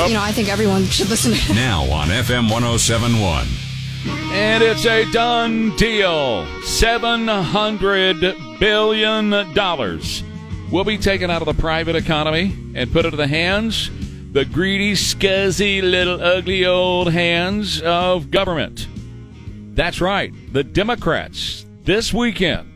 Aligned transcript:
Yep. 0.00 0.08
you 0.08 0.14
know, 0.14 0.22
I 0.22 0.32
think 0.32 0.48
everyone 0.48 0.86
should 0.86 1.10
listen 1.10 1.32
to. 1.34 1.54
Now 1.54 1.82
on 1.90 2.08
FM 2.08 2.50
1071. 2.50 3.46
And 4.32 4.62
it's 4.62 4.86
a 4.86 5.04
done 5.12 5.76
deal. 5.76 6.46
$700 6.64 8.58
billion 8.58 9.30
will 10.72 10.84
be 10.84 10.96
taken 10.96 11.30
out 11.30 11.42
of 11.42 11.46
the 11.54 11.60
private 11.60 11.96
economy 11.96 12.56
and 12.74 12.90
put 12.90 13.04
into 13.04 13.18
the 13.18 13.26
hands, 13.26 13.90
the 14.32 14.46
greedy, 14.46 14.92
scuzzy, 14.92 15.82
little 15.82 16.22
ugly 16.22 16.64
old 16.64 17.12
hands 17.12 17.82
of 17.82 18.30
government. 18.30 18.88
That's 19.74 20.00
right. 20.00 20.32
The 20.52 20.64
Democrats 20.64 21.66
this 21.82 22.14
weekend 22.14 22.72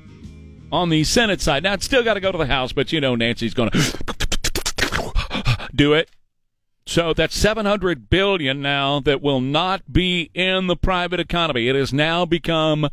on 0.71 0.91
the 0.91 1.05
Senate 1.05 1.41
side. 1.41 1.63
Now, 1.63 1.73
it's 1.73 1.87
still 1.87 2.03
got 2.03 2.15
to 2.15 2.21
go 2.21 2.33
to 2.33 2.39
the 2.39 2.47
House, 2.47 2.73
but 2.73 2.93
you 2.93 3.01
know 3.01 3.15
Nancy's 3.15 3.55
going 3.55 3.71
to 3.71 5.69
do 5.75 5.95
it. 5.95 6.11
So 6.87 7.15
that's 7.15 7.37
700 7.37 8.11
billion 8.11 8.61
now 8.61 9.01
that 9.01 9.23
will 9.23 9.41
not 9.41 9.93
be 9.93 10.31
in 10.35 10.67
the 10.67 10.77
private 10.77 11.19
economy. 11.19 11.69
It 11.69 11.77
has 11.77 11.93
now 11.93 12.27
become 12.27 12.89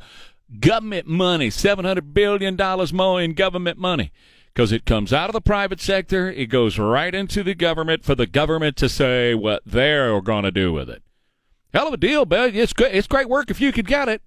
government 0.60 1.08
money. 1.08 1.50
700 1.50 2.14
billion 2.14 2.56
dollars 2.56 2.94
more 2.94 3.22
in 3.22 3.34
government 3.34 3.78
money 3.78 4.12
because 4.54 4.72
it 4.72 4.86
comes 4.86 5.14
out 5.14 5.30
of 5.30 5.34
the 5.34 5.42
private 5.42 5.80
sector, 5.80 6.30
it 6.30 6.48
goes 6.48 6.78
right 6.78 7.16
into 7.16 7.44
the 7.44 7.56
government 7.56 8.04
for 8.04 8.16
the 8.16 8.28
government 8.28 8.76
to 8.78 8.90
say 8.90 9.34
what 9.34 9.62
they're 9.66 10.20
going 10.22 10.44
to 10.44 10.52
do 10.52 10.74
with 10.74 10.90
it. 10.90 11.04
Hell 11.74 11.88
of 11.88 11.94
a 11.94 11.98
deal, 11.98 12.26
but 12.26 12.54
it's 12.54 12.74
good. 12.74 12.94
It's 12.94 13.08
great 13.08 13.30
work 13.30 13.50
if 13.50 13.62
you 13.62 13.72
could 13.72 13.88
get 13.88 14.10
it. 14.10 14.22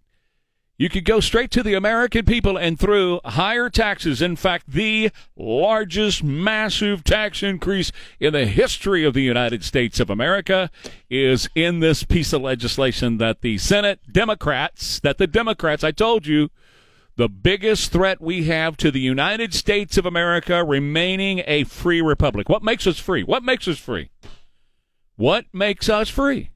You 0.85 0.91
could 0.91 1.07
go 1.07 1.21
straight 1.21 1.51
to 1.53 1.63
the 1.63 1.73
American 1.73 2.27
people 2.27 2.59
and 2.59 2.79
through 2.79 3.19
higher 3.25 3.71
taxes. 3.71 4.21
In 4.21 4.37
fact, 4.37 4.67
the 4.69 5.11
largest 5.35 6.23
massive 6.23 7.03
tax 7.03 7.43
increase 7.43 7.91
in 8.21 8.35
the 8.35 8.45
history 8.45 9.03
of 9.03 9.15
the 9.15 9.23
United 9.23 9.65
States 9.65 9.99
of 9.99 10.11
America 10.11 10.71
is 11.09 11.49
in 11.55 11.81
this 11.81 12.03
piece 12.03 12.35
of 12.35 12.43
legislation 12.43 13.17
that 13.17 13.41
the 13.41 13.57
Senate 13.57 14.01
Democrats, 14.13 15.01
that 15.01 15.17
the 15.17 15.27
Democrats, 15.27 15.83
I 15.85 15.91
told 15.91 16.27
you, 16.27 16.51
the 17.17 17.31
biggest 17.31 17.91
threat 17.91 18.21
we 18.21 18.45
have 18.45 18.77
to 18.77 18.91
the 18.91 19.01
United 19.01 19.55
States 19.55 19.97
of 19.97 20.05
America 20.05 20.63
remaining 20.63 21.43
a 21.47 21.65
free 21.65 22.03
republic. 22.03 22.51
What 22.51 22.63
makes 22.63 22.87
us 22.87 22.99
free? 22.99 23.23
What 23.23 23.43
makes 23.43 23.67
us 23.67 23.79
free? 23.79 24.11
What 25.17 25.47
makes 25.51 25.89
us 25.89 26.11
free? 26.11 26.51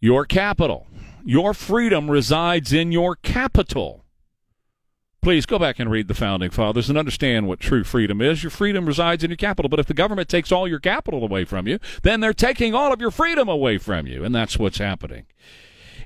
Your 0.00 0.24
capital. 0.24 0.86
Your 1.26 1.54
freedom 1.54 2.10
resides 2.10 2.70
in 2.70 2.92
your 2.92 3.16
capital. 3.16 4.04
Please 5.22 5.46
go 5.46 5.58
back 5.58 5.78
and 5.78 5.90
read 5.90 6.06
the 6.06 6.12
founding 6.12 6.50
fathers 6.50 6.90
and 6.90 6.98
understand 6.98 7.48
what 7.48 7.60
true 7.60 7.82
freedom 7.82 8.20
is. 8.20 8.42
Your 8.42 8.50
freedom 8.50 8.84
resides 8.84 9.24
in 9.24 9.30
your 9.30 9.38
capital, 9.38 9.70
but 9.70 9.80
if 9.80 9.86
the 9.86 9.94
government 9.94 10.28
takes 10.28 10.52
all 10.52 10.68
your 10.68 10.80
capital 10.80 11.24
away 11.24 11.46
from 11.46 11.66
you, 11.66 11.78
then 12.02 12.20
they're 12.20 12.34
taking 12.34 12.74
all 12.74 12.92
of 12.92 13.00
your 13.00 13.10
freedom 13.10 13.48
away 13.48 13.78
from 13.78 14.06
you, 14.06 14.22
and 14.22 14.34
that's 14.34 14.58
what's 14.58 14.76
happening. 14.76 15.24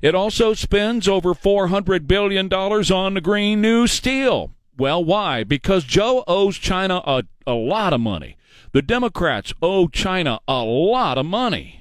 It 0.01 0.15
also 0.15 0.53
spends 0.53 1.05
over 1.05 1.33
$400 1.33 2.07
billion 2.07 2.47
on 2.53 3.13
the 3.13 3.19
green 3.19 3.59
new 3.59 3.87
steel. 3.87 4.51
Well, 4.77 5.03
why? 5.03 5.43
Because 5.43 5.83
Joe 5.83 6.23
owes 6.29 6.57
China 6.57 7.01
a, 7.05 7.23
a 7.45 7.55
lot 7.55 7.91
of 7.91 7.99
money. 7.99 8.37
The 8.71 8.81
Democrats 8.81 9.53
owe 9.61 9.89
China 9.89 10.39
a 10.47 10.63
lot 10.63 11.17
of 11.17 11.25
money. 11.25 11.78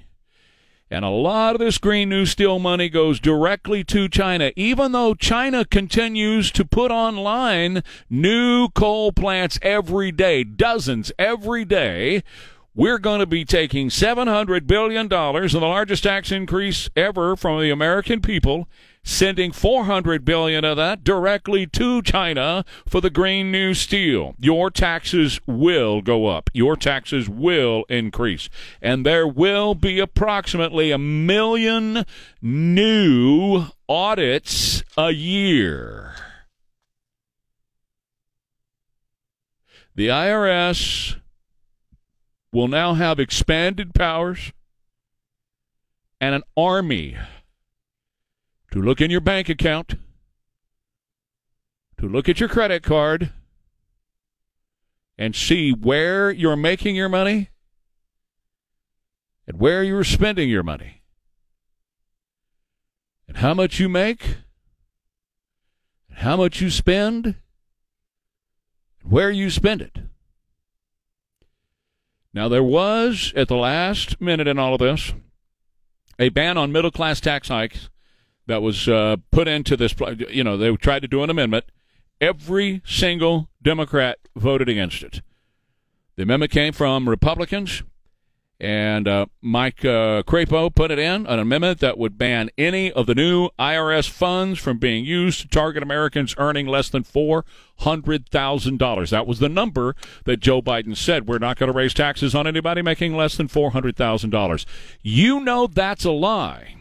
And 0.91 1.05
a 1.05 1.11
lot 1.11 1.55
of 1.55 1.61
this 1.61 1.77
green 1.77 2.09
new 2.09 2.25
steel 2.25 2.59
money 2.59 2.89
goes 2.89 3.21
directly 3.21 3.85
to 3.85 4.09
China, 4.09 4.53
even 4.57 4.93
though 4.93 5.15
China 5.15 5.65
continues 5.67 6.51
to 6.53 6.65
put 6.65 6.91
online 6.91 7.83
new 8.09 8.69
coal 8.71 9.13
plants 9.13 9.59
every 9.61 10.11
day, 10.11 10.45
dozens 10.45 11.13
every 11.19 11.67
day. 11.67 12.23
We're 12.75 12.99
going 12.99 13.21
to 13.21 13.27
be 13.27 13.45
taking 13.45 13.89
$700 13.89 14.67
billion, 14.67 15.13
and 15.13 15.51
the 15.51 15.59
largest 15.61 16.05
tax 16.05 16.31
increase 16.33 16.89
ever 16.97 17.37
from 17.37 17.61
the 17.61 17.71
American 17.71 18.21
people, 18.23 18.69
sending 19.09 19.51
400 19.51 20.23
billion 20.23 20.67
of 20.67 20.77
that 20.77 21.03
directly 21.03 21.67
to 21.67 22.03
China 22.03 22.63
for 22.87 23.01
the 23.01 23.09
green 23.09 23.51
new 23.51 23.73
steel. 23.73 24.35
Your 24.39 24.71
taxes 24.71 25.41
will 25.47 26.03
go 26.03 26.27
up. 26.27 26.51
Your 26.53 26.77
taxes 26.77 27.27
will 27.27 27.85
increase. 27.89 28.51
And 28.83 29.07
there 29.07 29.27
will 29.27 29.75
be 29.75 29.99
approximately 29.99 30.91
a 30.91 30.99
million 30.99 32.05
new 32.43 33.65
audits 33.89 34.83
a 34.99 35.11
year. 35.11 36.15
The 39.95 40.09
IRS 40.09 41.17
will 42.53 42.69
now 42.69 42.93
have 42.93 43.19
expanded 43.19 43.95
powers 43.95 44.53
and 46.21 46.35
an 46.35 46.43
army 46.59 47.17
to 48.71 48.83
look 48.83 49.01
in 49.01 49.11
your 49.11 49.21
bank 49.21 49.49
account, 49.49 49.95
to 51.99 52.07
look 52.07 52.29
at 52.29 52.41
your 52.41 52.49
credit 52.49 52.83
card, 52.83 53.33
and 55.19 55.35
see 55.35 55.73
where 55.73 56.31
you're 56.31 56.57
making 56.57 56.95
your 56.95 57.09
money. 57.09 57.51
And 59.47 59.59
where 59.59 59.83
you're 59.83 60.05
spending 60.05 60.49
your 60.49 60.63
money. 60.63 61.03
And 63.27 63.39
how 63.39 63.55
much 63.55 63.81
you 63.81 63.89
make. 63.89 64.37
And 66.09 66.19
how 66.19 66.37
much 66.37 66.61
you 66.61 66.71
spend. 66.71 67.27
And 69.01 69.11
where 69.11 69.31
you 69.31 69.51
spend 69.51 69.83
it. 69.83 69.99
Now, 72.33 72.49
there 72.49 72.63
was, 72.63 73.33
at 73.35 73.49
the 73.49 73.57
last 73.57 74.21
minute 74.21 74.47
in 74.47 74.59
all 74.59 74.75
of 74.75 74.81
this, 74.81 75.15
a 76.19 76.29
ban 76.29 76.59
on 76.59 76.71
middle 76.71 76.91
class 76.91 77.21
tax 77.21 77.49
hikes 77.49 77.89
that 78.49 78.63
was 78.63 78.89
uh, 78.89 79.17
put 79.31 79.47
into 79.47 79.77
this. 79.77 79.95
You 80.31 80.43
know, 80.43 80.57
they 80.57 80.75
tried 80.77 81.03
to 81.03 81.09
do 81.09 81.23
an 81.23 81.31
amendment. 81.31 81.67
Every 82.21 82.83
single 82.85 83.49
Democrat 83.63 84.19
voted 84.35 84.69
against 84.69 85.03
it. 85.03 85.21
The 86.17 86.25
amendment 86.25 86.51
came 86.51 86.73
from 86.73 87.09
Republicans, 87.09 87.85
and 88.59 89.07
uh, 89.07 89.27
Mike 89.41 89.85
uh, 89.85 90.25
Crapo 90.25 90.75
put 90.75 90.91
it 90.91 90.99
in 90.99 91.27
an 91.27 91.39
amendment 91.39 91.79
that 91.79 91.97
would 91.97 92.19
ban 92.19 92.51
any 92.59 92.91
of 92.91 93.07
the 93.07 93.15
new 93.15 93.51
IRS 93.57 94.11
funds 94.11 94.59
from 94.59 94.79
being 94.79 95.05
used 95.05 95.43
to 95.43 95.49
target 95.49 95.83
Americans 95.83 96.35
earning 96.39 96.67
less 96.67 96.89
than 96.89 97.05
four 97.05 97.45
hundred 97.81 98.29
thousand 98.31 98.79
dollars. 98.79 99.11
That 99.11 99.29
was 99.29 99.39
the 99.39 99.49
number 99.49 99.95
that 100.25 100.41
Joe 100.41 100.61
Biden 100.61 100.97
said. 100.97 101.29
We're 101.29 101.39
not 101.39 101.57
going 101.57 101.71
to 101.71 101.77
raise 101.77 101.95
taxes 101.95 102.35
on 102.35 102.49
anybody 102.49 102.83
making 102.83 103.15
less 103.15 103.37
than 103.37 103.47
four 103.47 103.71
hundred 103.71 103.95
thousand 103.95 104.31
dollars. 104.31 104.67
You 105.03 105.39
know 105.39 105.69
that's 105.69 106.05
a 106.05 106.11
lie. 106.11 106.78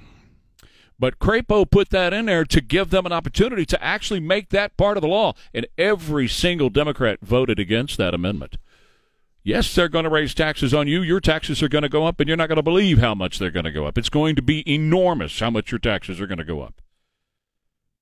But 0.99 1.19
Crapo 1.19 1.69
put 1.69 1.89
that 1.91 2.11
in 2.13 2.25
there 2.25 2.45
to 2.45 2.61
give 2.61 2.89
them 2.89 3.05
an 3.05 3.11
opportunity 3.11 3.65
to 3.67 3.83
actually 3.83 4.19
make 4.19 4.49
that 4.49 4.77
part 4.77 4.97
of 4.97 5.01
the 5.01 5.07
law. 5.07 5.33
And 5.53 5.67
every 5.77 6.27
single 6.27 6.69
Democrat 6.69 7.19
voted 7.21 7.59
against 7.59 7.97
that 7.97 8.15
amendment. 8.15 8.57
Yes, 9.43 9.73
they're 9.73 9.87
going 9.87 10.03
to 10.03 10.09
raise 10.09 10.33
taxes 10.33 10.73
on 10.73 10.87
you. 10.87 11.01
Your 11.01 11.21
taxes 11.21 11.63
are 11.63 11.69
going 11.69 11.83
to 11.83 11.89
go 11.89 12.05
up, 12.05 12.19
and 12.19 12.27
you're 12.27 12.35
not 12.35 12.49
going 12.49 12.57
to 12.57 12.63
believe 12.63 12.97
how 12.97 13.15
much 13.15 13.39
they're 13.39 13.51
going 13.51 13.63
to 13.63 13.71
go 13.71 13.85
up. 13.85 13.97
It's 13.97 14.09
going 14.09 14.35
to 14.35 14.41
be 14.41 14.69
enormous 14.69 15.39
how 15.39 15.49
much 15.49 15.71
your 15.71 15.79
taxes 15.79 16.19
are 16.19 16.27
going 16.27 16.39
to 16.39 16.43
go 16.43 16.61
up. 16.61 16.81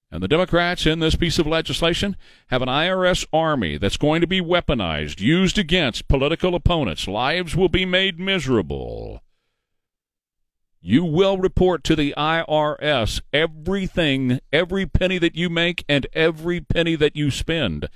And 0.09 0.23
the 0.23 0.28
Democrats 0.28 0.85
in 0.85 1.00
this 1.00 1.16
piece 1.16 1.38
of 1.38 1.45
legislation 1.45 2.16
have 2.47 2.61
an 2.61 2.69
IRS 2.69 3.28
army 3.34 3.78
that's 3.78 3.97
going 3.97 4.22
to 4.22 4.28
be 4.28 4.39
weaponized, 4.39 5.19
used 5.19 5.59
against 5.59 6.07
political 6.07 6.55
opponents. 6.55 7.07
Lives 7.07 7.55
will 7.55 7.69
be 7.69 7.85
made 7.85 8.19
miserable. 8.19 9.22
You 10.88 11.03
will 11.03 11.40
report 11.40 11.84
to 11.85 11.96
the 11.96 12.13
IRS 12.16 13.19
everything, 13.34 14.40
every 14.53 14.85
penny 14.85 15.18
that 15.18 15.35
you 15.35 15.50
make 15.50 15.84
and 15.90 16.06
every 16.13 16.62
penny 16.62 16.96
that 16.96 17.16
you 17.16 17.31
spend 17.31 17.90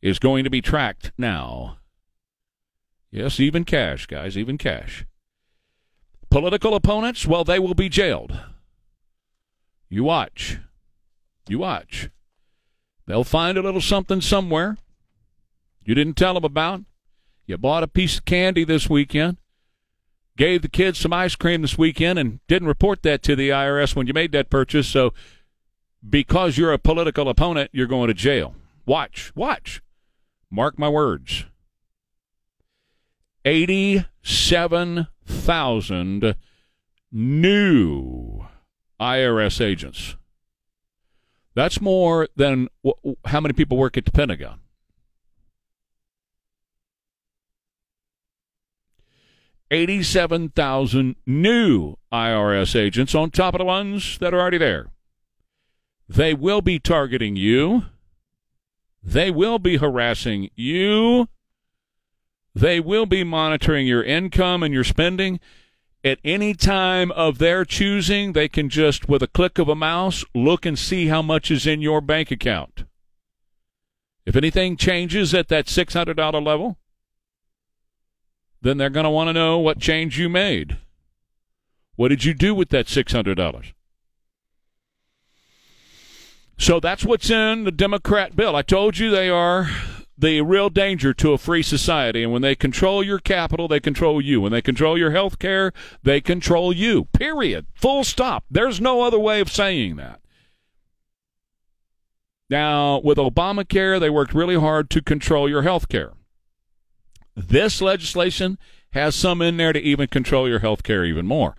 is 0.00 0.20
going 0.20 0.44
to 0.44 0.50
be 0.50 0.62
tracked 0.62 1.10
now. 1.18 1.78
Yes, 3.10 3.40
even 3.40 3.64
cash, 3.64 4.06
guys, 4.06 4.38
even 4.38 4.58
cash. 4.58 5.04
Political 6.30 6.76
opponents, 6.76 7.26
well, 7.26 7.42
they 7.42 7.58
will 7.58 7.74
be 7.74 7.88
jailed. 7.88 8.38
You 9.88 10.04
watch. 10.04 10.60
You 11.48 11.58
watch. 11.58 12.10
They'll 13.06 13.24
find 13.24 13.58
a 13.58 13.62
little 13.62 13.80
something 13.80 14.20
somewhere 14.20 14.76
you 15.84 15.96
didn't 15.96 16.16
tell 16.16 16.34
them 16.34 16.44
about. 16.44 16.82
You 17.44 17.58
bought 17.58 17.82
a 17.82 17.88
piece 17.88 18.18
of 18.18 18.24
candy 18.24 18.62
this 18.62 18.88
weekend 18.88 19.38
gave 20.36 20.62
the 20.62 20.68
kids 20.68 20.98
some 20.98 21.12
ice 21.12 21.34
cream 21.34 21.62
this 21.62 21.76
weekend 21.78 22.16
and 22.18 22.40
didn't 22.46 22.68
report 22.68 23.02
that 23.02 23.22
to 23.24 23.34
the 23.34 23.48
IRS 23.48 23.96
when 23.96 24.06
you 24.06 24.12
made 24.12 24.30
that 24.32 24.50
purchase. 24.50 24.86
So, 24.86 25.14
because 26.08 26.56
you're 26.58 26.72
a 26.72 26.78
political 26.78 27.28
opponent, 27.28 27.70
you're 27.72 27.86
going 27.86 28.08
to 28.08 28.14
jail. 28.14 28.54
Watch, 28.84 29.32
watch. 29.34 29.80
Mark 30.50 30.78
my 30.78 30.88
words. 30.88 31.46
87,000 33.44 36.36
new 37.12 38.46
IRS 39.00 39.60
agents. 39.60 40.16
That's 41.54 41.80
more 41.80 42.28
than 42.36 42.68
how 43.24 43.40
many 43.40 43.54
people 43.54 43.78
work 43.78 43.96
at 43.96 44.04
the 44.04 44.12
Pentagon. 44.12 44.60
87,000 49.70 51.16
new 51.26 51.96
IRS 52.12 52.78
agents 52.78 53.14
on 53.14 53.30
top 53.30 53.54
of 53.54 53.58
the 53.58 53.64
ones 53.64 54.18
that 54.18 54.32
are 54.32 54.40
already 54.40 54.58
there. 54.58 54.90
They 56.08 56.34
will 56.34 56.60
be 56.60 56.78
targeting 56.78 57.36
you. 57.36 57.84
They 59.02 59.30
will 59.30 59.58
be 59.58 59.76
harassing 59.76 60.50
you. 60.54 61.28
They 62.54 62.80
will 62.80 63.06
be 63.06 63.24
monitoring 63.24 63.86
your 63.86 64.02
income 64.02 64.62
and 64.62 64.72
your 64.72 64.84
spending. 64.84 65.40
At 66.04 66.18
any 66.24 66.54
time 66.54 67.10
of 67.12 67.38
their 67.38 67.64
choosing, 67.64 68.32
they 68.32 68.48
can 68.48 68.68
just, 68.68 69.08
with 69.08 69.22
a 69.22 69.26
click 69.26 69.58
of 69.58 69.68
a 69.68 69.74
mouse, 69.74 70.24
look 70.34 70.64
and 70.64 70.78
see 70.78 71.08
how 71.08 71.20
much 71.20 71.50
is 71.50 71.66
in 71.66 71.80
your 71.80 72.00
bank 72.00 72.30
account. 72.30 72.84
If 74.24 74.36
anything 74.36 74.76
changes 74.76 75.34
at 75.34 75.48
that 75.48 75.66
$600 75.66 76.44
level, 76.44 76.78
then 78.62 78.78
they're 78.78 78.90
going 78.90 79.04
to 79.04 79.10
want 79.10 79.28
to 79.28 79.32
know 79.32 79.58
what 79.58 79.78
change 79.78 80.18
you 80.18 80.28
made. 80.28 80.78
What 81.96 82.08
did 82.08 82.24
you 82.24 82.34
do 82.34 82.54
with 82.54 82.68
that 82.70 82.86
$600? 82.86 83.72
So 86.58 86.80
that's 86.80 87.04
what's 87.04 87.30
in 87.30 87.64
the 87.64 87.70
Democrat 87.70 88.34
bill. 88.34 88.56
I 88.56 88.62
told 88.62 88.98
you 88.98 89.10
they 89.10 89.28
are 89.28 89.68
the 90.18 90.40
real 90.40 90.70
danger 90.70 91.12
to 91.14 91.32
a 91.32 91.38
free 91.38 91.62
society. 91.62 92.22
And 92.22 92.32
when 92.32 92.42
they 92.42 92.54
control 92.54 93.02
your 93.02 93.18
capital, 93.18 93.68
they 93.68 93.80
control 93.80 94.20
you. 94.20 94.40
When 94.40 94.52
they 94.52 94.62
control 94.62 94.96
your 94.96 95.10
health 95.10 95.38
care, 95.38 95.72
they 96.02 96.20
control 96.20 96.72
you. 96.72 97.06
Period. 97.12 97.66
Full 97.74 98.04
stop. 98.04 98.44
There's 98.50 98.80
no 98.80 99.02
other 99.02 99.18
way 99.18 99.40
of 99.40 99.50
saying 99.50 99.96
that. 99.96 100.20
Now, 102.48 103.00
with 103.00 103.18
Obamacare, 103.18 103.98
they 103.98 104.08
worked 104.08 104.32
really 104.32 104.58
hard 104.58 104.88
to 104.90 105.02
control 105.02 105.48
your 105.48 105.62
health 105.62 105.88
care. 105.88 106.12
This 107.36 107.82
legislation 107.82 108.58
has 108.92 109.14
some 109.14 109.42
in 109.42 109.58
there 109.58 109.74
to 109.74 109.80
even 109.80 110.08
control 110.08 110.48
your 110.48 110.60
health 110.60 110.82
care 110.82 111.04
even 111.04 111.26
more. 111.26 111.54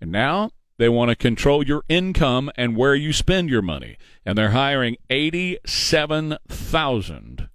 And 0.00 0.10
now 0.10 0.52
they 0.78 0.88
want 0.88 1.10
to 1.10 1.16
control 1.16 1.62
your 1.62 1.82
income 1.88 2.50
and 2.56 2.76
where 2.76 2.94
you 2.94 3.12
spend 3.12 3.50
your 3.50 3.62
money. 3.62 3.98
And 4.24 4.38
they're 4.38 4.52
hiring 4.52 4.96
87,000 5.10 7.48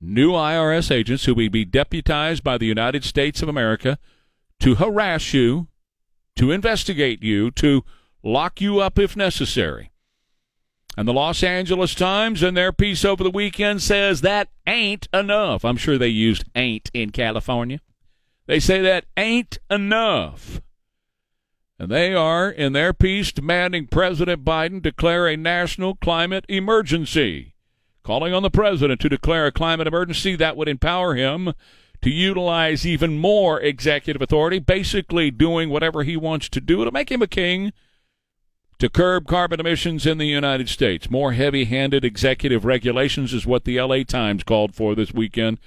new 0.00 0.32
IRS 0.32 0.90
agents 0.90 1.24
who 1.24 1.34
will 1.34 1.48
be 1.48 1.64
deputized 1.64 2.42
by 2.44 2.58
the 2.58 2.66
United 2.66 3.04
States 3.04 3.40
of 3.40 3.48
America 3.48 3.98
to 4.60 4.74
harass 4.74 5.32
you, 5.32 5.68
to 6.36 6.50
investigate 6.50 7.22
you, 7.22 7.50
to 7.52 7.84
lock 8.22 8.60
you 8.60 8.80
up 8.80 8.98
if 8.98 9.16
necessary. 9.16 9.90
And 10.96 11.08
the 11.08 11.12
Los 11.12 11.42
Angeles 11.42 11.94
Times, 11.94 12.42
in 12.42 12.54
their 12.54 12.72
piece 12.72 13.04
over 13.04 13.24
the 13.24 13.30
weekend, 13.30 13.82
says 13.82 14.20
that 14.20 14.48
ain't 14.66 15.08
enough. 15.12 15.64
I'm 15.64 15.76
sure 15.76 15.98
they 15.98 16.08
used 16.08 16.44
ain't 16.54 16.90
in 16.94 17.10
California. 17.10 17.80
They 18.46 18.60
say 18.60 18.80
that 18.82 19.06
ain't 19.16 19.58
enough. 19.70 20.60
And 21.78 21.90
they 21.90 22.14
are, 22.14 22.48
in 22.48 22.72
their 22.72 22.92
piece, 22.92 23.32
demanding 23.32 23.88
President 23.88 24.44
Biden 24.44 24.80
declare 24.80 25.26
a 25.26 25.36
national 25.36 25.96
climate 25.96 26.44
emergency, 26.48 27.54
calling 28.04 28.32
on 28.32 28.44
the 28.44 28.50
president 28.50 29.00
to 29.00 29.08
declare 29.08 29.46
a 29.46 29.52
climate 29.52 29.88
emergency 29.88 30.36
that 30.36 30.56
would 30.56 30.68
empower 30.68 31.16
him 31.16 31.52
to 32.02 32.10
utilize 32.10 32.86
even 32.86 33.18
more 33.18 33.60
executive 33.60 34.22
authority, 34.22 34.60
basically 34.60 35.32
doing 35.32 35.70
whatever 35.70 36.04
he 36.04 36.16
wants 36.16 36.48
to 36.50 36.60
do 36.60 36.84
to 36.84 36.92
make 36.92 37.10
him 37.10 37.22
a 37.22 37.26
king 37.26 37.72
to 38.84 38.90
curb 38.90 39.26
carbon 39.26 39.60
emissions 39.60 40.04
in 40.04 40.18
the 40.18 40.26
United 40.26 40.68
States. 40.68 41.08
More 41.08 41.32
heavy 41.32 41.64
handed 41.64 42.04
executive 42.04 42.66
regulations 42.66 43.32
is 43.32 43.46
what 43.46 43.64
the 43.64 43.80
LA 43.80 44.02
Times 44.02 44.44
called 44.44 44.74
for 44.74 44.94
this 44.94 45.10
weekend. 45.10 45.58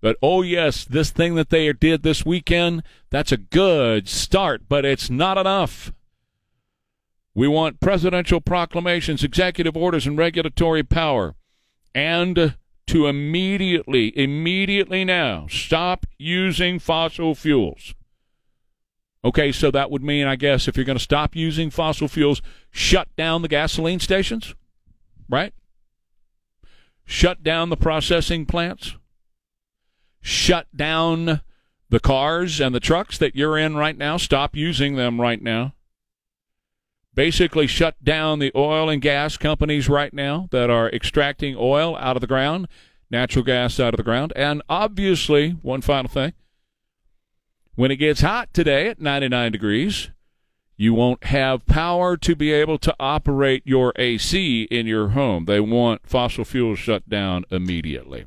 But 0.00 0.16
oh, 0.20 0.42
yes, 0.42 0.84
this 0.84 1.10
thing 1.10 1.36
that 1.36 1.50
they 1.50 1.72
did 1.72 2.02
this 2.02 2.26
weekend, 2.26 2.82
that's 3.08 3.30
a 3.30 3.36
good 3.36 4.08
start, 4.08 4.62
but 4.68 4.84
it's 4.84 5.08
not 5.08 5.38
enough. 5.38 5.92
We 7.36 7.46
want 7.46 7.78
presidential 7.78 8.40
proclamations, 8.40 9.22
executive 9.22 9.76
orders, 9.76 10.04
and 10.04 10.18
regulatory 10.18 10.82
power. 10.82 11.36
And 11.94 12.56
to 12.88 13.06
immediately, 13.06 14.12
immediately 14.18 15.04
now, 15.04 15.46
stop 15.48 16.04
using 16.18 16.80
fossil 16.80 17.36
fuels. 17.36 17.94
Okay, 19.26 19.50
so 19.50 19.72
that 19.72 19.90
would 19.90 20.04
mean, 20.04 20.28
I 20.28 20.36
guess, 20.36 20.68
if 20.68 20.76
you're 20.76 20.84
going 20.84 20.98
to 20.98 21.02
stop 21.02 21.34
using 21.34 21.68
fossil 21.68 22.06
fuels, 22.06 22.40
shut 22.70 23.08
down 23.16 23.42
the 23.42 23.48
gasoline 23.48 23.98
stations, 23.98 24.54
right? 25.28 25.52
Shut 27.04 27.42
down 27.42 27.68
the 27.68 27.76
processing 27.76 28.46
plants, 28.46 28.94
shut 30.20 30.68
down 30.76 31.40
the 31.90 31.98
cars 31.98 32.60
and 32.60 32.72
the 32.72 32.78
trucks 32.78 33.18
that 33.18 33.34
you're 33.34 33.58
in 33.58 33.74
right 33.74 33.98
now, 33.98 34.16
stop 34.16 34.54
using 34.54 34.94
them 34.94 35.20
right 35.20 35.42
now. 35.42 35.74
Basically, 37.12 37.66
shut 37.66 37.96
down 38.04 38.38
the 38.38 38.52
oil 38.54 38.88
and 38.88 39.02
gas 39.02 39.36
companies 39.36 39.88
right 39.88 40.14
now 40.14 40.46
that 40.52 40.70
are 40.70 40.88
extracting 40.90 41.56
oil 41.58 41.96
out 41.96 42.16
of 42.16 42.20
the 42.20 42.28
ground, 42.28 42.68
natural 43.10 43.44
gas 43.44 43.80
out 43.80 43.92
of 43.92 43.98
the 43.98 44.04
ground. 44.04 44.32
And 44.36 44.62
obviously, 44.68 45.50
one 45.62 45.80
final 45.80 46.08
thing 46.08 46.32
when 47.76 47.90
it 47.90 47.96
gets 47.96 48.22
hot 48.22 48.52
today 48.52 48.88
at 48.88 49.00
99 49.00 49.52
degrees, 49.52 50.10
you 50.76 50.92
won't 50.92 51.24
have 51.24 51.64
power 51.66 52.16
to 52.16 52.34
be 52.34 52.52
able 52.52 52.78
to 52.78 52.94
operate 52.98 53.62
your 53.64 53.92
AC 53.96 54.62
in 54.64 54.86
your 54.86 55.08
home. 55.08 55.44
They 55.44 55.60
want 55.60 56.06
fossil 56.06 56.44
fuels 56.44 56.78
shut 56.78 57.08
down 57.08 57.44
immediately. 57.50 58.26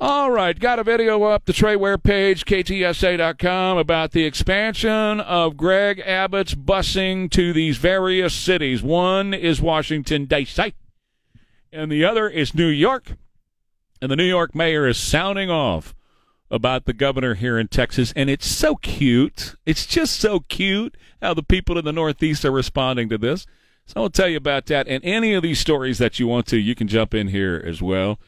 All 0.00 0.30
right, 0.30 0.58
got 0.58 0.78
a 0.78 0.84
video 0.84 1.22
up 1.22 1.44
the 1.44 1.52
Trey 1.52 1.76
Ware 1.76 1.98
page, 1.98 2.44
ktsa.com, 2.44 3.78
about 3.78 4.10
the 4.10 4.24
expansion 4.24 5.20
of 5.20 5.56
Greg 5.56 6.00
Abbott's 6.00 6.54
busing 6.54 7.30
to 7.30 7.52
these 7.52 7.78
various 7.78 8.34
cities. 8.34 8.82
One 8.82 9.32
is 9.32 9.62
Washington, 9.62 10.26
D.C., 10.26 10.74
and 11.72 11.90
the 11.90 12.04
other 12.04 12.28
is 12.28 12.54
New 12.54 12.68
York. 12.68 13.12
And 14.02 14.10
the 14.10 14.16
New 14.16 14.24
York 14.24 14.54
mayor 14.54 14.86
is 14.86 14.98
sounding 14.98 15.50
off 15.50 15.94
about 16.50 16.84
the 16.84 16.92
governor 16.92 17.34
here 17.34 17.58
in 17.58 17.68
Texas, 17.68 18.12
and 18.14 18.28
it's 18.28 18.46
so 18.46 18.76
cute. 18.76 19.54
It's 19.66 19.86
just 19.86 20.16
so 20.20 20.40
cute 20.40 20.96
how 21.20 21.34
the 21.34 21.42
people 21.42 21.78
in 21.78 21.84
the 21.84 21.92
Northeast 21.92 22.44
are 22.44 22.52
responding 22.52 23.08
to 23.08 23.18
this. 23.18 23.46
So 23.86 24.02
I'll 24.02 24.10
tell 24.10 24.28
you 24.28 24.36
about 24.36 24.66
that. 24.66 24.88
And 24.88 25.04
any 25.04 25.34
of 25.34 25.42
these 25.42 25.58
stories 25.58 25.98
that 25.98 26.18
you 26.18 26.26
want 26.26 26.46
to, 26.46 26.56
you 26.56 26.74
can 26.74 26.88
jump 26.88 27.14
in 27.14 27.28
here 27.28 27.62
as 27.64 27.82
well 27.82 28.18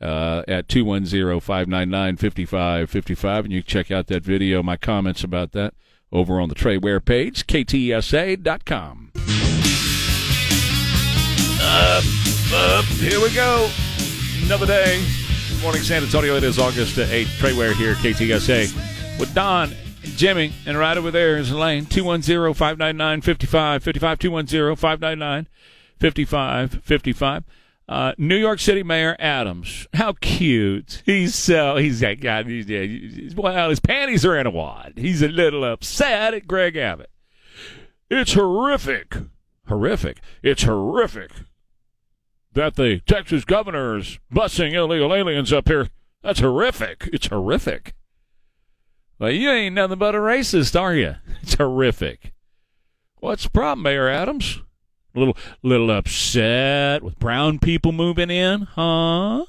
uh, 0.00 0.42
at 0.48 0.68
210 0.68 1.40
599 1.40 2.16
5555. 2.16 3.44
And 3.44 3.52
you 3.52 3.62
check 3.62 3.90
out 3.90 4.06
that 4.06 4.22
video, 4.22 4.62
my 4.62 4.76
comments 4.76 5.22
about 5.22 5.52
that, 5.52 5.74
over 6.10 6.40
on 6.40 6.48
the 6.48 6.54
Trey 6.54 6.78
Ware 6.78 7.00
page, 7.00 7.46
ktsa.com. 7.46 9.12
Up, 11.64 12.04
up, 12.54 12.84
here 12.84 13.20
we 13.20 13.32
go. 13.34 13.70
Another 14.44 14.66
day 14.66 15.21
morning, 15.62 15.82
San 15.82 16.02
Antonio. 16.02 16.34
It 16.34 16.42
is 16.42 16.58
August 16.58 16.96
8th. 16.96 17.38
Trey 17.38 17.52
Ware 17.52 17.72
here, 17.72 17.94
KTSA, 17.94 19.18
with 19.20 19.32
Don, 19.32 19.72
Jimmy, 20.02 20.52
and 20.66 20.76
right 20.76 20.98
over 20.98 21.12
there 21.12 21.36
is 21.36 21.52
Elaine. 21.52 21.86
210 21.86 22.52
599 22.52 23.20
5555. 23.20 24.18
210 24.18 24.74
599 24.74 25.48
5555. 26.00 27.44
Uh, 27.88 28.12
New 28.18 28.36
York 28.36 28.58
City 28.58 28.82
Mayor 28.82 29.14
Adams. 29.20 29.86
How 29.94 30.14
cute. 30.20 31.02
He's 31.06 31.36
so, 31.36 31.76
he's 31.76 32.00
that 32.00 32.20
guy. 32.20 32.42
He's, 32.42 32.66
he's, 32.66 33.34
well, 33.36 33.70
his 33.70 33.78
panties 33.78 34.26
are 34.26 34.36
in 34.36 34.48
a 34.48 34.50
wad. 34.50 34.94
He's 34.96 35.22
a 35.22 35.28
little 35.28 35.62
upset 35.62 36.34
at 36.34 36.48
Greg 36.48 36.76
Abbott. 36.76 37.10
It's 38.10 38.32
horrific. 38.32 39.14
Horrific. 39.68 40.18
It's 40.42 40.64
horrific 40.64 41.30
that 42.54 42.76
the 42.76 43.00
Texas 43.06 43.44
governor 43.44 43.96
is 43.96 44.18
busing 44.32 44.72
illegal 44.72 45.14
aliens 45.14 45.52
up 45.52 45.68
here. 45.68 45.88
That's 46.22 46.40
horrific. 46.40 47.08
It's 47.12 47.26
horrific. 47.26 47.94
Well, 49.18 49.30
you 49.30 49.50
ain't 49.50 49.74
nothing 49.74 49.98
but 49.98 50.14
a 50.14 50.18
racist, 50.18 50.78
are 50.78 50.94
you? 50.94 51.16
It's 51.42 51.54
horrific. 51.54 52.32
What's 53.18 53.44
the 53.44 53.50
problem, 53.50 53.82
Mayor 53.82 54.08
Adams? 54.08 54.62
A 55.14 55.18
little, 55.18 55.36
little 55.62 55.90
upset 55.90 57.02
with 57.02 57.18
brown 57.18 57.58
people 57.58 57.92
moving 57.92 58.30
in, 58.30 58.62
huh? 58.62 59.44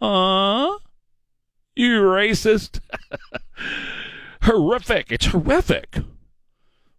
Huh? 0.00 0.78
You 1.76 2.00
racist? 2.02 2.80
horrific. 4.42 5.12
It's 5.12 5.26
horrific. 5.26 5.98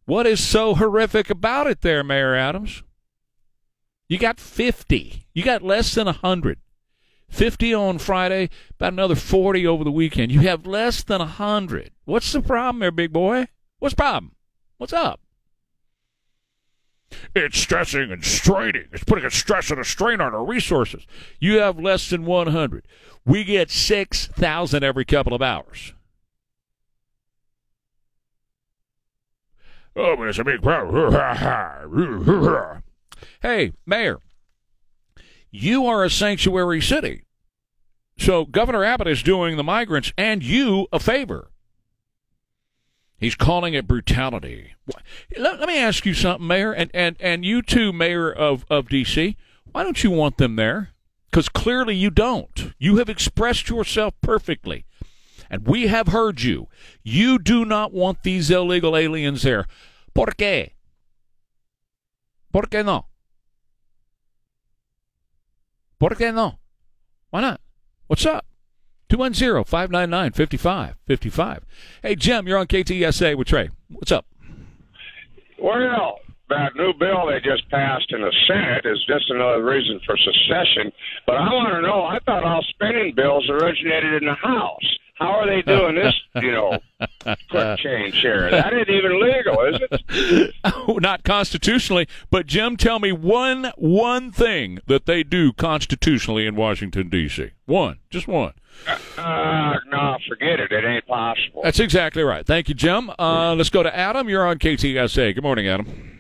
What 0.06 0.28
is 0.28 0.40
so 0.40 0.76
horrific 0.76 1.30
about 1.30 1.68
it 1.68 1.82
there, 1.82 2.04
Mayor 2.04 2.36
Adams? 2.36 2.84
You 4.08 4.18
got 4.18 4.40
50. 4.40 5.28
You 5.34 5.44
got 5.44 5.62
less 5.62 5.94
than 5.94 6.06
100. 6.06 6.60
50 7.30 7.74
on 7.74 7.98
Friday, 7.98 8.50
about 8.80 8.94
another 8.94 9.16
40 9.16 9.66
over 9.66 9.84
the 9.84 9.92
weekend. 9.92 10.32
You 10.32 10.42
have 10.42 10.66
less 10.66 11.04
than 11.04 11.20
100. 11.20 11.92
What's 12.06 12.32
the 12.32 12.42
problem 12.42 12.80
there, 12.80 12.92
big 12.92 13.12
boy? 13.12 13.48
What's 13.80 13.94
the 13.94 14.02
problem? 14.02 14.36
What's 14.78 14.94
up? 14.94 15.20
It's 17.34 17.60
stressing 17.60 18.12
and 18.12 18.24
straining. 18.24 18.86
It's 18.92 19.04
putting 19.04 19.26
a 19.26 19.32
stress 19.32 19.72
and 19.72 19.80
a 19.80 19.84
strain 19.84 20.22
on 20.22 20.34
our 20.34 20.46
resources. 20.46 21.06
You 21.40 21.60
have 21.60 21.80
less 21.80 22.10
than 22.10 22.26
100. 22.26 22.88
We 23.26 23.44
get 23.44 23.72
6,000 23.72 24.84
every 24.84 25.06
couple 25.06 25.34
of 25.34 25.42
hours. 25.42 25.94
Oh, 29.96 30.16
but 30.18 30.28
it's 30.28 30.40
a 30.40 30.44
big 30.44 30.62
problem. 30.62 31.14
hey, 33.42 33.74
Mayor, 33.86 34.20
you 35.52 35.86
are 35.86 36.04
a 36.04 36.10
sanctuary 36.10 36.82
city. 36.82 37.24
So 38.18 38.46
Governor 38.46 38.84
Abbott 38.84 39.08
is 39.08 39.24
doing 39.24 39.58
the 39.58 39.64
migrants 39.64 40.14
and 40.18 40.44
you 40.44 40.88
a 40.92 41.00
favor. 41.00 41.52
He's 43.18 43.36
calling 43.36 43.74
it 43.74 43.88
brutality. 43.88 44.74
Let, 45.38 45.60
let, 45.60 45.68
me 45.68 45.78
ask 45.78 46.06
you 46.06 46.14
something, 46.14 46.46
Mayor, 46.46 46.74
and, 46.74 46.92
and, 46.94 47.16
and 47.20 47.46
you 47.46 47.62
too, 47.62 47.94
Mayor 47.94 48.32
of, 48.32 48.66
of 48.70 48.90
D.C. 48.90 49.38
Why 49.72 49.84
don't 49.84 50.04
you 50.04 50.12
want 50.12 50.38
them 50.38 50.58
there? 50.58 50.92
Because 51.32 51.50
clearly 51.50 51.96
you 51.96 52.10
don't. 52.10 52.74
You 52.78 52.98
have 52.98 53.10
expressed 53.10 53.70
yourself 53.70 54.14
perfectly. 54.22 54.86
And 55.50 55.66
we 55.68 55.88
have 55.88 56.08
heard 56.08 56.42
you. 56.42 56.68
You 57.04 57.40
do 57.40 57.66
not 57.66 57.94
want 57.94 58.24
these 58.24 58.50
illegal 58.52 58.98
aliens 58.98 59.44
there. 59.44 59.66
¿Por 60.14 60.28
qué? 60.28 60.75
¿Por 62.56 62.70
qué 62.70 62.86
no? 62.86 63.10
¿Por 65.98 66.16
qué 66.16 66.32
no? 66.32 66.62
Why 67.30 67.42
not? 67.42 67.60
What's 68.08 68.26
up? 68.26 68.46
210-599-5555. 69.10 71.64
Hey, 72.02 72.16
Jim, 72.16 72.48
you're 72.48 72.58
on 72.58 72.68
KTSA 72.68 73.36
with 73.36 73.50
Trey. 73.50 73.70
What's 73.90 74.14
up? 74.14 74.26
Well, 75.62 76.20
that 76.48 76.78
new 76.78 76.94
bill 76.94 77.28
they 77.28 77.42
just 77.42 77.70
passed 77.70 78.14
in 78.14 78.22
the 78.22 78.32
Senate 78.48 78.86
is 78.86 79.04
just 79.06 79.30
another 79.30 79.62
reason 79.62 80.00
for 80.06 80.16
secession. 80.16 80.94
But 81.28 81.36
I 81.36 81.52
want 81.52 81.74
to 81.74 81.82
know, 81.82 82.06
I 82.06 82.20
thought 82.26 82.46
all 82.46 82.64
spending 82.70 83.14
bills 83.14 83.50
originated 83.50 84.24
in 84.24 84.30
the 84.30 84.36
House. 84.36 84.98
How 85.16 85.28
are 85.28 85.48
they 85.48 85.62
doing 85.62 85.96
this, 85.96 86.14
you 86.42 86.52
know, 86.52 86.78
quick 87.50 87.80
change 87.80 88.20
here? 88.20 88.52
That 88.52 88.74
ain't 88.74 88.90
even 88.90 89.22
legal, 89.22 89.62
is 89.64 89.80
it? 89.90 90.54
oh, 90.66 90.98
not 91.02 91.24
constitutionally. 91.24 92.08
But 92.30 92.48
Jim, 92.48 92.76
tell 92.76 93.00
me 93.00 93.14
one 93.14 93.72
one 93.78 94.32
thing 94.34 94.80
that 94.88 95.06
they 95.06 95.24
do 95.24 95.54
constitutionally 95.54 96.46
in 96.46 96.56
Washington 96.58 97.08
D.C. 97.10 97.52
One, 97.66 98.00
just 98.10 98.28
one. 98.28 98.54
Uh, 99.18 99.76
no, 99.90 100.18
forget 100.28 100.60
it. 100.60 100.74
It 100.74 100.84
ain't 100.84 101.08
possible. 101.08 101.62
That's 101.64 101.80
exactly 101.80 102.24
right. 102.24 102.46
Thank 102.46 102.68
you, 102.68 102.76
Jim. 102.76 103.10
Uh, 103.18 103.56
let's 103.56 103.70
go 103.70 103.84
to 103.84 103.96
Adam. 103.96 104.28
You're 104.28 104.46
on 104.46 104.60
KTSA. 104.60 105.34
Good 105.34 105.44
morning, 105.44 105.68
Adam. 105.68 106.12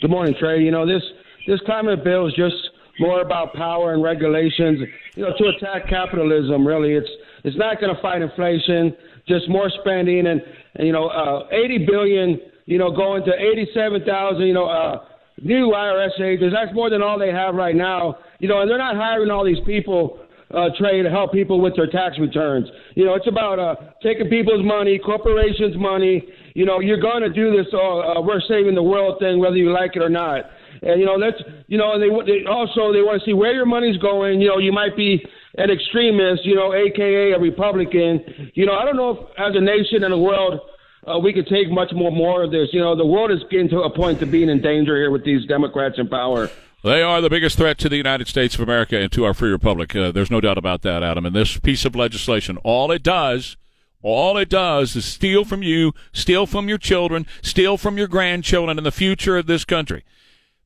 Good 0.00 0.10
morning, 0.10 0.36
Trey. 0.38 0.62
You 0.62 0.70
know 0.70 0.86
this 0.86 1.02
this 1.48 1.60
climate 1.66 2.04
bill 2.04 2.28
is 2.28 2.34
just 2.34 2.54
more 3.00 3.22
about 3.22 3.54
power 3.54 3.92
and 3.92 4.04
regulations. 4.04 4.80
You 5.16 5.24
know, 5.24 5.32
to 5.36 5.48
attack 5.48 5.88
capitalism. 5.88 6.64
Really, 6.64 6.92
it's 6.94 7.10
it's 7.44 7.56
not 7.56 7.80
going 7.80 7.94
to 7.94 8.00
fight 8.00 8.22
inflation. 8.22 8.94
Just 9.28 9.48
more 9.48 9.70
spending 9.80 10.26
and, 10.26 10.40
and 10.74 10.86
you 10.86 10.92
know, 10.92 11.08
uh, 11.08 11.48
80 11.50 11.86
billion. 11.86 12.40
You 12.66 12.78
know, 12.78 12.90
going 12.90 13.24
to 13.24 13.32
87,000. 13.32 14.42
You 14.42 14.54
know, 14.54 14.66
uh, 14.66 15.04
new 15.42 15.72
IRS 15.74 16.20
agents. 16.20 16.54
That's 16.54 16.74
more 16.74 16.90
than 16.90 17.02
all 17.02 17.18
they 17.18 17.32
have 17.32 17.54
right 17.54 17.74
now. 17.74 18.18
You 18.38 18.48
know, 18.48 18.60
and 18.60 18.70
they're 18.70 18.78
not 18.78 18.96
hiring 18.96 19.30
all 19.30 19.44
these 19.44 19.62
people. 19.66 20.20
Uh, 20.52 20.66
Trey 20.76 21.00
to 21.00 21.08
help 21.08 21.30
people 21.32 21.60
with 21.60 21.76
their 21.76 21.86
tax 21.86 22.18
returns. 22.18 22.66
You 22.96 23.04
know, 23.04 23.14
it's 23.14 23.28
about 23.28 23.60
uh, 23.60 23.76
taking 24.02 24.28
people's 24.28 24.64
money, 24.64 24.98
corporations' 24.98 25.76
money. 25.76 26.24
You 26.54 26.66
know, 26.66 26.80
you're 26.80 27.00
going 27.00 27.22
to 27.22 27.28
do 27.28 27.56
this. 27.56 27.66
Uh, 27.72 27.78
uh, 27.78 28.20
we're 28.20 28.40
saving 28.48 28.74
the 28.74 28.82
world 28.82 29.20
thing, 29.20 29.38
whether 29.38 29.54
you 29.54 29.72
like 29.72 29.94
it 29.94 30.02
or 30.02 30.08
not. 30.08 30.46
And 30.82 30.98
you 30.98 31.06
know, 31.06 31.20
that's 31.20 31.40
you 31.68 31.78
know, 31.78 31.92
and 31.92 32.02
they, 32.02 32.08
they 32.08 32.46
also 32.50 32.92
they 32.92 32.98
want 32.98 33.20
to 33.20 33.24
see 33.24 33.32
where 33.32 33.52
your 33.52 33.66
money's 33.66 33.96
going. 33.98 34.40
You 34.40 34.48
know, 34.48 34.58
you 34.58 34.72
might 34.72 34.96
be 34.96 35.24
an 35.60 35.70
extremist, 35.70 36.44
you 36.44 36.54
know, 36.54 36.72
aka 36.72 37.32
a 37.32 37.38
Republican. 37.38 38.50
You 38.54 38.66
know, 38.66 38.72
I 38.72 38.84
don't 38.84 38.96
know 38.96 39.10
if 39.10 39.18
as 39.38 39.54
a 39.54 39.60
nation 39.60 40.04
and 40.04 40.14
a 40.14 40.18
world 40.18 40.60
uh, 41.06 41.18
we 41.18 41.32
could 41.32 41.46
take 41.46 41.70
much 41.70 41.92
more 41.92 42.10
more 42.10 42.42
of 42.42 42.50
this. 42.50 42.68
You 42.72 42.80
know, 42.80 42.96
the 42.96 43.06
world 43.06 43.30
is 43.30 43.40
getting 43.50 43.68
to 43.70 43.82
a 43.82 43.94
point 43.94 44.22
of 44.22 44.30
being 44.30 44.48
in 44.48 44.62
danger 44.62 44.96
here 44.96 45.10
with 45.10 45.24
these 45.24 45.46
Democrats 45.46 45.96
in 45.98 46.08
power. 46.08 46.50
They 46.82 47.02
are 47.02 47.20
the 47.20 47.28
biggest 47.28 47.58
threat 47.58 47.76
to 47.78 47.90
the 47.90 47.98
United 47.98 48.26
States 48.26 48.54
of 48.54 48.62
America 48.62 48.98
and 48.98 49.12
to 49.12 49.24
our 49.24 49.34
free 49.34 49.50
republic. 49.50 49.94
Uh, 49.94 50.12
there's 50.12 50.30
no 50.30 50.40
doubt 50.40 50.56
about 50.56 50.80
that, 50.82 51.02
Adam. 51.02 51.26
And 51.26 51.36
this 51.36 51.58
piece 51.58 51.84
of 51.84 51.94
legislation, 51.94 52.56
all 52.58 52.90
it 52.90 53.02
does, 53.02 53.58
all 54.00 54.38
it 54.38 54.48
does 54.48 54.96
is 54.96 55.04
steal 55.04 55.44
from 55.44 55.62
you, 55.62 55.92
steal 56.14 56.46
from 56.46 56.70
your 56.70 56.78
children, 56.78 57.26
steal 57.42 57.76
from 57.76 57.98
your 57.98 58.08
grandchildren 58.08 58.78
and 58.78 58.86
the 58.86 58.92
future 58.92 59.36
of 59.36 59.46
this 59.46 59.66
country. 59.66 60.04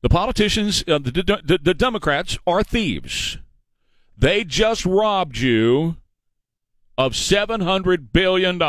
The 0.03 0.09
politicians, 0.09 0.85
uh, 0.87 0.99
the, 0.99 1.41
the, 1.43 1.59
the 1.61 1.73
Democrats, 1.73 2.37
are 2.47 2.63
thieves. 2.63 3.39
They 4.17 4.43
just 4.43 4.85
robbed 4.85 5.37
you 5.37 5.97
of 6.97 7.13
$700 7.13 8.07
billion. 8.13 8.59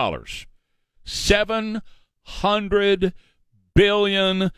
$700 1.07 3.13
billion. 3.75 4.51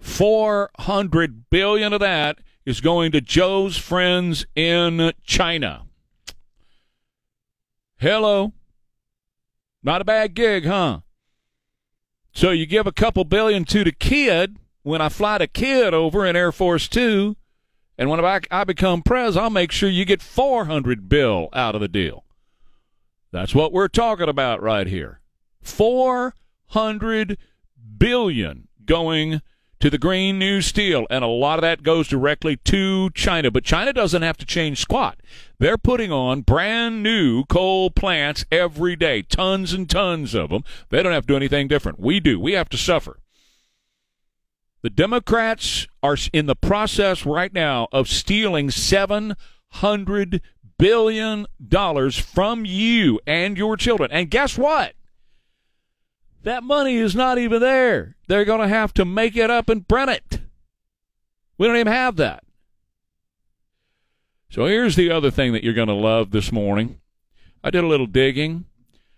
400 0.00 1.50
billion 1.50 1.92
of 1.92 2.00
that 2.00 2.38
is 2.66 2.80
going 2.80 3.12
to 3.12 3.20
Joe's 3.20 3.76
friends 3.76 4.46
in 4.54 5.12
China. 5.22 5.86
Hello. 7.98 8.52
Not 9.82 10.00
a 10.00 10.04
bad 10.04 10.34
gig, 10.34 10.66
huh? 10.66 11.00
So 12.32 12.50
you 12.50 12.66
give 12.66 12.86
a 12.86 12.92
couple 12.92 13.24
billion 13.24 13.64
to 13.66 13.84
the 13.84 13.92
kid 13.92 14.56
when 14.82 15.00
I 15.00 15.08
fly 15.08 15.38
the 15.38 15.46
kid 15.46 15.94
over 15.94 16.24
in 16.24 16.36
Air 16.36 16.52
Force 16.52 16.88
Two, 16.88 17.36
and 18.00 18.08
when 18.08 18.24
I, 18.24 18.40
I 18.50 18.64
become 18.64 19.02
pres, 19.02 19.36
I'll 19.36 19.50
make 19.50 19.70
sure 19.70 19.90
you 19.90 20.06
get 20.06 20.22
400 20.22 21.06
bill 21.06 21.50
out 21.52 21.74
of 21.74 21.82
the 21.82 21.86
deal. 21.86 22.24
That's 23.30 23.54
what 23.54 23.74
we're 23.74 23.88
talking 23.88 24.26
about 24.26 24.62
right 24.62 24.86
here. 24.86 25.20
400 25.60 27.36
billion 27.98 28.68
going 28.86 29.42
to 29.80 29.90
the 29.90 29.98
Green 29.98 30.38
New 30.38 30.62
Steel, 30.62 31.06
and 31.10 31.22
a 31.22 31.26
lot 31.26 31.58
of 31.58 31.62
that 31.62 31.82
goes 31.82 32.08
directly 32.08 32.56
to 32.56 33.10
China. 33.10 33.50
But 33.50 33.64
China 33.64 33.92
doesn't 33.92 34.22
have 34.22 34.38
to 34.38 34.46
change 34.46 34.80
squat. 34.80 35.20
They're 35.58 35.76
putting 35.76 36.10
on 36.10 36.40
brand 36.40 37.02
new 37.02 37.44
coal 37.44 37.90
plants 37.90 38.46
every 38.50 38.96
day, 38.96 39.20
tons 39.20 39.74
and 39.74 39.88
tons 39.90 40.34
of 40.34 40.48
them. 40.48 40.64
They 40.88 41.02
don't 41.02 41.12
have 41.12 41.26
to 41.26 41.34
do 41.34 41.36
anything 41.36 41.68
different. 41.68 42.00
We 42.00 42.18
do. 42.18 42.40
We 42.40 42.52
have 42.52 42.70
to 42.70 42.78
suffer. 42.78 43.18
The 44.82 44.90
Democrats 44.90 45.86
are 46.02 46.16
in 46.32 46.46
the 46.46 46.56
process 46.56 47.26
right 47.26 47.52
now 47.52 47.88
of 47.92 48.08
stealing 48.08 48.68
$700 48.68 50.40
billion 50.78 51.46
from 52.10 52.64
you 52.64 53.20
and 53.26 53.58
your 53.58 53.76
children. 53.76 54.10
And 54.10 54.30
guess 54.30 54.56
what? 54.56 54.94
That 56.42 56.62
money 56.62 56.96
is 56.96 57.14
not 57.14 57.36
even 57.36 57.60
there. 57.60 58.16
They're 58.26 58.46
going 58.46 58.62
to 58.62 58.68
have 58.68 58.94
to 58.94 59.04
make 59.04 59.36
it 59.36 59.50
up 59.50 59.68
and 59.68 59.86
print 59.86 60.10
it. 60.10 60.40
We 61.58 61.66
don't 61.66 61.76
even 61.76 61.92
have 61.92 62.16
that. 62.16 62.44
So 64.48 64.64
here's 64.64 64.96
the 64.96 65.10
other 65.10 65.30
thing 65.30 65.52
that 65.52 65.62
you're 65.62 65.74
going 65.74 65.88
to 65.88 65.94
love 65.94 66.30
this 66.30 66.50
morning. 66.50 67.00
I 67.62 67.68
did 67.70 67.84
a 67.84 67.88
little 67.88 68.06
digging, 68.06 68.64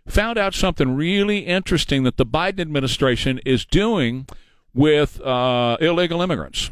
found 0.09 0.37
out 0.37 0.53
something 0.53 0.97
really 0.97 1.39
interesting 1.39 2.03
that 2.03 2.17
the 2.17 2.27
Biden 2.27 2.61
administration 2.61 3.41
is 3.47 3.65
doing 3.65 4.27
with 4.75 5.21
uh, 5.21 5.77
illegal 5.81 6.23
immigrants. 6.23 6.71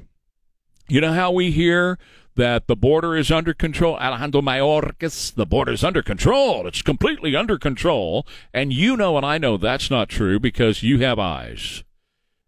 You 0.89 1.01
know 1.01 1.13
how 1.13 1.31
we 1.31 1.51
hear 1.51 1.99
that 2.37 2.67
the 2.67 2.77
border 2.77 3.17
is 3.17 3.31
under 3.31 3.55
control? 3.55 3.97
Alejandro 3.97 4.41
Mayorkas, 4.41 5.35
the 5.35 5.47
border 5.47 5.73
is 5.73 5.85
under 5.85 6.03
control. 6.03 6.67
It's 6.67 6.83
completely 6.83 7.37
under 7.37 7.59
control. 7.59 8.27
And 8.53 8.73
you 8.73 8.97
know, 8.97 9.17
and 9.17 9.27
I 9.27 9.39
know 9.39 9.57
that's 9.57 9.91
not 9.91 10.09
true 10.09 10.41
because 10.41 10.83
you 10.83 10.99
have 11.01 11.19
eyes 11.19 11.85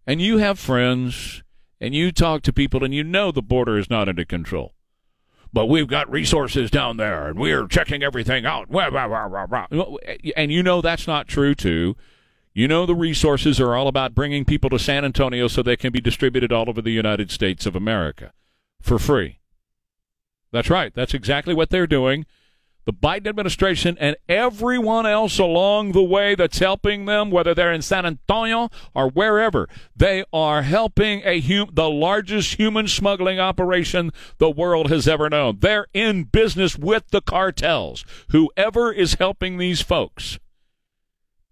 and 0.07 0.21
you 0.21 0.39
have 0.39 0.59
friends 0.59 1.43
and 1.81 1.95
you 1.95 2.13
talk 2.13 2.43
to 2.43 2.53
people 2.53 2.85
and 2.85 2.95
you 2.95 3.05
know 3.05 3.31
the 3.31 3.43
border 3.43 3.79
is 3.79 3.91
not 3.91 4.09
under 4.09 4.25
control. 4.25 4.73
But 5.53 5.67
we've 5.67 5.89
got 5.89 6.11
resources 6.11 6.71
down 6.71 6.97
there 6.97 7.29
and 7.29 7.39
we're 7.39 7.67
checking 7.67 8.03
everything 8.03 8.47
out. 8.47 8.69
And 10.35 10.53
you 10.53 10.63
know 10.63 10.81
that's 10.81 11.07
not 11.07 11.29
true, 11.29 11.55
too. 11.55 11.95
You 12.55 12.69
know, 12.69 12.85
the 12.85 12.95
resources 12.95 13.59
are 13.61 13.75
all 13.75 13.89
about 13.89 14.15
bringing 14.15 14.45
people 14.45 14.69
to 14.71 14.79
San 14.79 15.07
Antonio 15.07 15.49
so 15.49 15.63
they 15.63 15.77
can 15.77 15.91
be 15.91 16.03
distributed 16.03 16.53
all 16.53 16.69
over 16.69 16.83
the 16.83 16.91
United 16.91 17.31
States 17.31 17.65
of 17.65 17.75
America 17.75 18.33
for 18.83 18.99
free. 18.99 19.39
That's 20.53 20.69
right. 20.69 20.93
That's 20.95 21.15
exactly 21.15 21.55
what 21.55 21.71
they're 21.71 21.87
doing. 21.87 22.27
The 22.85 22.93
Biden 22.93 23.29
administration 23.29 23.97
and 24.01 24.17
everyone 24.29 25.07
else 25.07 25.39
along 25.39 25.93
the 25.93 26.03
way 26.03 26.35
that's 26.35 26.59
helping 26.59 27.07
them, 27.07 27.31
whether 27.31 27.55
they're 27.55 27.73
in 27.73 27.81
San 27.81 28.05
Antonio 28.05 28.69
or 28.93 29.09
wherever, 29.09 29.69
they 29.97 30.25
are 30.33 30.63
helping 30.63 31.23
a 31.25 31.41
hum- 31.41 31.71
the 31.73 31.89
largest 31.89 32.57
human 32.57 32.89
smuggling 32.89 33.39
operation 33.39 34.11
the 34.39 34.51
world 34.51 34.91
has 34.91 35.07
ever 35.07 35.31
known. 35.31 35.59
They're 35.61 35.87
in 35.95 36.25
business 36.25 36.77
with 36.77 37.09
the 37.11 37.23
cartels. 37.23 38.05
Whoever 38.31 38.93
is 38.93 39.15
helping 39.15 39.59
these 39.59 39.81
folks 39.81 40.39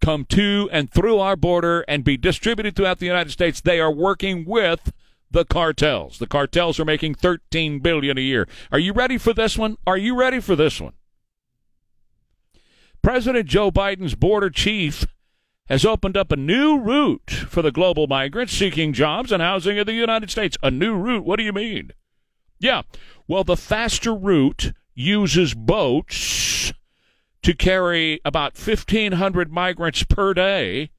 come 0.01 0.25
to 0.25 0.69
and 0.71 0.91
through 0.91 1.19
our 1.19 1.35
border 1.35 1.81
and 1.87 2.03
be 2.03 2.17
distributed 2.17 2.75
throughout 2.75 2.99
the 2.99 3.05
United 3.05 3.31
States, 3.31 3.61
they 3.61 3.79
are 3.79 3.91
working 3.91 4.45
with 4.45 4.91
the 5.29 5.45
cartels. 5.45 6.19
The 6.19 6.27
cartels 6.27 6.79
are 6.79 6.85
making 6.85 7.15
13 7.15 7.79
billion 7.79 8.17
a 8.17 8.21
year. 8.21 8.47
Are 8.71 8.79
you 8.79 8.93
ready 8.93 9.17
for 9.17 9.33
this 9.33 9.57
one? 9.57 9.77
Are 9.87 9.97
you 9.97 10.19
ready 10.19 10.41
for 10.41 10.55
this 10.55 10.81
one? 10.81 10.93
President 13.01 13.47
Joe 13.47 13.71
Biden's 13.71 14.15
border 14.15 14.49
chief 14.49 15.05
has 15.67 15.85
opened 15.85 16.17
up 16.17 16.31
a 16.31 16.35
new 16.35 16.77
route 16.77 17.31
for 17.31 17.61
the 17.61 17.71
global 17.71 18.07
migrants 18.07 18.53
seeking 18.53 18.93
jobs 18.93 19.31
and 19.31 19.41
housing 19.41 19.77
in 19.77 19.85
the 19.85 19.93
United 19.93 20.29
States. 20.29 20.57
A 20.61 20.69
new 20.69 20.95
route? 20.95 21.23
What 21.23 21.37
do 21.37 21.43
you 21.43 21.53
mean? 21.53 21.91
Yeah. 22.59 22.83
Well, 23.27 23.43
the 23.43 23.57
faster 23.57 24.13
route 24.13 24.73
uses 24.93 25.53
boats 25.53 26.73
to 27.43 27.53
carry 27.53 28.19
about 28.23 28.57
1,500 28.57 29.51
migrants 29.51 30.03
per 30.03 30.33
day 30.33 30.91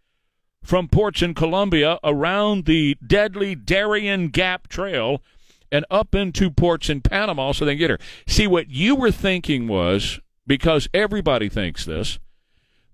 from 0.62 0.88
ports 0.88 1.22
in 1.22 1.34
Colombia 1.34 1.99
around 2.04 2.64
the 2.64 2.96
deadly 3.04 3.54
Darien 3.54 4.28
Gap 4.28 4.68
Trail 4.68 5.22
and 5.70 5.84
up 5.90 6.14
into 6.14 6.50
ports 6.50 6.88
in 6.90 7.00
Panama 7.00 7.52
so 7.52 7.64
they 7.64 7.72
can 7.72 7.78
get 7.78 7.90
her. 7.90 7.99
See, 8.26 8.46
what 8.46 8.68
you 8.68 8.94
were 8.94 9.11
thinking 9.11 9.66
was 9.66 10.20
because 10.46 10.88
everybody 10.92 11.49
thinks 11.49 11.84
this 11.84 12.18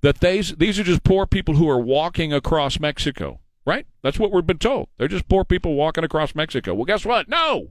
that 0.00 0.21
these 0.21 0.55
these 0.57 0.78
are 0.78 0.85
just 0.85 1.02
poor 1.02 1.26
people 1.26 1.57
who 1.57 1.69
are 1.69 1.81
walking 1.81 2.33
across 2.33 2.78
Mexico, 2.78 3.40
right? 3.67 3.87
That's 4.02 4.19
what 4.19 4.31
we've 4.31 4.47
been 4.47 4.59
told. 4.59 4.88
They're 4.97 5.09
just 5.09 5.28
poor 5.28 5.45
people 5.45 5.75
walking 5.75 6.05
across 6.05 6.35
Mexico. 6.35 6.75
Well, 6.75 6.85
guess 6.85 7.05
what? 7.05 7.28
No, 7.28 7.71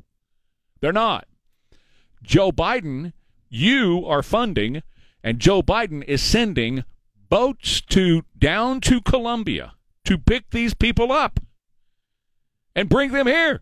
they're 0.81 0.91
not. 0.91 1.27
Joe 2.21 2.51
Biden, 2.51 3.13
you 3.49 4.03
are 4.05 4.23
funding, 4.23 4.83
and 5.23 5.39
Joe 5.39 5.61
Biden 5.61 6.03
is 6.03 6.21
sending 6.21 6.83
boats 7.29 7.81
to 7.81 8.23
down 8.37 8.81
to 8.81 9.01
Colombia 9.01 9.73
to 10.05 10.17
pick 10.17 10.51
these 10.51 10.73
people 10.73 11.11
up 11.11 11.39
and 12.75 12.89
bring 12.89 13.11
them 13.11 13.27
here 13.27 13.61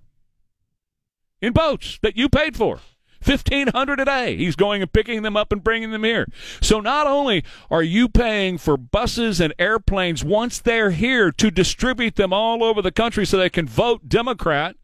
in 1.41 1.53
boats 1.53 1.99
that 2.01 2.17
you 2.17 2.29
paid 2.29 2.55
for. 2.55 2.79
1500 3.25 3.99
a 3.99 4.05
day. 4.05 4.37
He's 4.37 4.55
going 4.55 4.81
and 4.81 4.91
picking 4.91 5.23
them 5.23 5.35
up 5.35 5.51
and 5.51 5.63
bringing 5.63 5.91
them 5.91 6.03
here. 6.03 6.27
So 6.61 6.79
not 6.79 7.07
only 7.07 7.43
are 7.71 7.81
you 7.81 8.07
paying 8.07 8.57
for 8.57 8.77
buses 8.77 9.41
and 9.41 9.53
airplanes 9.57 10.23
once 10.23 10.59
they're 10.59 10.91
here 10.91 11.31
to 11.31 11.49
distribute 11.49 12.15
them 12.15 12.31
all 12.31 12.63
over 12.63 12.81
the 12.81 12.91
country 12.91 13.25
so 13.25 13.37
they 13.37 13.49
can 13.49 13.67
vote 13.67 14.07
Democrat, 14.07 14.75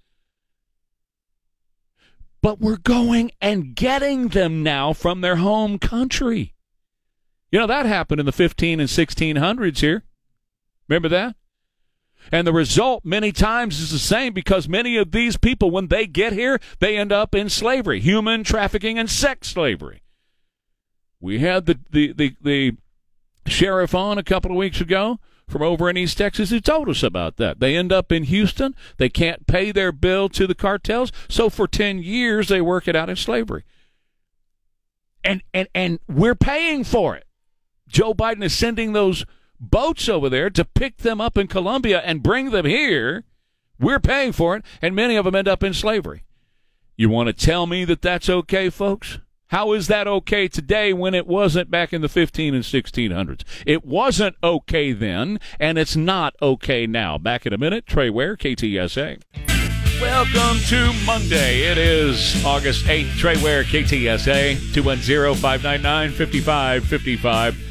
but 2.42 2.60
we're 2.60 2.78
going 2.78 3.32
and 3.40 3.76
getting 3.76 4.30
them 4.30 4.64
now 4.64 4.94
from 4.94 5.22
their 5.22 5.36
home 5.36 5.78
country. 5.78 6.56
You 7.52 7.60
know, 7.60 7.68
that 7.68 7.86
happened 7.86 8.20
in 8.20 8.26
the 8.26 8.32
15 8.32 8.80
and 8.80 8.90
1600s 8.90 9.80
here. 9.80 10.04
Remember 10.88 11.10
that? 11.10 11.36
And 12.32 12.46
the 12.46 12.54
result 12.54 13.04
many 13.04 13.32
times 13.32 13.80
is 13.80 13.92
the 13.92 14.00
same 14.00 14.34
because 14.34 14.70
many 14.70 14.96
of 14.98 15.12
these 15.12 15.38
people, 15.38 15.72
when 15.72 15.88
they 15.88 16.06
get 16.08 16.34
here, 16.34 16.60
they 16.80 16.98
end 16.98 17.12
up 17.12 17.36
in 17.36 17.50
slavery, 17.50 18.00
human 18.00 18.44
trafficking 18.44 18.98
and 18.98 19.10
sex 19.10 19.50
slavery. 19.50 20.02
We 21.20 21.40
had 21.40 21.66
the, 21.66 21.80
the, 21.90 22.14
the, 22.14 22.36
the 22.42 22.78
sheriff 23.48 23.94
on 23.94 24.18
a 24.18 24.24
couple 24.24 24.52
of 24.52 24.58
weeks 24.58 24.80
ago 24.80 25.20
from 25.48 25.62
over 25.62 25.90
in 25.90 25.98
East 25.98 26.18
Texas 26.18 26.52
who 26.52 26.60
told 26.60 26.90
us 26.90 27.04
about 27.04 27.38
that. 27.38 27.60
They 27.60 27.76
end 27.76 27.92
up 27.92 28.12
in 28.12 28.24
Houston. 28.24 28.76
They 28.98 29.10
can't 29.10 29.46
pay 29.48 29.72
their 29.72 29.92
bill 29.92 30.30
to 30.30 30.48
the 30.48 30.56
cartels. 30.56 31.12
So 31.28 31.50
for 31.50 31.68
10 31.68 32.00
years, 32.00 32.48
they 32.48 32.62
work 32.62 32.88
it 32.88 32.96
out 32.96 33.10
in 33.10 33.16
slavery. 33.16 33.64
And, 35.24 35.44
and, 35.54 35.68
and 35.76 36.00
we're 36.08 36.36
paying 36.36 36.84
for 36.84 37.16
it. 37.16 37.26
Joe 37.92 38.14
Biden 38.14 38.44
is 38.44 38.58
sending 38.58 38.94
those 38.94 39.26
boats 39.60 40.08
over 40.08 40.30
there 40.30 40.50
to 40.50 40.64
pick 40.64 40.98
them 40.98 41.20
up 41.20 41.38
in 41.38 41.48
Colombia 41.48 42.02
and 42.04 42.24
bring 42.24 42.52
them 42.52 42.66
here. 42.66 43.26
We're 43.80 44.00
paying 44.00 44.32
for 44.32 44.56
it, 44.56 44.64
and 44.82 44.96
many 44.96 45.18
of 45.18 45.26
them 45.26 45.36
end 45.36 45.50
up 45.50 45.62
in 45.62 45.74
slavery. 45.74 46.24
You 46.96 47.10
want 47.10 47.28
to 47.28 47.34
tell 47.34 47.68
me 47.68 47.84
that 47.86 48.02
that's 48.02 48.30
okay, 48.30 48.70
folks? 48.70 49.20
How 49.48 49.74
is 49.74 49.88
that 49.88 50.08
okay 50.08 50.48
today 50.48 50.94
when 50.94 51.14
it 51.14 51.28
wasn't 51.28 51.70
back 51.70 51.92
in 51.92 52.00
the 52.02 52.08
15 52.08 52.56
and 52.56 52.64
1600s? 52.64 53.44
It 53.66 53.86
wasn't 53.86 54.38
okay 54.42 54.94
then, 54.94 55.40
and 55.60 55.78
it's 55.78 55.98
not 55.98 56.36
okay 56.42 56.88
now. 56.88 57.18
Back 57.18 57.46
in 57.46 57.52
a 57.52 57.58
minute, 57.58 57.86
Trey 57.86 58.10
Ware, 58.10 58.38
KTSA. 58.38 59.22
Welcome 60.00 60.64
to 60.68 60.94
Monday. 61.06 61.64
It 61.64 61.78
is 61.78 62.44
August 62.46 62.86
8th. 62.86 63.18
Trey 63.18 63.44
Ware, 63.44 63.64
KTSA, 63.66 64.74
210 64.74 65.36
599 65.36 66.12
5555. 66.12 67.71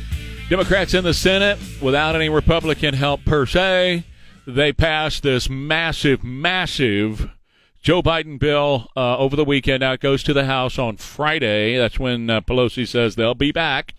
Democrats 0.51 0.95
in 0.95 1.05
the 1.05 1.15
Senate, 1.15 1.61
without 1.81 2.17
any 2.17 2.29
Republican 2.29 2.93
help 2.93 3.25
per 3.25 3.47
se, 3.47 4.03
they 4.49 4.73
passed 4.73 5.23
this 5.23 5.49
massive, 5.49 6.25
massive 6.25 7.31
Joe 7.81 8.03
Biden 8.03 8.37
bill 8.37 8.89
uh, 8.97 9.17
over 9.17 9.37
the 9.37 9.45
weekend. 9.45 9.83
Now 9.83 9.93
it 9.93 10.01
goes 10.01 10.25
to 10.25 10.33
the 10.33 10.47
House 10.47 10.77
on 10.77 10.97
Friday. 10.97 11.79
That's 11.79 12.01
when 12.01 12.29
uh, 12.29 12.41
Pelosi 12.41 12.85
says 12.89 13.15
they'll 13.15 13.37
be 13.37 13.53
back. 13.53 13.95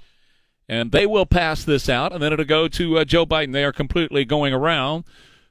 And 0.67 0.91
they 0.91 1.05
will 1.05 1.25
pass 1.25 1.63
this 1.63 1.87
out, 1.87 2.11
and 2.11 2.21
then 2.21 2.33
it'll 2.33 2.43
go 2.43 2.67
to 2.67 2.97
uh, 2.97 3.05
Joe 3.05 3.25
Biden. 3.25 3.53
They 3.53 3.63
are 3.63 3.71
completely 3.71 4.25
going 4.25 4.53
around 4.53 5.05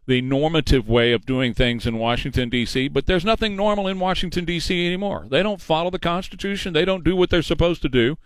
the 0.07 0.21
normative 0.21 0.87
way 0.87 1.13
of 1.13 1.25
doing 1.25 1.55
things 1.55 1.87
in 1.87 1.97
Washington, 1.97 2.51
D.C., 2.51 2.89
but 2.89 3.07
there's 3.07 3.25
nothing 3.25 3.57
normal 3.57 3.89
in 3.89 3.99
Washington, 3.99 4.45
D.C. 4.45 4.87
anymore. 4.87 5.27
They 5.31 5.43
don't 5.43 5.63
follow 5.63 5.89
the 5.89 5.99
Constitution, 5.99 6.75
they 6.75 6.85
don't 6.85 7.05
do 7.05 7.17
what 7.17 7.31
they're 7.31 7.41
supposed 7.41 7.81
to 7.81 7.89
do. 7.89 8.19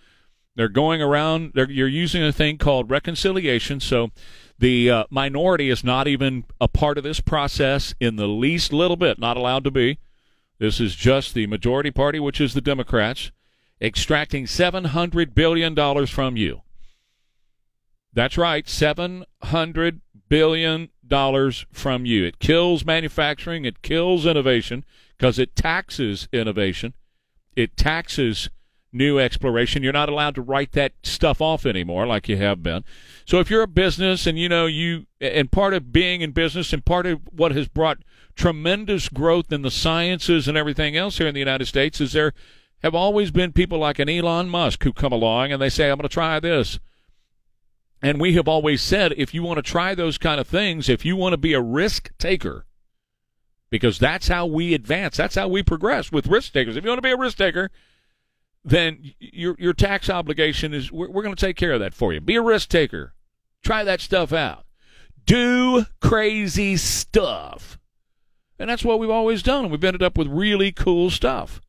They're 0.56 0.68
going 0.68 1.02
around. 1.02 1.52
They're, 1.54 1.70
you're 1.70 1.88
using 1.88 2.22
a 2.22 2.32
thing 2.32 2.58
called 2.58 2.90
reconciliation. 2.90 3.80
So 3.80 4.10
the 4.58 4.90
uh, 4.90 5.04
minority 5.10 5.68
is 5.68 5.82
not 5.82 6.06
even 6.06 6.44
a 6.60 6.68
part 6.68 6.96
of 6.96 7.04
this 7.04 7.20
process 7.20 7.94
in 7.98 8.16
the 8.16 8.28
least 8.28 8.72
little 8.72 8.96
bit. 8.96 9.18
Not 9.18 9.36
allowed 9.36 9.64
to 9.64 9.70
be. 9.70 9.98
This 10.58 10.78
is 10.78 10.94
just 10.94 11.34
the 11.34 11.48
majority 11.48 11.90
party, 11.90 12.20
which 12.20 12.40
is 12.40 12.54
the 12.54 12.60
Democrats, 12.60 13.32
extracting 13.80 14.46
seven 14.46 14.84
hundred 14.84 15.34
billion 15.34 15.74
dollars 15.74 16.10
from 16.10 16.36
you. 16.36 16.62
That's 18.12 18.38
right, 18.38 18.68
seven 18.68 19.24
hundred 19.42 20.00
billion 20.28 20.90
dollars 21.04 21.66
from 21.72 22.06
you. 22.06 22.24
It 22.24 22.38
kills 22.38 22.84
manufacturing. 22.84 23.64
It 23.64 23.82
kills 23.82 24.24
innovation 24.24 24.84
because 25.18 25.40
it 25.40 25.56
taxes 25.56 26.28
innovation. 26.32 26.94
It 27.56 27.76
taxes 27.76 28.48
new 28.94 29.18
exploration. 29.18 29.82
You're 29.82 29.92
not 29.92 30.08
allowed 30.08 30.34
to 30.36 30.42
write 30.42 30.72
that 30.72 30.92
stuff 31.02 31.40
off 31.40 31.66
anymore 31.66 32.06
like 32.06 32.28
you 32.28 32.36
have 32.36 32.62
been. 32.62 32.84
So 33.26 33.40
if 33.40 33.50
you're 33.50 33.62
a 33.62 33.68
business 33.68 34.26
and 34.26 34.38
you 34.38 34.48
know 34.48 34.66
you 34.66 35.06
and 35.20 35.50
part 35.50 35.74
of 35.74 35.92
being 35.92 36.20
in 36.20 36.32
business 36.32 36.72
and 36.72 36.84
part 36.84 37.06
of 37.06 37.20
what 37.30 37.52
has 37.52 37.68
brought 37.68 37.98
tremendous 38.36 39.08
growth 39.08 39.52
in 39.52 39.62
the 39.62 39.70
sciences 39.70 40.48
and 40.48 40.56
everything 40.56 40.96
else 40.96 41.18
here 41.18 41.26
in 41.26 41.34
the 41.34 41.40
United 41.40 41.66
States 41.66 42.00
is 42.00 42.12
there 42.12 42.32
have 42.82 42.94
always 42.94 43.30
been 43.30 43.52
people 43.52 43.78
like 43.78 43.98
an 43.98 44.08
Elon 44.08 44.48
Musk 44.48 44.82
who 44.84 44.92
come 44.92 45.12
along 45.12 45.52
and 45.52 45.60
they 45.60 45.70
say 45.70 45.90
I'm 45.90 45.96
going 45.96 46.08
to 46.08 46.12
try 46.12 46.38
this. 46.40 46.78
And 48.02 48.20
we 48.20 48.34
have 48.34 48.46
always 48.46 48.82
said 48.82 49.14
if 49.16 49.32
you 49.32 49.42
want 49.42 49.56
to 49.56 49.62
try 49.62 49.94
those 49.94 50.18
kind 50.18 50.38
of 50.38 50.46
things, 50.46 50.90
if 50.90 51.04
you 51.06 51.16
want 51.16 51.32
to 51.32 51.38
be 51.38 51.54
a 51.54 51.60
risk 51.62 52.10
taker, 52.18 52.66
because 53.70 53.98
that's 53.98 54.28
how 54.28 54.44
we 54.44 54.74
advance, 54.74 55.16
that's 55.16 55.36
how 55.36 55.48
we 55.48 55.62
progress 55.62 56.12
with 56.12 56.26
risk 56.26 56.52
takers. 56.52 56.76
If 56.76 56.84
you 56.84 56.90
want 56.90 56.98
to 56.98 57.02
be 57.02 57.12
a 57.12 57.16
risk 57.16 57.38
taker, 57.38 57.70
then 58.64 59.12
your 59.18 59.56
your 59.58 59.74
tax 59.74 60.08
obligation 60.08 60.72
is 60.72 60.90
we're, 60.90 61.10
we're 61.10 61.22
going 61.22 61.34
to 61.34 61.46
take 61.46 61.56
care 61.56 61.72
of 61.72 61.80
that 61.80 61.94
for 61.94 62.12
you. 62.12 62.20
Be 62.20 62.36
a 62.36 62.42
risk 62.42 62.68
taker. 62.68 63.14
Try 63.62 63.84
that 63.84 64.00
stuff 64.00 64.32
out. 64.32 64.64
Do 65.26 65.86
crazy 66.00 66.76
stuff. 66.76 67.78
And 68.58 68.70
that's 68.70 68.84
what 68.84 68.98
we've 68.98 69.10
always 69.10 69.42
done. 69.42 69.64
And 69.64 69.72
we've 69.72 69.84
ended 69.84 70.02
up 70.02 70.16
with 70.16 70.28
really 70.28 70.70
cool 70.70 71.10
stuff 71.10 71.60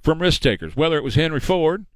from 0.00 0.20
risk 0.20 0.40
takers, 0.42 0.76
whether 0.76 0.96
it 0.96 1.04
was 1.04 1.16
Henry 1.16 1.40
Ford, 1.40 1.86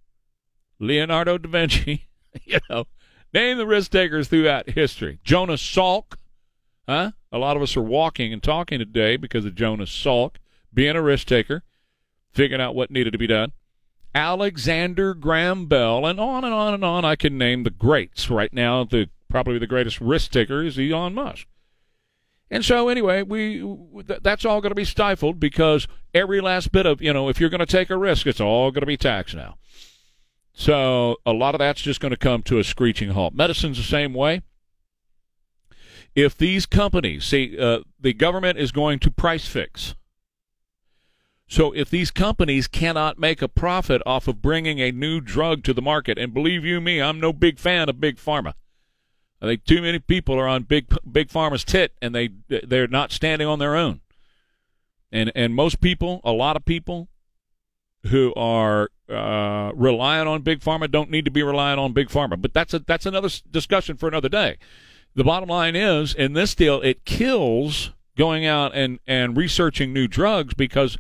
Leonardo 0.79 1.39
da 1.39 1.49
Vinci, 1.49 2.09
you 2.45 2.59
know, 2.69 2.87
name 3.33 3.59
the 3.59 3.67
risk 3.67 3.91
takers 3.91 4.29
throughout 4.29 4.71
history. 4.71 5.21
Jonas 5.23 5.63
Salk, 5.63 6.17
huh? 6.89 7.13
A 7.31 7.39
lot 7.39 7.57
of 7.57 7.63
us 7.63 7.77
are 7.77 7.83
walking 7.83 8.33
and 8.33 8.43
talking 8.43 8.79
today 8.79 9.17
because 9.17 9.45
of 9.45 9.55
Jonas 9.55 9.91
Salk 9.91 10.37
being 10.75 10.97
a 10.97 11.03
risk 11.03 11.27
taker, 11.27 11.63
figuring 12.33 12.61
out 12.61 12.75
what 12.75 12.91
needed 12.91 13.13
to 13.13 13.19
be 13.19 13.27
done. 13.27 13.53
Alexander 14.15 15.15
Graham 15.15 15.67
Bell, 15.67 16.07
and 16.07 16.21
on 16.21 16.45
and 16.45 16.53
on 16.53 16.75
and 16.75 16.85
on. 16.85 17.05
I 17.05 17.17
can 17.17 17.39
name 17.39 17.63
the 17.63 17.71
greats 17.71 18.31
right 18.31 18.53
now. 18.53 18.85
The 18.85 19.09
probably 19.29 19.59
the 19.59 19.67
greatest 19.67 20.01
risk 20.01 20.31
taker 20.33 20.63
is 20.63 20.79
Elon 20.79 21.15
Musk. 21.15 21.47
And 22.51 22.65
so 22.65 22.91
anyway, 22.91 23.23
we 23.23 23.65
that's 24.05 24.45
all 24.45 24.61
going 24.61 24.71
to 24.71 24.77
be 24.77 24.85
stifled 24.85 25.41
because 25.41 25.89
every 26.13 26.43
last 26.43 26.71
bit 26.71 26.85
of 26.85 27.01
you 27.01 27.13
know, 27.13 27.31
if 27.31 27.41
you're 27.41 27.49
going 27.49 27.61
to 27.61 27.67
take 27.67 27.89
a 27.89 27.97
risk, 27.97 28.27
it's 28.27 28.41
all 28.41 28.71
going 28.71 28.83
to 28.83 28.87
be 28.87 28.99
taxed 28.99 29.35
now. 29.35 29.57
So 30.53 31.17
a 31.25 31.33
lot 31.33 31.55
of 31.55 31.61
that's 31.61 31.81
just 31.81 32.01
going 32.01 32.11
to 32.11 32.17
come 32.19 32.43
to 32.43 32.59
a 32.59 32.65
screeching 32.65 33.11
halt. 33.11 33.35
Medicine's 33.35 33.79
the 33.79 33.83
same 33.83 34.13
way. 34.13 34.43
If 36.15 36.37
these 36.37 36.67
companies 36.67 37.25
see 37.25 37.59
uh, 37.59 37.81
the 37.99 38.13
government 38.13 38.59
is 38.59 38.71
going 38.71 38.99
to 38.99 39.11
price 39.11 39.47
fix 39.47 39.95
so 41.53 41.73
if 41.73 41.91
these 41.91 42.11
companies 42.11 42.67
cannot 42.67 43.19
make 43.19 43.43
a 43.43 43.47
profit 43.47 44.01
off 44.07 44.27
of 44.27 44.41
bringing 44.41 44.79
a 44.79 44.91
new 44.91 45.21
drug 45.21 45.63
to 45.65 45.75
the 45.75 45.83
market, 45.83 46.17
and 46.17 46.33
believe 46.33 46.65
you 46.65 46.81
me, 46.81 46.99
I'm 47.03 47.21
no 47.21 47.31
big 47.31 47.59
fan 47.59 47.91
of 47.91 48.01
big 48.01 48.17
pharma. 48.17 48.55
I 49.43 49.45
think 49.45 49.65
too 49.65 49.83
many 49.83 49.99
people 49.99 50.41
are 50.41 50.49
on 50.49 50.63
big 50.63 50.87
big 51.11 51.29
pharma's 51.29 51.63
tit, 51.63 51.93
and 52.01 52.15
they 52.15 52.31
they're 52.49 52.89
not 52.89 53.13
standing 53.13 53.47
on 53.47 53.59
their 53.59 53.77
own. 53.77 54.01
And 55.11 55.31
and 55.35 55.55
most 55.55 55.83
people, 55.83 56.23
a 56.25 56.33
lot 56.33 56.57
of 56.57 56.65
people, 56.65 57.09
who 58.05 58.33
are 58.35 58.89
uh, 59.11 59.73
relying 59.75 60.27
on 60.27 60.41
big 60.41 60.61
pharma 60.61 60.91
don't 60.91 61.11
need 61.11 61.27
to 61.27 61.31
be 61.31 61.43
relying 61.43 61.79
on 61.79 61.93
big 61.93 62.09
pharma. 62.09 62.41
But 62.41 62.55
that's 62.55 62.73
a 62.73 62.79
that's 62.79 63.05
another 63.05 63.29
discussion 63.51 63.99
for 63.99 64.09
another 64.09 64.31
day. 64.31 64.57
The 65.15 65.25
bottom 65.25 65.51
line 65.51 65.77
is, 65.77 66.15
in 66.15 66.33
this 66.33 66.55
deal, 66.55 66.81
it 66.81 67.05
kills 67.05 67.91
going 68.17 68.47
out 68.47 68.75
and, 68.75 69.01
and 69.07 69.37
researching 69.37 69.93
new 69.93 70.09
drugs 70.09 70.55
because 70.55 70.97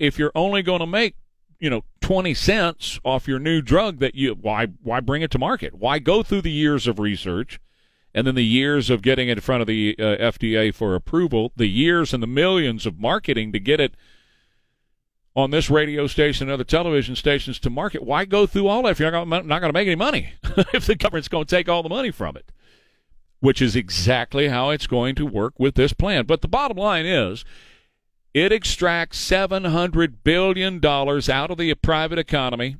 if 0.00 0.18
you're 0.18 0.32
only 0.34 0.62
going 0.62 0.80
to 0.80 0.86
make 0.86 1.14
you 1.58 1.70
know 1.70 1.82
20 2.00 2.34
cents 2.34 3.00
off 3.04 3.26
your 3.26 3.38
new 3.38 3.60
drug 3.60 3.98
that 3.98 4.14
you 4.14 4.32
why 4.34 4.66
why 4.82 5.00
bring 5.00 5.22
it 5.22 5.30
to 5.32 5.38
market? 5.38 5.74
Why 5.74 5.98
go 5.98 6.22
through 6.22 6.42
the 6.42 6.50
years 6.50 6.86
of 6.86 6.98
research 6.98 7.60
and 8.14 8.26
then 8.26 8.34
the 8.34 8.44
years 8.44 8.90
of 8.90 9.02
getting 9.02 9.28
it 9.28 9.38
in 9.38 9.40
front 9.40 9.60
of 9.60 9.66
the 9.66 9.94
uh, 9.98 10.02
FDA 10.32 10.74
for 10.74 10.94
approval 10.94 11.52
the 11.56 11.66
years 11.66 12.14
and 12.14 12.22
the 12.22 12.26
millions 12.26 12.86
of 12.86 12.98
marketing 12.98 13.52
to 13.52 13.60
get 13.60 13.80
it 13.80 13.94
on 15.36 15.50
this 15.50 15.70
radio 15.70 16.06
station 16.06 16.48
and 16.48 16.54
other 16.54 16.64
television 16.64 17.14
stations 17.14 17.58
to 17.60 17.70
market? 17.70 18.02
Why 18.02 18.24
go 18.24 18.46
through 18.46 18.66
all 18.66 18.82
that 18.82 18.90
if 18.90 19.00
you're 19.00 19.10
not 19.10 19.46
going 19.46 19.60
to 19.60 19.72
make 19.72 19.86
any 19.86 19.94
money? 19.94 20.32
If 20.74 20.86
the 20.86 20.96
government's 20.96 21.28
going 21.28 21.46
to 21.46 21.54
take 21.54 21.68
all 21.68 21.82
the 21.82 21.88
money 21.88 22.10
from 22.10 22.36
it 22.36 22.50
which 23.40 23.62
is 23.62 23.76
exactly 23.76 24.48
how 24.48 24.70
it's 24.70 24.86
going 24.86 25.14
to 25.16 25.26
work 25.26 25.54
with 25.58 25.74
this 25.74 25.92
plan. 25.92 26.26
But 26.26 26.42
the 26.42 26.48
bottom 26.48 26.76
line 26.76 27.06
is 27.06 27.44
it 28.34 28.52
extracts 28.52 29.18
$700 29.28 30.14
billion 30.22 30.84
out 30.84 31.50
of 31.50 31.58
the 31.58 31.74
private 31.74 32.18
economy. 32.18 32.76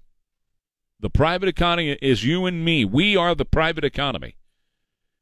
The 1.00 1.10
private 1.10 1.48
economy 1.48 1.96
is 2.02 2.24
you 2.24 2.46
and 2.46 2.64
me. 2.64 2.84
We 2.84 3.16
are 3.16 3.34
the 3.34 3.44
private 3.44 3.84
economy. 3.84 4.36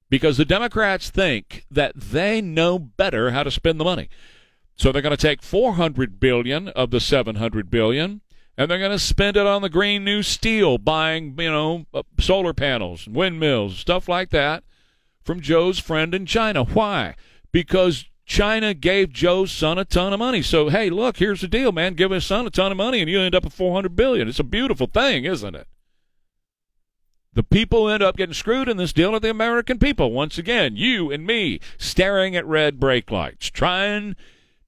Because 0.08 0.36
the 0.36 0.44
Democrats 0.44 1.10
think 1.10 1.66
that 1.70 1.92
they 1.96 2.40
know 2.40 2.78
better 2.78 3.32
how 3.32 3.42
to 3.42 3.50
spend 3.50 3.80
the 3.80 3.84
money. 3.84 4.08
So 4.76 4.92
they're 4.92 5.02
going 5.02 5.16
to 5.16 5.20
take 5.20 5.42
400 5.42 6.20
billion 6.20 6.68
of 6.68 6.90
the 6.90 7.00
700 7.00 7.70
billion 7.70 8.20
and 8.58 8.70
they're 8.70 8.78
going 8.78 8.90
to 8.90 8.98
spend 8.98 9.36
it 9.36 9.46
on 9.46 9.62
the 9.62 9.68
green 9.68 10.04
new 10.04 10.22
steel 10.22 10.78
buying, 10.78 11.34
you 11.38 11.50
know, 11.50 11.86
uh, 11.92 12.02
solar 12.18 12.54
panels, 12.54 13.06
windmills, 13.06 13.78
stuff 13.78 14.08
like 14.08 14.30
that 14.30 14.64
from 15.24 15.40
Joe's 15.40 15.78
friend 15.78 16.14
in 16.14 16.24
China. 16.24 16.64
Why? 16.64 17.16
Because 17.52 18.06
China 18.26 18.74
gave 18.74 19.12
Joe's 19.12 19.52
son 19.52 19.78
a 19.78 19.84
ton 19.84 20.12
of 20.12 20.18
money. 20.18 20.42
So 20.42 20.68
hey, 20.68 20.90
look, 20.90 21.18
here's 21.18 21.40
the 21.40 21.48
deal, 21.48 21.70
man. 21.70 21.94
Give 21.94 22.10
his 22.10 22.26
son 22.26 22.46
a 22.46 22.50
ton 22.50 22.72
of 22.72 22.76
money, 22.76 23.00
and 23.00 23.08
you 23.08 23.20
end 23.20 23.36
up 23.36 23.44
with 23.44 23.54
400 23.54 23.94
billion. 23.94 24.28
It's 24.28 24.40
a 24.40 24.44
beautiful 24.44 24.88
thing, 24.88 25.24
isn't 25.24 25.54
it? 25.54 25.68
The 27.32 27.44
people 27.44 27.88
end 27.88 28.02
up 28.02 28.16
getting 28.16 28.34
screwed 28.34 28.68
in 28.68 28.78
this 28.78 28.92
deal 28.92 29.14
are 29.14 29.20
the 29.20 29.30
American 29.30 29.78
people. 29.78 30.10
Once 30.10 30.38
again, 30.38 30.74
you 30.74 31.12
and 31.12 31.24
me 31.24 31.60
staring 31.78 32.34
at 32.34 32.46
red 32.46 32.80
brake 32.80 33.10
lights, 33.10 33.50
trying, 33.50 34.16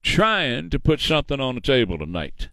trying 0.03 0.69
to 0.69 0.79
put 0.79 1.01
something 1.01 1.41
on 1.41 1.55
the 1.55 1.61
table 1.61 1.97
tonight. 1.97 2.49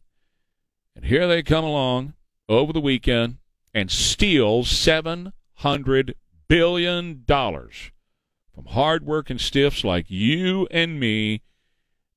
And 0.97 1.05
here 1.05 1.29
they 1.29 1.43
come 1.43 1.65
along 1.65 2.15
over 2.49 2.73
the 2.73 2.81
weekend 2.81 3.37
and 3.75 3.91
steal 3.91 4.65
seven 4.65 5.33
hundred 5.57 6.17
billion 6.49 7.23
dollars 7.27 7.91
from 8.57 8.65
hard-working 8.65 9.39
stiffs 9.39 9.85
like 9.85 10.07
you 10.09 10.67
and 10.71 10.99
me, 10.99 11.43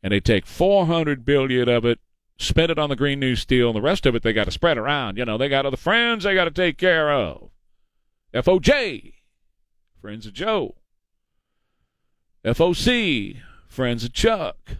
and 0.01 0.13
they 0.13 0.21
take 0.21 0.45
400 0.45 1.25
billion 1.25 1.67
of 1.67 1.83
it, 1.83 1.99
spend 2.37 2.71
it 2.71 2.79
on 2.79 2.89
the 2.89 2.95
Green 2.95 3.19
New 3.19 3.35
Steel, 3.35 3.67
and 3.67 3.75
the 3.75 3.81
rest 3.81 4.05
of 4.05 4.15
it 4.15 4.23
they 4.23 4.31
got 4.31 4.45
to 4.45 4.51
spread 4.51 4.77
around. 4.77 5.17
You 5.17 5.25
know, 5.25 5.37
they 5.37 5.49
got 5.49 5.65
other 5.65 5.75
friends 5.75 6.23
they 6.23 6.33
got 6.33 6.45
to 6.45 6.51
take 6.51 6.77
care 6.77 7.11
of. 7.11 7.49
FOJ, 8.33 9.15
friends 10.01 10.25
of 10.25 10.31
Joe. 10.31 10.75
FOC, 12.45 13.41
friends 13.67 14.05
of 14.05 14.13
Chuck. 14.13 14.77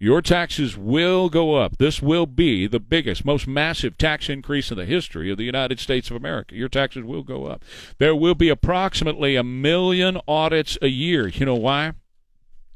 Your 0.00 0.22
taxes 0.22 0.76
will 0.76 1.28
go 1.28 1.56
up. 1.56 1.78
This 1.78 2.00
will 2.00 2.26
be 2.26 2.68
the 2.68 2.78
biggest, 2.78 3.24
most 3.24 3.48
massive 3.48 3.98
tax 3.98 4.28
increase 4.28 4.70
in 4.70 4.76
the 4.76 4.84
history 4.84 5.28
of 5.30 5.38
the 5.38 5.44
United 5.44 5.80
States 5.80 6.08
of 6.08 6.16
America. 6.16 6.54
Your 6.54 6.68
taxes 6.68 7.02
will 7.02 7.24
go 7.24 7.46
up. 7.46 7.64
There 7.98 8.14
will 8.14 8.36
be 8.36 8.48
approximately 8.48 9.34
a 9.34 9.42
million 9.42 10.20
audits 10.28 10.78
a 10.80 10.86
year. 10.86 11.26
You 11.26 11.46
know 11.46 11.56
why? 11.56 11.94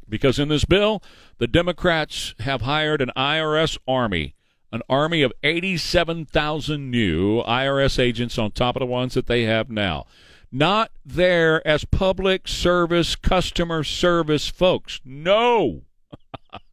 Because 0.09 0.41
in 0.41 0.49
this 0.49 0.65
bill, 0.65 1.01
the 1.39 1.47
Democrats 1.47 2.35
have 2.41 2.63
hired 2.63 3.01
an 3.01 3.13
IRS 3.17 3.79
army, 3.87 4.35
an 4.73 4.83
army 4.89 5.23
of 5.23 5.33
87,000 5.45 6.91
new 6.91 7.41
IRS 7.45 8.01
agents 8.01 8.37
on 8.37 8.51
top 8.51 8.75
of 8.75 8.81
the 8.81 8.87
ones 8.87 9.15
that 9.15 9.27
they 9.27 9.45
have 9.45 9.71
now. 9.71 10.07
Not 10.51 10.91
there 11.05 11.67
as 11.67 11.85
public 11.85 12.49
service, 12.49 13.15
customer 13.15 13.85
service 13.85 14.49
folks. 14.49 15.01
No. 15.05 15.83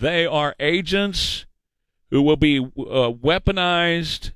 They 0.00 0.24
are 0.24 0.54
agents 0.58 1.44
who 2.10 2.22
will 2.22 2.36
be 2.36 2.58
uh, 2.58 3.12
weaponized 3.12 4.32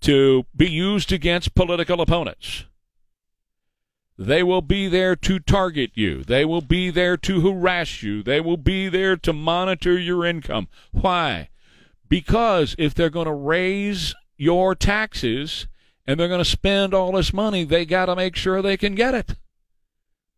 to 0.00 0.46
be 0.56 0.70
used 0.70 1.12
against 1.12 1.54
political 1.54 2.00
opponents. 2.00 2.64
They 4.16 4.42
will 4.42 4.62
be 4.62 4.88
there 4.88 5.16
to 5.16 5.38
target 5.38 5.90
you. 5.94 6.24
They 6.24 6.46
will 6.46 6.62
be 6.62 6.90
there 6.90 7.18
to 7.18 7.40
harass 7.42 8.02
you. 8.02 8.22
They 8.22 8.40
will 8.40 8.56
be 8.56 8.88
there 8.88 9.16
to 9.18 9.32
monitor 9.34 9.98
your 9.98 10.24
income. 10.24 10.68
Why? 10.92 11.50
Because 12.08 12.74
if 12.78 12.94
they're 12.94 13.10
going 13.10 13.26
to 13.26 13.34
raise 13.34 14.14
your 14.38 14.74
taxes 14.74 15.66
and 16.06 16.18
they're 16.18 16.28
going 16.28 16.42
to 16.42 16.44
spend 16.44 16.94
all 16.94 17.12
this 17.12 17.34
money, 17.34 17.64
they 17.64 17.84
got 17.84 18.06
to 18.06 18.16
make 18.16 18.34
sure 18.34 18.62
they 18.62 18.78
can 18.78 18.94
get 18.94 19.14
it. 19.14 19.34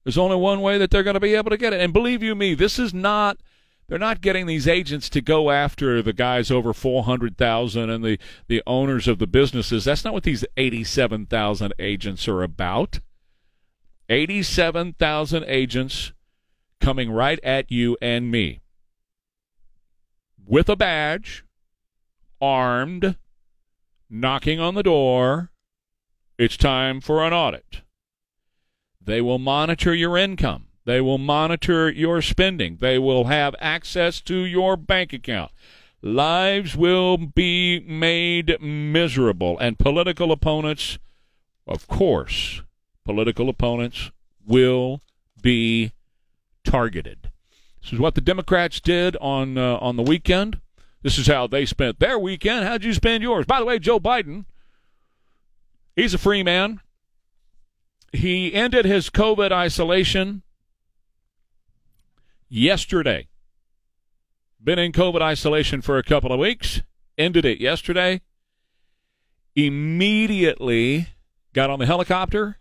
There's 0.03 0.19
only 0.19 0.37
one 0.37 0.63
way 0.63 0.79
that 0.79 0.91
they're 0.91 1.03
going 1.03 1.15
to 1.15 1.21
be 1.21 1.35
able 1.35 1.51
to 1.51 1.57
get 1.57 1.73
it. 1.73 1.81
And 1.81 1.93
believe 1.93 2.25
you 2.25 2.35
me, 2.35 2.55
this 2.55 2.79
is 2.79 2.93
not 2.93 3.39
they're 3.89 3.99
not 3.99 4.21
getting 4.21 4.47
these 4.47 4.67
agents 4.67 5.09
to 5.11 5.21
go 5.21 5.51
after 5.51 6.03
the 6.03 6.13
guys 6.13 6.51
over 6.51 6.73
400,000 6.73 7.91
and 7.91 8.05
the, 8.05 8.19
the 8.49 8.63
owners 8.67 9.07
of 9.07 9.19
the 9.19 9.27
businesses. 9.27 9.85
That's 9.85 10.05
not 10.05 10.13
what 10.13 10.25
these 10.25 10.45
87,000 10.57 11.73
agents 11.79 12.27
are 12.27 12.43
about. 12.43 13.01
87,000 14.09 15.45
agents 15.47 16.13
coming 16.81 17.11
right 17.11 17.41
at 17.43 17.71
you 17.71 17.97
and 18.01 18.31
me 18.31 18.61
with 20.47 20.69
a 20.69 20.77
badge, 20.77 21.45
armed, 22.41 23.17
knocking 24.09 24.61
on 24.61 24.75
the 24.75 24.83
door. 24.83 25.51
It's 26.39 26.57
time 26.57 27.01
for 27.01 27.25
an 27.25 27.33
audit. 27.33 27.83
They 29.01 29.21
will 29.21 29.39
monitor 29.39 29.95
your 29.95 30.17
income. 30.17 30.66
They 30.87 31.01
will 31.01 31.19
monitor 31.19 31.91
your 31.91 32.23
spending. 32.23 32.79
They 32.81 32.97
will 32.97 33.25
have 33.25 33.57
access 33.59 34.21
to 34.23 34.45
your 34.45 34.77
bank 34.77 35.13
account. 35.13 35.51
Lives 36.01 36.77
will 36.77 37.17
be 37.17 37.81
made 37.81 38.57
miserable. 38.63 39.59
And 39.59 39.81
political 39.81 40.31
opponents, 40.31 41.01
of 41.67 41.89
course, 41.89 42.63
political 43.05 43.49
opponents 43.49 44.13
will 44.47 45.03
be 45.43 45.91
targeted. 46.63 47.33
This 47.83 47.93
is 47.93 47.99
what 47.99 48.15
the 48.15 48.21
Democrats 48.21 48.81
did 48.81 49.17
on 49.17 49.59
uh, 49.59 49.79
on 49.79 49.97
the 49.97 50.05
weekend. 50.05 50.61
This 51.03 51.19
is 51.19 51.27
how 51.27 51.49
they 51.49 51.67
spent 51.67 51.99
their 51.99 52.19
weekend. 52.19 52.65
How'd 52.65 52.85
you 52.85 52.95
spend 52.95 53.25
yours? 53.25 53.45
By 53.45 53.59
the 53.59 53.67
way, 53.67 53.81
Joe 53.81 53.99
Biden, 53.99 54.45
he's 55.97 56.15
a 56.15 56.19
free 56.19 56.45
man. 56.45 56.81
He 58.13 58.55
ended 58.55 58.85
his 58.85 59.11
COVID 59.11 59.51
isolation 59.51 60.43
yesterday. 62.49 63.29
Been 64.63 64.79
in 64.79 64.93
COVID 64.93 65.21
isolation 65.23 65.83
for 65.83 65.99
a 65.99 66.03
couple 66.03 66.33
of 66.33 66.39
weeks, 66.41 66.83
ended 67.17 67.45
it 67.45 67.61
yesterday. 67.61 68.21
Immediately 69.55 71.09
got 71.53 71.71
on 71.71 71.79
the 71.79 71.87
helicopter, 71.87 72.59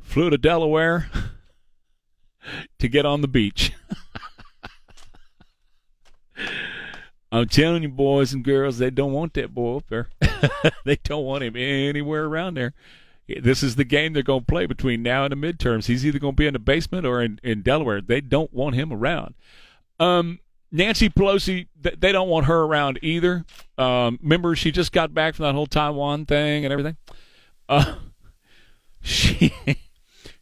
flew 0.00 0.30
to 0.30 0.38
Delaware 0.38 1.10
to 2.78 2.88
get 2.88 3.06
on 3.06 3.20
the 3.22 3.28
beach. 3.28 3.72
I'm 7.32 7.48
telling 7.48 7.82
you, 7.82 7.88
boys 7.88 8.32
and 8.32 8.44
girls, 8.44 8.78
they 8.78 8.90
don't 8.90 9.12
want 9.12 9.34
that 9.34 9.52
boy 9.52 9.78
up 9.78 9.88
there. 9.88 10.08
they 10.84 10.96
don't 10.96 11.24
want 11.24 11.42
him 11.42 11.56
anywhere 11.56 12.24
around 12.24 12.54
there 12.54 12.72
this 13.28 13.62
is 13.62 13.76
the 13.76 13.84
game 13.84 14.12
they're 14.12 14.22
going 14.22 14.40
to 14.40 14.46
play 14.46 14.66
between 14.66 15.02
now 15.02 15.24
and 15.24 15.32
the 15.32 15.36
midterms. 15.36 15.86
He's 15.86 16.06
either 16.06 16.18
going 16.18 16.34
to 16.34 16.36
be 16.36 16.46
in 16.46 16.52
the 16.52 16.58
basement 16.58 17.06
or 17.06 17.22
in, 17.22 17.40
in 17.42 17.62
Delaware. 17.62 18.00
They 18.00 18.20
don't 18.20 18.52
want 18.52 18.74
him 18.74 18.92
around. 18.92 19.34
Um, 19.98 20.40
Nancy 20.70 21.08
Pelosi, 21.08 21.68
they 21.80 22.12
don't 22.12 22.28
want 22.28 22.46
her 22.46 22.62
around 22.62 22.98
either. 23.02 23.44
Um, 23.78 24.18
remember, 24.22 24.54
she 24.54 24.70
just 24.70 24.92
got 24.92 25.14
back 25.14 25.34
from 25.34 25.44
that 25.44 25.54
whole 25.54 25.66
Taiwan 25.66 26.26
thing 26.26 26.64
and 26.64 26.72
everything. 26.72 26.96
Uh, 27.68 27.96
she 29.00 29.52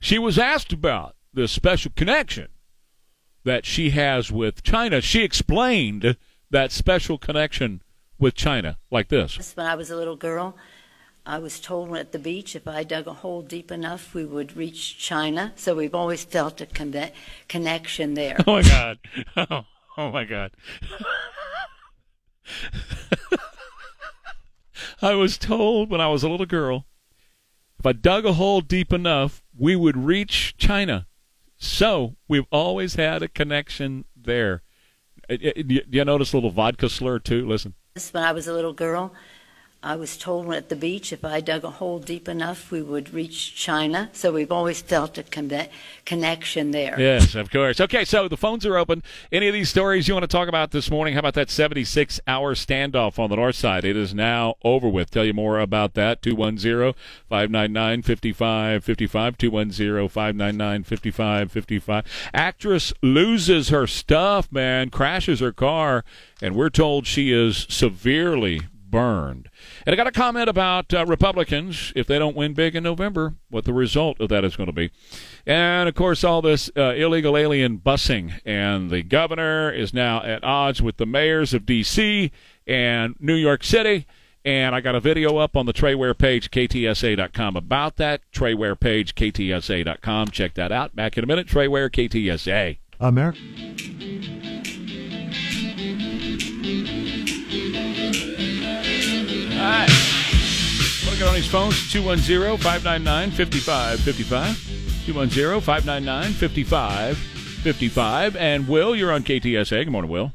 she 0.00 0.18
was 0.18 0.38
asked 0.38 0.72
about 0.72 1.16
the 1.32 1.48
special 1.48 1.92
connection 1.94 2.48
that 3.44 3.64
she 3.66 3.90
has 3.90 4.32
with 4.32 4.62
China. 4.62 5.00
She 5.00 5.22
explained 5.22 6.16
that 6.50 6.72
special 6.72 7.18
connection 7.18 7.82
with 8.18 8.34
China 8.34 8.78
like 8.90 9.08
this. 9.08 9.54
When 9.56 9.66
I 9.66 9.74
was 9.74 9.90
a 9.90 9.96
little 9.96 10.16
girl, 10.16 10.56
I 11.26 11.38
was 11.38 11.58
told 11.58 11.96
at 11.96 12.12
the 12.12 12.18
beach 12.18 12.54
if 12.54 12.68
I 12.68 12.84
dug 12.84 13.06
a 13.06 13.14
hole 13.14 13.40
deep 13.40 13.72
enough, 13.72 14.14
we 14.14 14.26
would 14.26 14.56
reach 14.56 14.98
China. 14.98 15.52
So 15.56 15.74
we've 15.74 15.94
always 15.94 16.24
felt 16.24 16.60
a 16.60 16.66
con- 16.66 17.10
connection 17.48 18.14
there. 18.14 18.36
Oh 18.46 18.56
my 18.56 18.62
God! 18.62 18.98
Oh, 19.36 19.64
oh 19.96 20.10
my 20.10 20.24
God! 20.24 20.50
I 25.00 25.14
was 25.14 25.38
told 25.38 25.90
when 25.90 26.00
I 26.00 26.08
was 26.08 26.22
a 26.22 26.28
little 26.28 26.46
girl, 26.46 26.86
If 27.78 27.86
I 27.86 27.92
dug 27.92 28.26
a 28.26 28.34
hole 28.34 28.60
deep 28.60 28.92
enough, 28.92 29.42
we 29.56 29.76
would 29.76 29.96
reach 29.96 30.56
China. 30.56 31.06
So 31.56 32.16
we've 32.28 32.46
always 32.50 32.96
had 32.96 33.22
a 33.22 33.28
connection 33.28 34.04
there. 34.16 34.62
Uh, 35.28 35.34
uh, 35.34 35.62
Do 35.66 35.80
you 35.90 36.04
notice 36.04 36.32
a 36.32 36.36
little 36.36 36.50
vodka 36.50 36.88
slur 36.88 37.18
too? 37.18 37.46
Listen. 37.46 37.74
When 38.12 38.24
I 38.24 38.32
was 38.32 38.48
a 38.48 38.52
little 38.52 38.72
girl, 38.72 39.12
I 39.84 39.96
was 39.96 40.16
told 40.16 40.50
at 40.54 40.70
the 40.70 40.76
beach 40.76 41.12
if 41.12 41.26
I 41.26 41.40
dug 41.40 41.62
a 41.62 41.68
hole 41.68 41.98
deep 41.98 42.26
enough, 42.26 42.70
we 42.70 42.80
would 42.80 43.12
reach 43.12 43.54
China. 43.54 44.08
So 44.14 44.32
we've 44.32 44.50
always 44.50 44.80
felt 44.80 45.18
a 45.18 45.22
con- 45.22 45.66
connection 46.06 46.70
there. 46.70 46.98
Yes, 46.98 47.34
of 47.34 47.50
course. 47.50 47.82
Okay, 47.82 48.06
so 48.06 48.26
the 48.26 48.38
phones 48.38 48.64
are 48.64 48.78
open. 48.78 49.02
Any 49.30 49.46
of 49.46 49.52
these 49.52 49.68
stories 49.68 50.08
you 50.08 50.14
want 50.14 50.24
to 50.24 50.28
talk 50.28 50.48
about 50.48 50.70
this 50.70 50.90
morning? 50.90 51.12
How 51.12 51.20
about 51.20 51.34
that 51.34 51.50
76 51.50 52.18
hour 52.26 52.54
standoff 52.54 53.18
on 53.18 53.28
the 53.28 53.36
north 53.36 53.56
side? 53.56 53.84
It 53.84 53.94
is 53.94 54.14
now 54.14 54.54
over 54.64 54.88
with. 54.88 55.10
Tell 55.10 55.24
you 55.24 55.34
more 55.34 55.60
about 55.60 55.92
that. 55.94 56.22
210 56.22 56.94
599 57.28 58.02
5555. 58.02 59.36
210 59.36 60.08
599 60.08 60.84
5555. 60.84 62.30
Actress 62.32 62.92
loses 63.02 63.68
her 63.68 63.86
stuff, 63.86 64.50
man, 64.50 64.88
crashes 64.88 65.40
her 65.40 65.52
car, 65.52 66.04
and 66.40 66.56
we're 66.56 66.70
told 66.70 67.06
she 67.06 67.30
is 67.32 67.66
severely 67.68 68.62
burned. 68.94 69.48
And 69.86 69.92
I 69.92 69.96
got 69.96 70.06
a 70.06 70.12
comment 70.12 70.48
about 70.48 70.94
uh, 70.94 71.04
Republicans 71.06 71.92
if 71.94 72.06
they 72.06 72.18
don't 72.18 72.36
win 72.36 72.54
big 72.54 72.74
in 72.74 72.82
November, 72.82 73.34
what 73.50 73.64
the 73.64 73.72
result 73.72 74.20
of 74.20 74.28
that 74.30 74.44
is 74.44 74.56
going 74.56 74.68
to 74.68 74.72
be. 74.72 74.90
And 75.46 75.88
of 75.88 75.94
course, 75.94 76.24
all 76.24 76.40
this 76.40 76.70
uh, 76.76 76.94
illegal 76.94 77.36
alien 77.36 77.78
busing. 77.78 78.40
And 78.44 78.90
the 78.90 79.02
governor 79.02 79.70
is 79.70 79.92
now 79.92 80.22
at 80.22 80.42
odds 80.42 80.80
with 80.80 80.96
the 80.96 81.06
mayors 81.06 81.52
of 81.52 81.66
D.C. 81.66 82.32
and 82.66 83.14
New 83.20 83.34
York 83.34 83.62
City. 83.62 84.06
And 84.44 84.74
I 84.74 84.80
got 84.80 84.94
a 84.94 85.00
video 85.00 85.38
up 85.38 85.56
on 85.56 85.64
the 85.64 85.72
Trey 85.72 85.94
Ware 85.94 86.12
page, 86.12 86.50
ktsa.com, 86.50 87.56
about 87.56 87.96
that. 87.96 88.20
Trey 88.30 88.52
Ware 88.52 88.76
page, 88.76 89.14
ktsa.com. 89.14 90.28
Check 90.28 90.54
that 90.54 90.70
out. 90.70 90.94
Back 90.94 91.16
in 91.16 91.24
a 91.24 91.26
minute. 91.26 91.46
Trey 91.46 91.68
Ware, 91.68 91.88
KTSA. 91.88 92.78
America. 93.00 93.38
Right. 99.64 99.88
Want 101.06 101.18
to 101.18 101.26
on 101.26 101.34
these 101.34 101.48
phones? 101.48 101.90
210 101.90 102.58
599 102.58 103.30
5555. 103.30 105.06
210 105.06 105.60
599 105.62 106.32
5555. 106.34 108.36
And 108.36 108.68
Will, 108.68 108.94
you're 108.94 109.10
on 109.10 109.22
KTSA. 109.22 109.84
Good 109.84 109.90
morning, 109.90 110.10
Will. 110.10 110.34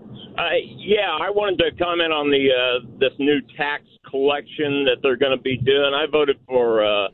Uh, 0.00 0.56
yeah, 0.64 1.10
I 1.20 1.28
wanted 1.28 1.58
to 1.58 1.76
comment 1.76 2.10
on 2.10 2.30
the 2.30 2.48
uh, 2.48 2.88
this 2.98 3.12
new 3.18 3.42
tax 3.54 3.84
collection 4.08 4.86
that 4.86 5.02
they're 5.02 5.16
going 5.16 5.36
to 5.36 5.42
be 5.42 5.58
doing. 5.58 5.92
I 5.94 6.06
voted 6.10 6.38
for 6.48 6.82
uh, 6.82 7.08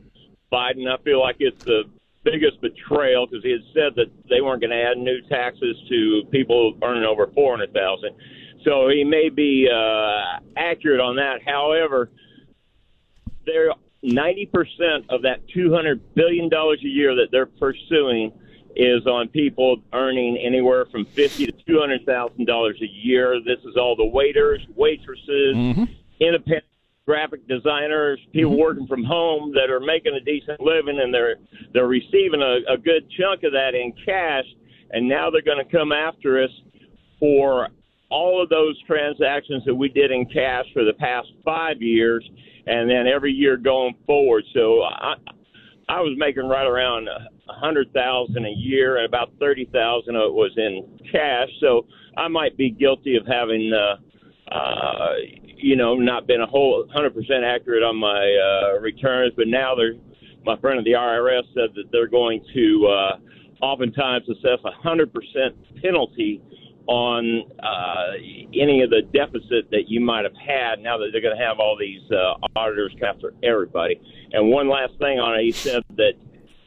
Biden. 0.53 0.87
I 0.87 1.03
feel 1.03 1.19
like 1.19 1.35
it's 1.39 1.65
the 1.65 1.83
biggest 2.23 2.61
betrayal 2.61 3.27
because 3.27 3.43
he 3.43 3.51
had 3.51 3.63
said 3.73 3.95
that 3.97 4.09
they 4.29 4.39
weren't 4.39 4.61
going 4.61 4.71
to 4.71 4.81
add 4.81 4.97
new 4.97 5.19
taxes 5.27 5.75
to 5.89 6.23
people 6.31 6.77
earning 6.81 7.03
over 7.03 7.27
four 7.35 7.57
hundred 7.57 7.73
thousand. 7.73 8.15
So 8.65 8.89
he 8.89 9.03
may 9.03 9.29
be 9.29 9.67
uh, 9.71 10.39
accurate 10.57 10.99
on 10.99 11.15
that. 11.15 11.39
However, 11.45 12.09
they're 13.45 13.71
ninety 14.03 14.45
percent 14.45 15.05
of 15.09 15.21
that 15.23 15.47
two 15.53 15.73
hundred 15.73 16.13
billion 16.15 16.49
dollars 16.49 16.79
a 16.83 16.87
year 16.87 17.15
that 17.15 17.27
they're 17.31 17.45
pursuing 17.45 18.31
is 18.75 19.05
on 19.07 19.27
people 19.29 19.77
earning 19.93 20.37
anywhere 20.37 20.85
from 20.91 21.05
fifty 21.05 21.45
to 21.45 21.51
two 21.67 21.79
hundred 21.79 22.05
thousand 22.05 22.45
dollars 22.45 22.77
a 22.81 22.87
year. 22.87 23.39
This 23.43 23.59
is 23.65 23.75
all 23.77 23.95
the 23.95 24.05
waiters, 24.05 24.61
waitresses, 24.75 25.55
Mm-hmm. 25.55 25.83
independent 26.19 26.65
graphic 27.05 27.47
designers, 27.47 28.19
people 28.33 28.55
working 28.55 28.85
from 28.85 29.03
home 29.03 29.51
that 29.53 29.71
are 29.71 29.79
making 29.79 30.13
a 30.13 30.19
decent 30.23 30.59
living, 30.61 30.99
and 31.01 31.11
they're 31.13 31.37
they're 31.73 31.87
receiving 31.87 32.41
a, 32.41 32.73
a 32.73 32.77
good 32.77 33.09
chunk 33.19 33.43
of 33.43 33.51
that 33.53 33.73
in 33.73 33.93
cash. 34.05 34.45
And 34.91 35.07
now 35.07 35.29
they're 35.29 35.41
going 35.43 35.63
to 35.63 35.71
come 35.71 35.91
after 35.91 36.43
us 36.43 36.49
for 37.19 37.69
all 38.09 38.41
of 38.41 38.49
those 38.49 38.81
transactions 38.83 39.63
that 39.65 39.75
we 39.75 39.89
did 39.89 40.11
in 40.11 40.25
cash 40.25 40.65
for 40.73 40.83
the 40.83 40.93
past 40.93 41.27
five 41.45 41.81
years, 41.81 42.27
and 42.65 42.89
then 42.89 43.07
every 43.07 43.31
year 43.31 43.57
going 43.57 43.95
forward. 44.05 44.43
So 44.53 44.81
I, 44.81 45.13
I 45.87 46.01
was 46.01 46.15
making 46.17 46.47
right 46.47 46.65
around 46.65 47.07
a 47.07 47.53
hundred 47.53 47.91
thousand 47.93 48.45
a 48.45 48.55
year, 48.55 48.97
and 48.97 49.05
about 49.05 49.31
thirty 49.39 49.65
thousand 49.65 50.15
of 50.15 50.23
it 50.23 50.33
was 50.33 50.51
in 50.57 50.99
cash. 51.11 51.49
So 51.59 51.85
I 52.17 52.27
might 52.27 52.57
be 52.57 52.69
guilty 52.69 53.15
of 53.15 53.25
having, 53.27 53.71
uh, 53.73 54.53
uh, 54.53 55.13
you 55.43 55.75
know, 55.75 55.95
not 55.95 56.27
been 56.27 56.41
a 56.41 56.47
whole 56.47 56.87
hundred 56.91 57.13
percent 57.13 57.43
accurate 57.43 57.83
on 57.83 57.95
my 57.95 58.75
uh, 58.75 58.79
returns. 58.79 59.33
But 59.35 59.47
now 59.47 59.75
they're, 59.75 59.93
my 60.45 60.59
friend 60.59 60.79
at 60.79 60.85
the 60.85 60.93
IRS 60.93 61.43
said 61.53 61.75
that 61.75 61.91
they're 61.91 62.07
going 62.07 62.43
to 62.53 62.87
uh, 62.87 63.65
oftentimes 63.65 64.27
assess 64.29 64.59
a 64.65 64.71
hundred 64.71 65.13
percent 65.13 65.55
penalty 65.81 66.41
on 66.89 67.43
uh, 67.61 68.17
any 68.51 68.81
of 68.81 68.89
the 68.89 69.03
deficit 69.13 69.69
that 69.69 69.83
you 69.87 70.01
might 70.01 70.23
have 70.23 70.35
had 70.35 70.81
now 70.81 70.97
that 70.97 71.09
they're 71.11 71.21
going 71.21 71.37
to 71.37 71.43
have 71.43 71.59
all 71.59 71.77
these 71.77 72.01
uh, 72.11 72.33
auditors 72.55 72.91
after 73.07 73.31
everybody. 73.43 74.01
And 74.33 74.49
one 74.49 74.67
last 74.67 74.93
thing 74.97 75.19
on 75.19 75.39
it, 75.39 75.43
he 75.43 75.51
said 75.51 75.83
that 75.97 76.13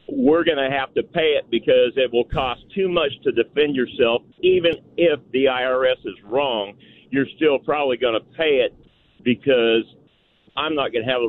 we're 0.08 0.44
going 0.44 0.58
to 0.58 0.70
have 0.70 0.94
to 0.94 1.02
pay 1.02 1.34
it 1.34 1.50
because 1.50 1.90
it 1.96 2.12
will 2.12 2.26
cost 2.26 2.60
too 2.72 2.88
much 2.88 3.10
to 3.24 3.32
defend 3.32 3.74
yourself. 3.74 4.22
Even 4.42 4.74
if 4.96 5.18
the 5.32 5.46
IRS 5.46 5.98
is 6.04 6.14
wrong, 6.24 6.74
you're 7.10 7.26
still 7.34 7.58
probably 7.58 7.96
going 7.96 8.14
to 8.14 8.36
pay 8.36 8.62
it 8.62 8.76
because 9.24 9.82
I'm 10.56 10.74
not 10.74 10.92
going 10.92 11.06
to 11.06 11.10
have 11.10 11.22
the 11.22 11.28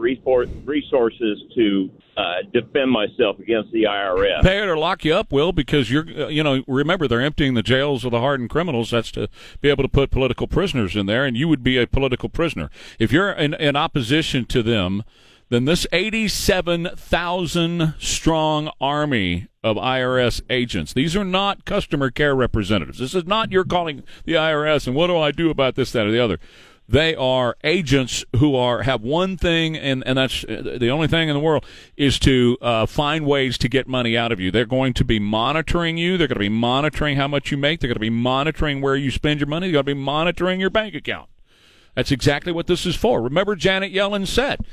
resources 0.65 1.41
to 1.55 1.89
uh, 2.17 2.33
defend 2.51 2.91
myself 2.91 3.39
against 3.39 3.71
the 3.71 3.83
IRS. 3.83 4.43
Pay 4.43 4.61
it 4.61 4.67
or 4.67 4.77
lock 4.77 5.05
you 5.05 5.15
up, 5.15 5.31
Will, 5.31 5.53
because 5.53 5.89
you're, 5.89 6.05
uh, 6.07 6.27
you 6.27 6.43
know, 6.43 6.61
remember 6.67 7.07
they're 7.07 7.21
emptying 7.21 7.53
the 7.53 7.63
jails 7.63 8.03
of 8.03 8.11
the 8.11 8.19
hardened 8.19 8.49
criminals. 8.49 8.91
That's 8.91 9.11
to 9.11 9.29
be 9.61 9.69
able 9.69 9.83
to 9.83 9.89
put 9.89 10.11
political 10.11 10.47
prisoners 10.47 10.97
in 10.97 11.05
there, 11.05 11.23
and 11.25 11.37
you 11.37 11.47
would 11.47 11.63
be 11.63 11.77
a 11.77 11.87
political 11.87 12.27
prisoner. 12.27 12.69
If 12.99 13.13
you're 13.13 13.31
in, 13.31 13.53
in 13.53 13.77
opposition 13.77 14.43
to 14.45 14.61
them, 14.61 15.03
then 15.49 15.65
this 15.65 15.85
87,000 15.91 17.95
strong 17.99 18.71
army 18.81 19.47
of 19.63 19.77
IRS 19.77 20.41
agents, 20.49 20.93
these 20.93 21.15
are 21.15 21.23
not 21.23 21.63
customer 21.63 22.11
care 22.11 22.35
representatives. 22.35 22.99
This 22.99 23.15
is 23.15 23.25
not 23.25 23.51
you're 23.51 23.63
calling 23.63 24.03
the 24.25 24.33
IRS 24.33 24.87
and 24.87 24.95
what 24.95 25.07
do 25.07 25.17
I 25.17 25.31
do 25.31 25.49
about 25.49 25.75
this, 25.75 25.93
that, 25.93 26.07
or 26.07 26.11
the 26.11 26.19
other. 26.19 26.39
They 26.87 27.15
are 27.15 27.55
agents 27.63 28.25
who 28.35 28.55
are 28.55 28.83
have 28.83 29.01
one 29.01 29.37
thing, 29.37 29.77
and, 29.77 30.03
and 30.05 30.17
that's 30.17 30.43
uh, 30.43 30.77
the 30.79 30.89
only 30.89 31.07
thing 31.07 31.29
in 31.29 31.33
the 31.33 31.39
world 31.39 31.65
is 31.95 32.19
to 32.19 32.57
uh, 32.61 32.85
find 32.85 33.25
ways 33.25 33.57
to 33.59 33.69
get 33.69 33.87
money 33.87 34.17
out 34.17 34.33
of 34.33 34.39
you. 34.39 34.51
They're 34.51 34.65
going 34.65 34.93
to 34.95 35.05
be 35.05 35.17
monitoring 35.17 35.97
you. 35.97 36.17
They're 36.17 36.27
going 36.27 36.35
to 36.35 36.39
be 36.39 36.49
monitoring 36.49 37.15
how 37.15 37.29
much 37.29 37.51
you 37.51 37.57
make. 37.57 37.79
They're 37.79 37.87
going 37.87 37.95
to 37.95 37.99
be 37.99 38.09
monitoring 38.09 38.81
where 38.81 38.97
you 38.97 39.11
spend 39.11 39.39
your 39.39 39.47
money. 39.47 39.67
They're 39.67 39.81
going 39.81 39.85
to 39.85 39.95
be 39.95 40.01
monitoring 40.01 40.59
your 40.59 40.69
bank 40.69 40.93
account. 40.93 41.29
That's 41.95 42.11
exactly 42.11 42.51
what 42.51 42.67
this 42.67 42.85
is 42.85 42.95
for. 42.95 43.21
Remember, 43.21 43.55
Janet 43.55 43.93
Yellen 43.93 44.27
said, 44.27 44.65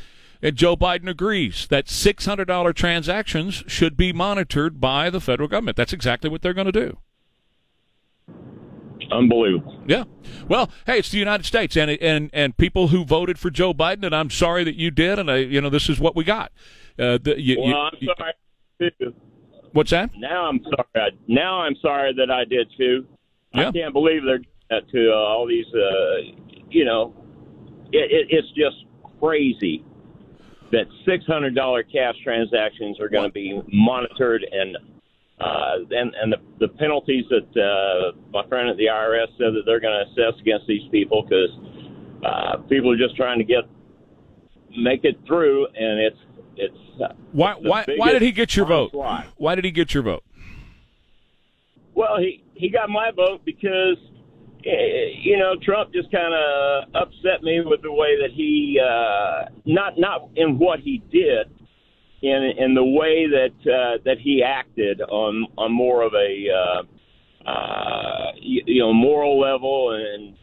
and 0.42 0.56
Joe 0.56 0.76
Biden 0.76 1.08
agrees 1.08 1.66
that 1.68 1.86
$600 1.86 2.74
transactions 2.74 3.62
should 3.66 3.96
be 3.96 4.12
monitored 4.12 4.80
by 4.80 5.10
the 5.10 5.20
federal 5.20 5.48
government. 5.48 5.76
That's 5.76 5.92
exactly 5.92 6.30
what 6.30 6.42
they're 6.42 6.54
going 6.54 6.66
to 6.66 6.72
do. 6.72 6.98
Unbelievable. 9.10 9.82
Yeah. 9.86 10.04
Well, 10.48 10.70
hey, 10.86 10.98
it's 10.98 11.10
the 11.10 11.18
United 11.18 11.44
States, 11.46 11.76
and 11.76 11.90
and 11.90 12.30
and 12.32 12.56
people 12.56 12.88
who 12.88 13.04
voted 13.04 13.38
for 13.38 13.50
Joe 13.50 13.74
Biden, 13.74 14.04
and 14.04 14.14
I'm 14.14 14.30
sorry 14.30 14.62
that 14.64 14.76
you 14.76 14.90
did, 14.90 15.18
and 15.18 15.30
I, 15.30 15.36
you 15.38 15.60
know, 15.60 15.68
this 15.70 15.88
is 15.88 15.98
what 15.98 16.14
we 16.14 16.24
got. 16.24 16.52
Uh, 16.98 17.18
the, 17.22 17.40
you, 17.40 17.56
Well, 17.58 17.68
you- 17.68 17.74
I'm 17.76 17.92
you- 18.00 18.14
sorry. 18.16 18.32
Too. 18.98 19.14
what's 19.72 19.90
that? 19.90 20.10
Now 20.16 20.46
I'm 20.46 20.60
sorry. 20.64 20.86
I, 20.94 21.08
now 21.28 21.60
I'm 21.60 21.76
sorry 21.82 22.14
that 22.14 22.30
I 22.30 22.44
did 22.46 22.66
too. 22.78 23.06
Yeah. 23.52 23.68
I 23.68 23.72
can't 23.72 23.92
believe 23.92 24.22
they're 24.24 24.38
doing 24.38 24.46
that 24.70 24.88
to 24.90 25.10
uh, 25.12 25.14
all 25.16 25.46
these. 25.46 25.66
Uh, 25.74 26.62
you 26.70 26.84
know, 26.86 27.12
it, 27.92 28.10
it, 28.10 28.26
it's 28.30 28.48
just 28.48 28.86
crazy 29.20 29.84
that 30.72 30.86
six 31.04 31.26
hundred 31.26 31.54
dollar 31.54 31.82
cash 31.82 32.14
transactions 32.24 32.98
are 33.00 33.08
going 33.08 33.28
to 33.28 33.32
be 33.34 33.60
monitored 33.72 34.46
and. 34.50 34.76
Uh, 35.40 35.78
and 35.90 36.12
and 36.20 36.32
the, 36.32 36.36
the 36.58 36.68
penalties 36.68 37.24
that 37.30 37.48
uh, 37.56 38.12
my 38.30 38.46
friend 38.48 38.68
at 38.68 38.76
the 38.76 38.86
IRS 38.86 39.28
said 39.38 39.54
that 39.54 39.62
they're 39.64 39.80
going 39.80 40.04
to 40.04 40.10
assess 40.10 40.38
against 40.40 40.66
these 40.66 40.86
people 40.90 41.22
because 41.22 41.50
uh, 42.24 42.56
people 42.68 42.92
are 42.92 42.98
just 42.98 43.16
trying 43.16 43.38
to 43.38 43.44
get 43.44 43.64
make 44.76 45.04
it 45.04 45.18
through, 45.26 45.66
and 45.66 46.00
it's 46.00 46.16
it's 46.56 47.02
uh, 47.02 47.14
Why 47.32 47.52
it's 47.52 47.66
why 47.66 47.84
why 47.96 48.12
did 48.12 48.22
he 48.22 48.32
get 48.32 48.54
your 48.54 48.66
vote? 48.66 48.92
Why 48.92 49.54
did 49.54 49.64
he 49.64 49.70
get 49.70 49.94
your 49.94 50.02
vote? 50.02 50.24
Well, 51.94 52.18
he 52.18 52.44
he 52.54 52.68
got 52.68 52.90
my 52.90 53.10
vote 53.10 53.40
because 53.44 53.96
eh, 54.66 55.16
you 55.22 55.38
know 55.38 55.54
Trump 55.62 55.92
just 55.92 56.12
kind 56.12 56.34
of 56.34 56.94
upset 56.94 57.42
me 57.42 57.62
with 57.64 57.80
the 57.82 57.92
way 57.92 58.16
that 58.20 58.30
he 58.34 58.78
uh, 58.78 59.50
not 59.64 59.98
not 59.98 60.28
in 60.36 60.58
what 60.58 60.80
he 60.80 61.02
did, 61.10 61.50
in 62.22 62.52
in 62.58 62.74
the 62.74 62.84
way 62.84 63.26
that 63.26 63.70
uh, 63.70 63.98
that 64.04 64.18
he 64.18 64.42
acted 64.42 65.00
on 65.00 65.46
on 65.56 65.72
more 65.72 66.02
of 66.02 66.12
a 66.14 66.46
uh, 66.50 67.48
uh, 67.48 68.32
you, 68.36 68.62
you 68.66 68.80
know 68.80 68.92
moral 68.92 69.40
level 69.40 69.92
and 69.92 70.36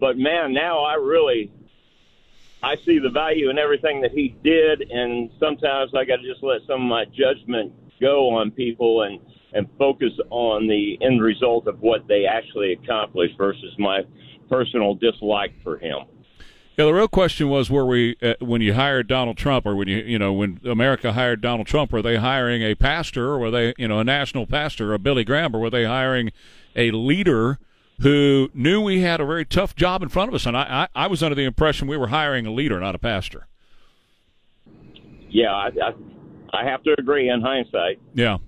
but 0.00 0.18
man 0.18 0.52
now 0.52 0.82
I 0.84 0.94
really 0.94 1.50
I 2.62 2.76
see 2.84 2.98
the 2.98 3.10
value 3.10 3.50
in 3.50 3.58
everything 3.58 4.00
that 4.00 4.12
he 4.12 4.34
did, 4.42 4.90
and 4.90 5.30
sometimes 5.38 5.92
I 5.94 6.04
got 6.04 6.16
to 6.16 6.22
just 6.26 6.42
let 6.42 6.62
some 6.66 6.82
of 6.82 6.88
my 6.88 7.04
judgment 7.04 7.72
go 8.00 8.30
on 8.30 8.50
people 8.50 9.02
and 9.02 9.20
and 9.52 9.68
focus 9.78 10.12
on 10.30 10.66
the 10.66 10.98
end 11.00 11.22
result 11.22 11.66
of 11.66 11.80
what 11.80 12.06
they 12.08 12.26
actually 12.26 12.72
accomplished 12.72 13.38
versus 13.38 13.72
my 13.78 14.00
personal 14.50 14.94
dislike 14.94 15.54
for 15.62 15.78
him. 15.78 16.00
Yeah, 16.76 16.84
the 16.84 16.92
real 16.92 17.08
question 17.08 17.48
was: 17.48 17.70
Were 17.70 17.86
we 17.86 18.16
uh, 18.20 18.34
when 18.40 18.60
you 18.60 18.74
hired 18.74 19.06
Donald 19.06 19.38
Trump, 19.38 19.64
or 19.64 19.74
when 19.74 19.88
you 19.88 19.96
you 19.98 20.18
know 20.18 20.32
when 20.34 20.60
America 20.64 21.14
hired 21.14 21.40
Donald 21.40 21.66
Trump, 21.66 21.90
were 21.90 22.02
they 22.02 22.16
hiring 22.16 22.62
a 22.62 22.74
pastor, 22.74 23.28
or 23.28 23.38
were 23.38 23.50
they 23.50 23.72
you 23.78 23.88
know 23.88 23.98
a 23.98 24.04
national 24.04 24.46
pastor, 24.46 24.92
or 24.92 24.98
Billy 24.98 25.24
Graham, 25.24 25.56
or 25.56 25.60
were 25.60 25.70
they 25.70 25.84
hiring 25.84 26.32
a 26.74 26.90
leader 26.90 27.58
who 28.02 28.50
knew 28.52 28.82
we 28.82 29.00
had 29.00 29.20
a 29.22 29.24
very 29.24 29.46
tough 29.46 29.74
job 29.74 30.02
in 30.02 30.10
front 30.10 30.28
of 30.28 30.34
us? 30.34 30.44
And 30.44 30.54
I 30.54 30.88
I, 30.94 31.04
I 31.04 31.06
was 31.06 31.22
under 31.22 31.34
the 31.34 31.44
impression 31.44 31.88
we 31.88 31.96
were 31.96 32.08
hiring 32.08 32.44
a 32.44 32.52
leader, 32.52 32.78
not 32.78 32.94
a 32.94 32.98
pastor. 32.98 33.46
Yeah, 35.30 35.52
I, 35.52 35.70
I, 35.82 36.60
I 36.60 36.64
have 36.64 36.82
to 36.82 36.94
agree 36.98 37.30
in 37.30 37.40
hindsight. 37.40 38.00
Yeah. 38.12 38.38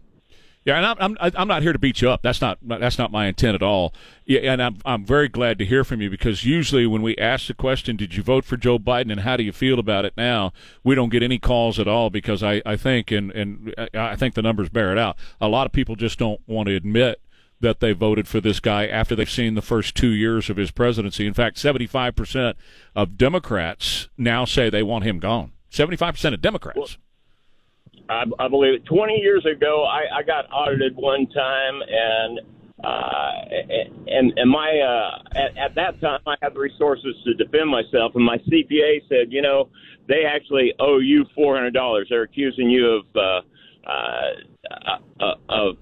Yeah, 0.68 0.76
and 0.76 0.84
I'm, 0.84 1.16
I'm 1.22 1.32
I'm 1.34 1.48
not 1.48 1.62
here 1.62 1.72
to 1.72 1.78
beat 1.78 2.02
you 2.02 2.10
up. 2.10 2.20
That's 2.20 2.42
not 2.42 2.58
that's 2.62 2.98
not 2.98 3.10
my 3.10 3.26
intent 3.26 3.54
at 3.54 3.62
all. 3.62 3.94
Yeah, 4.26 4.40
and 4.40 4.62
I'm 4.62 4.76
I'm 4.84 5.02
very 5.02 5.26
glad 5.30 5.58
to 5.60 5.64
hear 5.64 5.82
from 5.82 6.02
you 6.02 6.10
because 6.10 6.44
usually 6.44 6.86
when 6.86 7.00
we 7.00 7.16
ask 7.16 7.46
the 7.46 7.54
question, 7.54 7.96
"Did 7.96 8.14
you 8.14 8.22
vote 8.22 8.44
for 8.44 8.58
Joe 8.58 8.78
Biden?" 8.78 9.10
and 9.10 9.20
"How 9.20 9.38
do 9.38 9.44
you 9.44 9.52
feel 9.52 9.78
about 9.78 10.04
it 10.04 10.12
now?" 10.18 10.52
we 10.84 10.94
don't 10.94 11.08
get 11.08 11.22
any 11.22 11.38
calls 11.38 11.78
at 11.78 11.88
all 11.88 12.10
because 12.10 12.42
I 12.42 12.60
I 12.66 12.76
think 12.76 13.10
and 13.10 13.32
and 13.32 13.74
I 13.94 14.14
think 14.14 14.34
the 14.34 14.42
numbers 14.42 14.68
bear 14.68 14.92
it 14.92 14.98
out. 14.98 15.16
A 15.40 15.48
lot 15.48 15.64
of 15.64 15.72
people 15.72 15.96
just 15.96 16.18
don't 16.18 16.42
want 16.46 16.68
to 16.68 16.76
admit 16.76 17.22
that 17.60 17.80
they 17.80 17.92
voted 17.92 18.28
for 18.28 18.42
this 18.42 18.60
guy 18.60 18.86
after 18.86 19.16
they've 19.16 19.30
seen 19.30 19.54
the 19.54 19.62
first 19.62 19.94
two 19.94 20.10
years 20.10 20.50
of 20.50 20.58
his 20.58 20.70
presidency. 20.70 21.26
In 21.26 21.32
fact, 21.32 21.56
75% 21.56 22.54
of 22.94 23.16
Democrats 23.16 24.08
now 24.18 24.44
say 24.44 24.68
they 24.68 24.82
want 24.82 25.04
him 25.04 25.18
gone. 25.18 25.52
75% 25.72 26.34
of 26.34 26.42
Democrats. 26.42 26.76
Well, 26.76 26.88
I, 28.08 28.24
I 28.38 28.48
believe 28.48 28.74
it. 28.74 28.84
20 28.86 29.14
years 29.14 29.44
ago, 29.46 29.84
I, 29.84 30.18
I 30.18 30.22
got 30.22 30.46
audited 30.52 30.96
one 30.96 31.26
time, 31.26 31.82
and 31.88 32.40
uh, 32.82 33.32
and 34.06 34.32
and 34.38 34.50
my 34.50 34.78
uh, 34.78 35.38
at, 35.38 35.56
at 35.56 35.74
that 35.74 36.00
time 36.00 36.20
I 36.26 36.36
had 36.40 36.54
the 36.54 36.60
resources 36.60 37.16
to 37.24 37.34
defend 37.34 37.68
myself, 37.68 38.14
and 38.14 38.24
my 38.24 38.38
CPA 38.38 39.08
said, 39.08 39.32
you 39.32 39.42
know, 39.42 39.68
they 40.08 40.24
actually 40.24 40.74
owe 40.78 40.98
you 40.98 41.26
four 41.34 41.56
hundred 41.56 41.74
dollars. 41.74 42.06
They're 42.08 42.22
accusing 42.22 42.70
you 42.70 42.86
of 42.86 43.04
uh, 43.16 43.90
uh, 43.90 44.98
uh, 45.20 45.34
of 45.48 45.76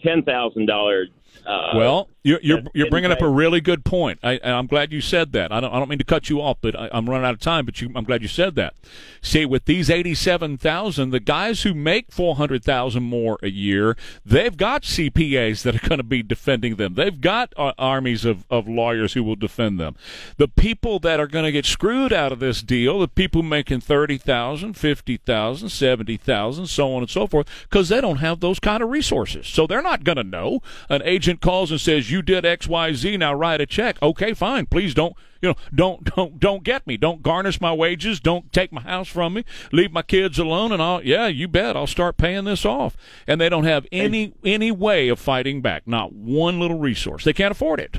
ten 0.00 0.22
thousand 0.22 0.66
dollars 0.66 1.08
uh, 1.46 1.72
well, 1.74 2.08
you're 2.28 2.40
you're, 2.42 2.62
you're 2.74 2.90
bringing 2.90 3.10
up 3.10 3.22
a 3.22 3.28
really 3.28 3.60
good 3.60 3.84
point. 3.84 4.18
I, 4.22 4.38
I'm 4.44 4.66
glad 4.66 4.92
you 4.92 5.00
said 5.00 5.32
that. 5.32 5.50
I 5.50 5.60
don't 5.60 5.72
I 5.72 5.78
don't 5.78 5.88
mean 5.88 5.98
to 5.98 6.04
cut 6.04 6.28
you 6.28 6.40
off, 6.40 6.58
but 6.60 6.78
I, 6.78 6.90
am 6.92 7.08
running 7.08 7.24
out 7.24 7.34
of 7.34 7.40
time. 7.40 7.64
But 7.64 7.80
you, 7.80 7.90
I'm 7.94 8.04
glad 8.04 8.20
you 8.22 8.28
said 8.28 8.54
that. 8.56 8.74
See, 9.22 9.46
with 9.46 9.64
these 9.64 9.88
eighty-seven 9.88 10.58
thousand, 10.58 11.10
the 11.10 11.20
guys 11.20 11.62
who 11.62 11.74
make 11.74 12.12
four 12.12 12.36
hundred 12.36 12.62
thousand 12.62 13.04
more 13.04 13.38
a 13.42 13.48
year, 13.48 13.96
they've 14.24 14.56
got 14.56 14.82
CPAs 14.82 15.62
that 15.62 15.74
are 15.82 15.88
going 15.88 15.98
to 15.98 16.04
be 16.04 16.22
defending 16.22 16.76
them. 16.76 16.94
They've 16.94 17.20
got 17.20 17.52
uh, 17.56 17.72
armies 17.78 18.24
of, 18.24 18.44
of 18.50 18.68
lawyers 18.68 19.14
who 19.14 19.22
will 19.22 19.36
defend 19.36 19.80
them. 19.80 19.96
The 20.36 20.48
people 20.48 20.98
that 21.00 21.20
are 21.20 21.26
going 21.26 21.44
to 21.46 21.52
get 21.52 21.66
screwed 21.66 22.12
out 22.12 22.32
of 22.32 22.40
this 22.40 22.62
deal, 22.62 23.00
the 23.00 23.08
people 23.08 23.42
making 23.42 23.80
thirty 23.80 24.18
thousand, 24.18 24.74
fifty 24.74 25.16
thousand, 25.16 25.70
seventy 25.70 26.16
thousand, 26.16 26.66
so 26.66 26.92
on 26.94 27.02
and 27.02 27.10
so 27.10 27.26
forth, 27.26 27.48
because 27.62 27.88
they 27.88 28.00
don't 28.00 28.18
have 28.18 28.40
those 28.40 28.60
kind 28.60 28.82
of 28.82 28.90
resources. 28.90 29.46
So 29.46 29.66
they're 29.66 29.82
not 29.82 30.04
going 30.04 30.16
to 30.16 30.24
know. 30.24 30.60
An 30.88 31.02
agent 31.04 31.40
calls 31.40 31.70
and 31.70 31.80
says, 31.80 32.10
"You 32.10 32.17
did 32.22 32.44
X, 32.44 32.66
Y, 32.68 32.92
Z. 32.92 33.16
Now 33.16 33.34
write 33.34 33.60
a 33.60 33.66
check." 33.66 34.00
Okay, 34.02 34.34
fine. 34.34 34.66
Please 34.66 34.94
don't, 34.94 35.14
you 35.40 35.50
know, 35.50 35.54
don't 35.74 36.04
don't 36.04 36.40
don't 36.40 36.64
get 36.64 36.86
me. 36.86 36.96
Don't 36.96 37.22
garnish 37.22 37.60
my 37.60 37.72
wages. 37.72 38.20
Don't 38.20 38.52
take 38.52 38.72
my 38.72 38.82
house 38.82 39.08
from 39.08 39.34
me. 39.34 39.44
Leave 39.72 39.92
my 39.92 40.02
kids 40.02 40.38
alone, 40.38 40.72
and 40.72 40.82
I'll 40.82 41.02
yeah, 41.02 41.26
you 41.26 41.48
bet. 41.48 41.76
I'll 41.76 41.86
start 41.86 42.16
paying 42.16 42.44
this 42.44 42.64
off. 42.64 42.96
And 43.26 43.40
they 43.40 43.48
don't 43.48 43.64
have 43.64 43.86
any 43.92 44.34
any 44.44 44.70
way 44.70 45.08
of 45.08 45.18
fighting 45.18 45.62
back. 45.62 45.86
Not 45.86 46.12
one 46.12 46.60
little 46.60 46.78
resource. 46.78 47.24
They 47.24 47.32
can't 47.32 47.52
afford 47.52 47.80
it. 47.80 47.98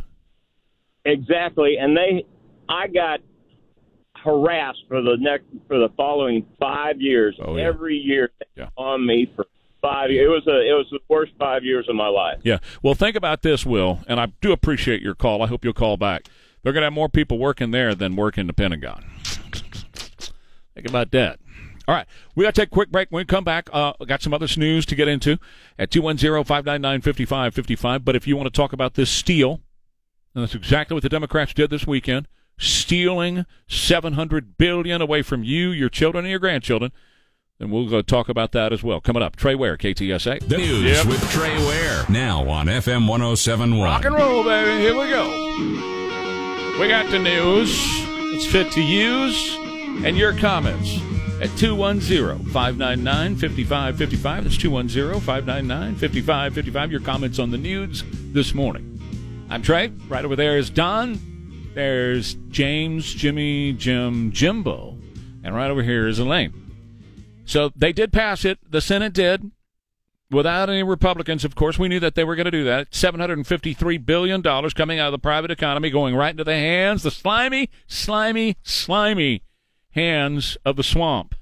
Exactly, 1.05 1.77
and 1.79 1.95
they, 1.95 2.25
I 2.67 2.87
got 2.87 3.21
harassed 4.23 4.83
for 4.87 5.01
the 5.01 5.15
next 5.19 5.45
for 5.67 5.79
the 5.79 5.89
following 5.95 6.45
five 6.59 7.01
years. 7.01 7.39
Oh, 7.41 7.55
yeah. 7.55 7.63
Every 7.63 7.95
year 7.95 8.31
yeah. 8.55 8.69
on 8.77 9.05
me 9.05 9.31
for 9.35 9.47
five. 9.81 10.11
It 10.11 10.27
was 10.27 10.45
a 10.47 10.59
it 10.59 10.73
was 10.73 10.87
the 10.91 10.99
worst 11.07 11.31
five 11.37 11.63
years 11.63 11.87
of 11.89 11.95
my 11.95 12.07
life. 12.07 12.39
Yeah. 12.43 12.59
Well, 12.81 12.95
think 12.95 13.15
about 13.15 13.41
this, 13.41 13.65
Will, 13.65 13.99
and 14.07 14.19
I 14.19 14.27
do 14.41 14.51
appreciate 14.51 15.01
your 15.01 15.15
call. 15.15 15.41
I 15.41 15.47
hope 15.47 15.63
you'll 15.63 15.73
call 15.73 15.97
back. 15.97 16.27
They're 16.63 16.73
going 16.73 16.81
to 16.81 16.87
have 16.87 16.93
more 16.93 17.09
people 17.09 17.37
working 17.37 17.71
there 17.71 17.95
than 17.95 18.15
working 18.15 18.47
the 18.47 18.53
Pentagon. 18.53 19.05
Think 20.75 20.87
about 20.87 21.11
that. 21.11 21.39
All 21.87 21.95
right, 21.95 22.05
we 22.35 22.43
got 22.43 22.53
to 22.53 22.61
take 22.61 22.69
a 22.69 22.71
quick 22.71 22.91
break. 22.91 23.09
When 23.09 23.21
we 23.21 23.25
come 23.25 23.43
back, 23.43 23.67
uh, 23.73 23.93
got 24.05 24.21
some 24.21 24.33
other 24.33 24.47
news 24.57 24.85
to 24.87 24.95
get 24.95 25.07
into 25.07 25.39
at 25.79 25.89
210-599-5555. 25.89 28.05
But 28.05 28.15
if 28.15 28.27
you 28.27 28.37
want 28.37 28.45
to 28.45 28.55
talk 28.55 28.73
about 28.73 28.93
this 28.93 29.09
steal, 29.09 29.61
and 30.35 30.43
that's 30.43 30.53
exactly 30.53 30.93
what 30.93 31.01
the 31.01 31.09
Democrats 31.09 31.51
did 31.53 31.71
this 31.71 31.87
weekend, 31.87 32.27
stealing 32.59 33.47
700 33.67 34.55
billion 34.57 35.01
away 35.01 35.23
from 35.23 35.43
you, 35.43 35.71
your 35.71 35.89
children, 35.89 36.25
and 36.25 36.29
your 36.29 36.39
grandchildren– 36.39 36.91
and 37.59 37.71
we'll 37.71 37.89
go 37.89 38.01
talk 38.01 38.29
about 38.29 38.51
that 38.53 38.71
as 38.71 38.81
well. 38.83 39.01
Coming 39.01 39.21
up, 39.21 39.35
Trey 39.35 39.55
Ware, 39.55 39.75
KTSA. 39.77 40.47
The 40.47 40.57
news 40.57 40.83
yep. 40.83 41.05
with 41.05 41.21
Trey 41.31 41.57
Ware. 41.67 42.05
Now 42.09 42.47
on 42.49 42.67
FM 42.67 43.07
1071. 43.07 43.81
Rock 43.81 44.05
and 44.05 44.15
roll, 44.15 44.43
baby. 44.43 44.81
Here 44.81 44.97
we 44.97 45.09
go. 45.09 45.27
We 46.79 46.87
got 46.87 47.11
the 47.11 47.19
news. 47.19 47.69
It's 48.33 48.45
fit 48.45 48.71
to 48.73 48.81
use. 48.81 49.57
And 50.05 50.17
your 50.17 50.33
comments 50.33 50.97
at 51.41 51.49
210-599-5555. 51.49 54.43
That's 54.43 54.57
210-599-5555. 54.57 56.91
Your 56.91 57.01
comments 57.01 57.39
on 57.39 57.51
the 57.51 57.57
news 57.57 58.03
this 58.31 58.53
morning. 58.53 58.85
I'm 59.49 59.61
Trey. 59.61 59.91
Right 60.07 60.23
over 60.23 60.37
there 60.37 60.57
is 60.57 60.69
Don. 60.69 61.19
There's 61.73 62.35
James, 62.49 63.13
Jimmy, 63.13 63.73
Jim, 63.73 64.31
Jimbo. 64.31 64.97
And 65.43 65.53
right 65.53 65.69
over 65.69 65.83
here 65.83 66.07
is 66.07 66.19
Elaine. 66.19 66.53
So 67.49 67.71
they 67.75 67.91
did 67.91 68.13
pass 68.13 68.45
it. 68.45 68.59
The 68.69 68.79
Senate 68.79 69.11
did. 69.11 69.49
Without 70.29 70.69
any 70.69 70.83
Republicans, 70.83 71.43
of 71.43 71.55
course, 71.55 71.79
we 71.79 71.87
knew 71.87 71.99
that 71.99 72.13
they 72.13 72.23
were 72.23 72.35
going 72.35 72.45
to 72.45 72.51
do 72.51 72.63
that. 72.65 72.91
$753 72.91 74.05
billion 74.05 74.43
coming 74.43 74.99
out 74.99 75.07
of 75.07 75.11
the 75.13 75.17
private 75.17 75.49
economy, 75.49 75.89
going 75.89 76.15
right 76.15 76.29
into 76.29 76.43
the 76.43 76.53
hands, 76.53 77.01
the 77.01 77.09
slimy, 77.09 77.71
slimy, 77.87 78.55
slimy 78.61 79.41
hands 79.93 80.57
of 80.63 80.75
the 80.75 80.83
swamp. 80.83 81.33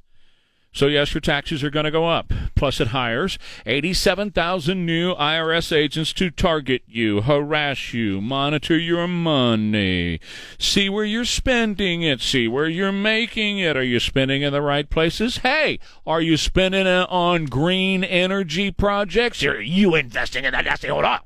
So, 0.78 0.86
yes, 0.86 1.12
your 1.12 1.22
taxes 1.22 1.64
are 1.64 1.72
going 1.72 1.86
to 1.86 1.92
go 1.92 2.08
up. 2.08 2.32
Plus, 2.54 2.80
it 2.80 2.90
hires 2.90 3.40
87,000 3.66 4.86
new 4.86 5.16
IRS 5.16 5.76
agents 5.76 6.14
to 6.14 6.30
target 6.30 6.84
you, 6.86 7.22
harass 7.22 7.96
you, 7.96 8.22
monitor 8.22 8.78
your 8.78 9.08
money, 9.08 10.20
see 10.60 10.88
where 10.88 11.04
you're 11.04 11.26
spending 11.26 12.04
it, 12.04 12.22
see 12.22 12.48
where 12.48 12.68
you're 12.68 12.92
making 12.92 13.58
it. 13.58 13.76
Are 13.76 13.84
you 13.84 14.00
spending 14.00 14.44
in 14.44 14.54
the 14.54 14.62
right 14.62 14.88
places? 14.88 15.38
Hey, 15.38 15.80
are 16.06 16.22
you 16.22 16.38
spending 16.38 16.86
it 16.86 17.10
on 17.10 17.46
green 17.46 18.04
energy 18.04 18.70
projects? 18.70 19.44
Are 19.44 19.60
you 19.60 19.96
investing 19.96 20.46
in 20.46 20.52
that? 20.52 20.84
Hold 20.86 21.06
on. 21.06 21.22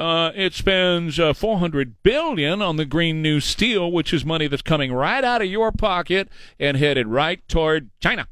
Uh, 0.00 0.32
it 0.34 0.54
spends 0.54 1.20
uh, 1.20 1.34
400 1.34 2.02
billion 2.02 2.62
on 2.62 2.76
the 2.76 2.86
green 2.86 3.20
new 3.20 3.38
steel, 3.38 3.92
which 3.92 4.14
is 4.14 4.24
money 4.24 4.46
that's 4.46 4.62
coming 4.62 4.94
right 4.94 5.22
out 5.22 5.42
of 5.42 5.48
your 5.48 5.70
pocket 5.70 6.26
and 6.58 6.78
headed 6.78 7.06
right 7.06 7.46
toward 7.48 7.90
China. 8.00 8.26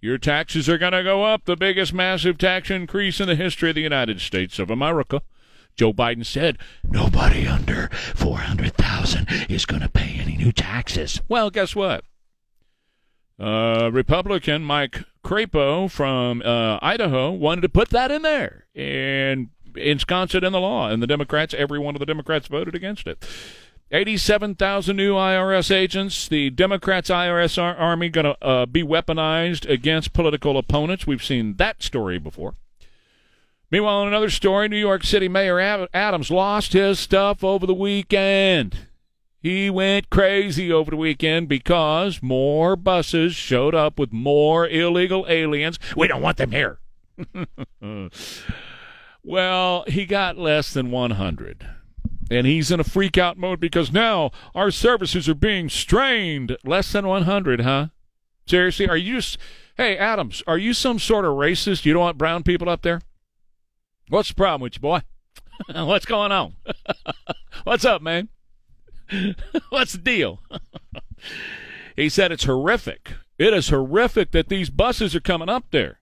Your 0.00 0.18
taxes 0.18 0.68
are 0.68 0.78
going 0.78 0.92
to 0.92 1.02
go 1.02 1.24
up, 1.24 1.46
the 1.46 1.56
biggest 1.56 1.92
massive 1.92 2.38
tax 2.38 2.70
increase 2.70 3.18
in 3.18 3.26
the 3.26 3.34
history 3.34 3.70
of 3.70 3.74
the 3.74 3.80
United 3.80 4.20
States 4.20 4.60
of 4.60 4.70
America. 4.70 5.20
Joe 5.74 5.92
Biden 5.92 6.24
said 6.24 6.58
nobody 6.84 7.48
under 7.48 7.88
400,000 8.14 9.26
is 9.48 9.66
going 9.66 9.82
to 9.82 9.88
pay 9.88 10.20
any 10.20 10.36
new 10.36 10.52
taxes. 10.52 11.20
Well, 11.28 11.50
guess 11.50 11.74
what? 11.74 12.04
Uh, 13.36 13.90
Republican 13.92 14.62
Mike 14.62 15.02
Crapo 15.24 15.90
from 15.90 16.40
uh, 16.42 16.78
Idaho 16.80 17.32
wanted 17.32 17.62
to 17.62 17.68
put 17.68 17.88
that 17.88 18.12
in 18.12 18.22
there, 18.22 18.66
and 18.76 19.48
ensconce 19.78 20.34
it 20.34 20.44
in 20.44 20.52
the 20.52 20.60
law. 20.60 20.88
And 20.88 21.02
the 21.02 21.06
Democrats, 21.06 21.54
every 21.54 21.78
one 21.78 21.94
of 21.94 22.00
the 22.00 22.06
Democrats 22.06 22.48
voted 22.48 22.74
against 22.74 23.06
it. 23.06 23.24
87,000 23.92 24.96
new 24.96 25.14
IRS 25.14 25.70
agents. 25.70 26.28
The 26.28 26.50
Democrats' 26.50 27.08
IRS 27.08 27.60
ar- 27.62 27.76
army 27.76 28.08
going 28.08 28.24
to 28.24 28.44
uh, 28.44 28.66
be 28.66 28.82
weaponized 28.82 29.68
against 29.68 30.12
political 30.12 30.58
opponents. 30.58 31.06
We've 31.06 31.22
seen 31.22 31.54
that 31.56 31.82
story 31.82 32.18
before. 32.18 32.54
Meanwhile, 33.70 34.02
in 34.02 34.08
another 34.08 34.30
story, 34.30 34.68
New 34.68 34.76
York 34.76 35.04
City 35.04 35.28
Mayor 35.28 35.58
Adams 35.92 36.30
lost 36.30 36.72
his 36.72 36.98
stuff 36.98 37.42
over 37.42 37.66
the 37.66 37.74
weekend. 37.74 38.86
He 39.42 39.70
went 39.70 40.10
crazy 40.10 40.72
over 40.72 40.90
the 40.90 40.96
weekend 40.96 41.48
because 41.48 42.22
more 42.22 42.74
buses 42.74 43.34
showed 43.34 43.74
up 43.74 43.98
with 43.98 44.12
more 44.12 44.68
illegal 44.68 45.26
aliens. 45.28 45.78
We 45.96 46.08
don't 46.08 46.22
want 46.22 46.38
them 46.38 46.50
here. 46.50 46.78
Well, 49.26 49.82
he 49.88 50.06
got 50.06 50.38
less 50.38 50.72
than 50.72 50.92
100. 50.92 51.68
And 52.30 52.46
he's 52.46 52.70
in 52.70 52.78
a 52.78 52.84
freak 52.84 53.18
out 53.18 53.36
mode 53.36 53.58
because 53.58 53.92
now 53.92 54.30
our 54.54 54.70
services 54.70 55.28
are 55.28 55.34
being 55.34 55.68
strained. 55.68 56.56
Less 56.64 56.92
than 56.92 57.08
100, 57.08 57.62
huh? 57.62 57.88
Seriously, 58.46 58.88
are 58.88 58.96
you 58.96 59.16
just. 59.16 59.36
Hey, 59.76 59.98
Adams, 59.98 60.44
are 60.46 60.56
you 60.56 60.72
some 60.72 61.00
sort 61.00 61.24
of 61.24 61.32
racist? 61.32 61.84
You 61.84 61.92
don't 61.92 62.02
want 62.02 62.18
brown 62.18 62.44
people 62.44 62.68
up 62.68 62.82
there? 62.82 63.00
What's 64.08 64.28
the 64.28 64.36
problem 64.36 64.60
with 64.60 64.76
you, 64.76 64.80
boy? 64.80 65.00
What's 65.74 66.06
going 66.06 66.30
on? 66.30 66.54
What's 67.64 67.84
up, 67.84 68.02
man? 68.02 68.28
What's 69.70 69.92
the 69.94 69.98
deal? 69.98 70.40
he 71.96 72.08
said 72.08 72.30
it's 72.30 72.44
horrific. 72.44 73.14
It 73.38 73.52
is 73.52 73.70
horrific 73.70 74.30
that 74.30 74.48
these 74.48 74.70
buses 74.70 75.16
are 75.16 75.20
coming 75.20 75.48
up 75.48 75.64
there. 75.72 75.98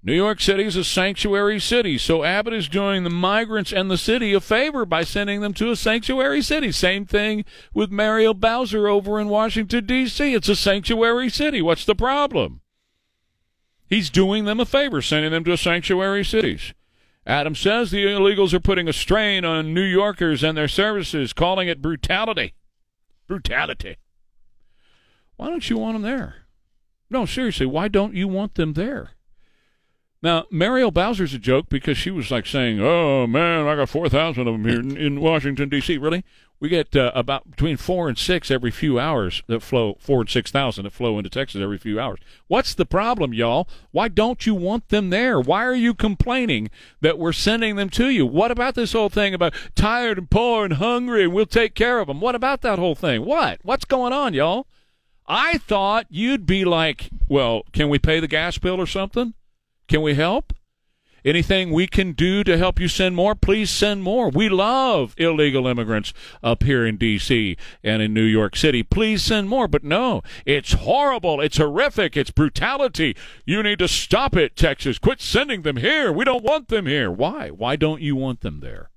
New 0.00 0.14
York 0.14 0.40
City 0.40 0.62
is 0.62 0.76
a 0.76 0.84
sanctuary 0.84 1.58
city, 1.58 1.98
so 1.98 2.22
Abbott 2.22 2.54
is 2.54 2.68
doing 2.68 3.02
the 3.02 3.10
migrants 3.10 3.72
and 3.72 3.90
the 3.90 3.98
city 3.98 4.32
a 4.32 4.40
favor 4.40 4.86
by 4.86 5.02
sending 5.02 5.40
them 5.40 5.52
to 5.54 5.72
a 5.72 5.76
sanctuary 5.76 6.40
city. 6.40 6.70
Same 6.70 7.04
thing 7.04 7.44
with 7.74 7.90
Muriel 7.90 8.34
Bowser 8.34 8.86
over 8.86 9.18
in 9.18 9.28
Washington, 9.28 9.86
D.C. 9.86 10.34
It's 10.34 10.48
a 10.48 10.54
sanctuary 10.54 11.28
city. 11.28 11.60
What's 11.60 11.84
the 11.84 11.96
problem? 11.96 12.60
He's 13.88 14.08
doing 14.08 14.44
them 14.44 14.60
a 14.60 14.64
favor, 14.64 15.02
sending 15.02 15.32
them 15.32 15.44
to 15.44 15.56
sanctuary 15.56 16.24
cities. 16.24 16.74
Adams 17.26 17.58
says 17.58 17.90
the 17.90 18.06
illegals 18.06 18.54
are 18.54 18.60
putting 18.60 18.88
a 18.88 18.92
strain 18.92 19.44
on 19.44 19.74
New 19.74 19.82
Yorkers 19.82 20.44
and 20.44 20.56
their 20.56 20.68
services, 20.68 21.32
calling 21.32 21.68
it 21.68 21.82
brutality. 21.82 22.54
Brutality. 23.26 23.96
Why 25.36 25.48
don't 25.48 25.68
you 25.68 25.76
want 25.76 25.94
them 25.94 26.02
there? 26.02 26.46
No, 27.10 27.26
seriously, 27.26 27.66
why 27.66 27.88
don't 27.88 28.14
you 28.14 28.28
want 28.28 28.54
them 28.54 28.74
there? 28.74 29.10
Now, 30.20 30.46
Muriel 30.50 30.90
Bowser's 30.90 31.32
a 31.32 31.38
joke 31.38 31.68
because 31.68 31.96
she 31.96 32.10
was 32.10 32.30
like 32.30 32.44
saying, 32.44 32.80
"Oh 32.80 33.26
man, 33.28 33.68
I 33.68 33.76
got 33.76 33.88
four 33.88 34.08
thousand 34.08 34.48
of 34.48 34.54
them 34.54 34.64
here 34.64 34.80
in, 34.80 34.96
in 34.96 35.20
Washington 35.20 35.68
D.C." 35.68 35.96
Really, 35.96 36.24
we 36.58 36.68
get 36.68 36.96
uh, 36.96 37.12
about 37.14 37.48
between 37.52 37.76
four 37.76 38.08
and 38.08 38.18
six 38.18 38.50
every 38.50 38.72
few 38.72 38.98
hours 38.98 39.44
that 39.46 39.62
flow, 39.62 39.96
four 40.00 40.22
and 40.22 40.28
six 40.28 40.50
thousand 40.50 40.84
that 40.84 40.92
flow 40.92 41.18
into 41.18 41.30
Texas 41.30 41.60
every 41.62 41.78
few 41.78 42.00
hours. 42.00 42.18
What's 42.48 42.74
the 42.74 42.84
problem, 42.84 43.32
y'all? 43.32 43.68
Why 43.92 44.08
don't 44.08 44.44
you 44.44 44.56
want 44.56 44.88
them 44.88 45.10
there? 45.10 45.40
Why 45.40 45.64
are 45.64 45.74
you 45.74 45.94
complaining 45.94 46.68
that 47.00 47.16
we're 47.16 47.32
sending 47.32 47.76
them 47.76 47.90
to 47.90 48.08
you? 48.08 48.26
What 48.26 48.50
about 48.50 48.74
this 48.74 48.94
whole 48.94 49.10
thing 49.10 49.34
about 49.34 49.54
tired 49.76 50.18
and 50.18 50.28
poor 50.28 50.64
and 50.64 50.74
hungry 50.74 51.22
and 51.22 51.32
we'll 51.32 51.46
take 51.46 51.74
care 51.74 52.00
of 52.00 52.08
them? 52.08 52.20
What 52.20 52.34
about 52.34 52.62
that 52.62 52.80
whole 52.80 52.96
thing? 52.96 53.24
What? 53.24 53.60
What's 53.62 53.84
going 53.84 54.12
on, 54.12 54.34
y'all? 54.34 54.66
I 55.28 55.58
thought 55.58 56.06
you'd 56.08 56.46
be 56.46 56.64
like, 56.64 57.10
well, 57.28 57.62
can 57.72 57.88
we 57.88 58.00
pay 58.00 58.18
the 58.18 58.26
gas 58.26 58.58
bill 58.58 58.80
or 58.80 58.86
something? 58.86 59.34
Can 59.88 60.02
we 60.02 60.14
help? 60.14 60.52
Anything 61.24 61.72
we 61.72 61.86
can 61.88 62.12
do 62.12 62.44
to 62.44 62.56
help 62.56 62.78
you 62.78 62.86
send 62.86 63.16
more, 63.16 63.34
please 63.34 63.70
send 63.70 64.02
more. 64.02 64.28
We 64.28 64.48
love 64.48 65.14
illegal 65.18 65.66
immigrants 65.66 66.12
up 66.42 66.62
here 66.62 66.86
in 66.86 66.96
D.C. 66.96 67.56
and 67.82 68.00
in 68.00 68.14
New 68.14 68.22
York 68.22 68.54
City. 68.54 68.82
Please 68.82 69.22
send 69.22 69.48
more. 69.48 69.66
But 69.66 69.82
no, 69.82 70.22
it's 70.46 70.72
horrible. 70.74 71.40
It's 71.40 71.56
horrific. 71.56 72.16
It's 72.16 72.30
brutality. 72.30 73.16
You 73.44 73.62
need 73.62 73.80
to 73.80 73.88
stop 73.88 74.36
it, 74.36 74.56
Texas. 74.56 74.98
Quit 74.98 75.20
sending 75.20 75.62
them 75.62 75.78
here. 75.78 76.12
We 76.12 76.24
don't 76.24 76.44
want 76.44 76.68
them 76.68 76.86
here. 76.86 77.10
Why? 77.10 77.50
Why 77.50 77.74
don't 77.74 78.00
you 78.00 78.14
want 78.14 78.42
them 78.42 78.60
there? 78.60 78.90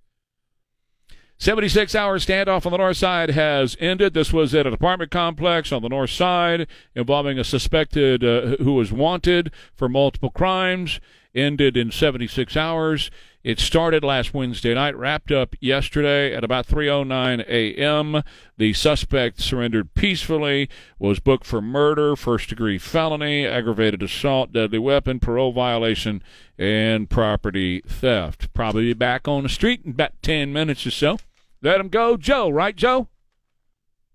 76 1.42 1.96
hour 1.96 2.20
standoff 2.20 2.68
on 2.68 2.72
the 2.72 2.78
north 2.78 2.98
side 2.98 3.32
has 3.32 3.76
ended. 3.80 4.14
This 4.14 4.32
was 4.32 4.54
at 4.54 4.68
an 4.68 4.76
apartment 4.76 5.10
complex 5.10 5.72
on 5.72 5.82
the 5.82 5.90
north 5.90 6.12
side 6.12 6.68
involving 6.94 7.40
a 7.40 7.44
suspected 7.44 8.24
uh, 8.24 8.58
who 8.58 8.74
was 8.74 8.92
wanted 8.92 9.52
for 9.74 9.90
multiple 9.90 10.30
crimes. 10.30 11.00
Ended 11.34 11.76
in 11.76 11.90
76 11.90 12.56
hours. 12.56 13.10
It 13.44 13.60
started 13.60 14.04
last 14.04 14.36
Wednesday 14.36 14.76
night, 14.76 14.96
wrapped 14.96 15.32
up 15.32 15.56
yesterday 15.60 16.32
at 16.36 16.44
about 16.44 16.68
3:09 16.68 17.44
a.m. 17.48 18.22
The 18.58 18.74
suspect 18.74 19.42
surrendered 19.42 19.96
peacefully, 19.96 20.70
was 21.00 21.20
booked 21.20 21.48
for 21.48 21.60
murder, 21.60 22.16
first-degree 22.16 22.78
felony, 22.78 23.48
aggravated 23.48 24.04
assault, 24.04 24.54
deadly 24.54 24.78
weapon, 24.78 25.20
parole 25.20 25.54
violation, 25.54 26.22
and 26.60 27.10
property 27.10 27.82
theft. 27.88 28.54
Probably 28.54 28.94
back 28.94 29.28
on 29.28 29.42
the 29.42 29.50
street 29.50 29.82
in 29.84 29.92
about 29.94 30.22
10 30.22 30.54
minutes 30.54 30.86
or 30.86 30.92
so. 30.92 31.18
Let 31.62 31.80
him 31.80 31.90
go, 31.90 32.18
Joe. 32.18 32.50
Right, 32.50 32.76
Joe? 32.76 33.08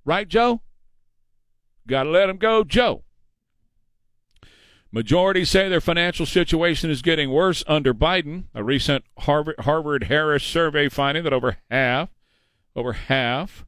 Right, 0.05 0.29
Joe? 0.29 0.63
Got 1.87 2.05
to 2.05 2.11
let 2.11 2.29
him 2.29 2.39
go, 2.39 2.65
Joe. 2.65 3.05
Majority 4.91 5.45
say 5.45 5.69
their 5.69 5.81
financial 5.81 6.27
situation 6.27 6.91
is 6.91 7.03
getting 7.03 7.31
worse 7.31 7.63
under 7.67 7.93
Biden. 7.93 8.45
A 8.55 8.65
recent 8.65 9.05
Harvard, 9.19 9.57
Harvard 9.61 10.05
Harris 10.05 10.43
survey 10.43 10.89
finding 10.89 11.25
that 11.25 11.33
over 11.33 11.59
half, 11.71 12.09
over 12.75 12.93
half, 12.93 13.65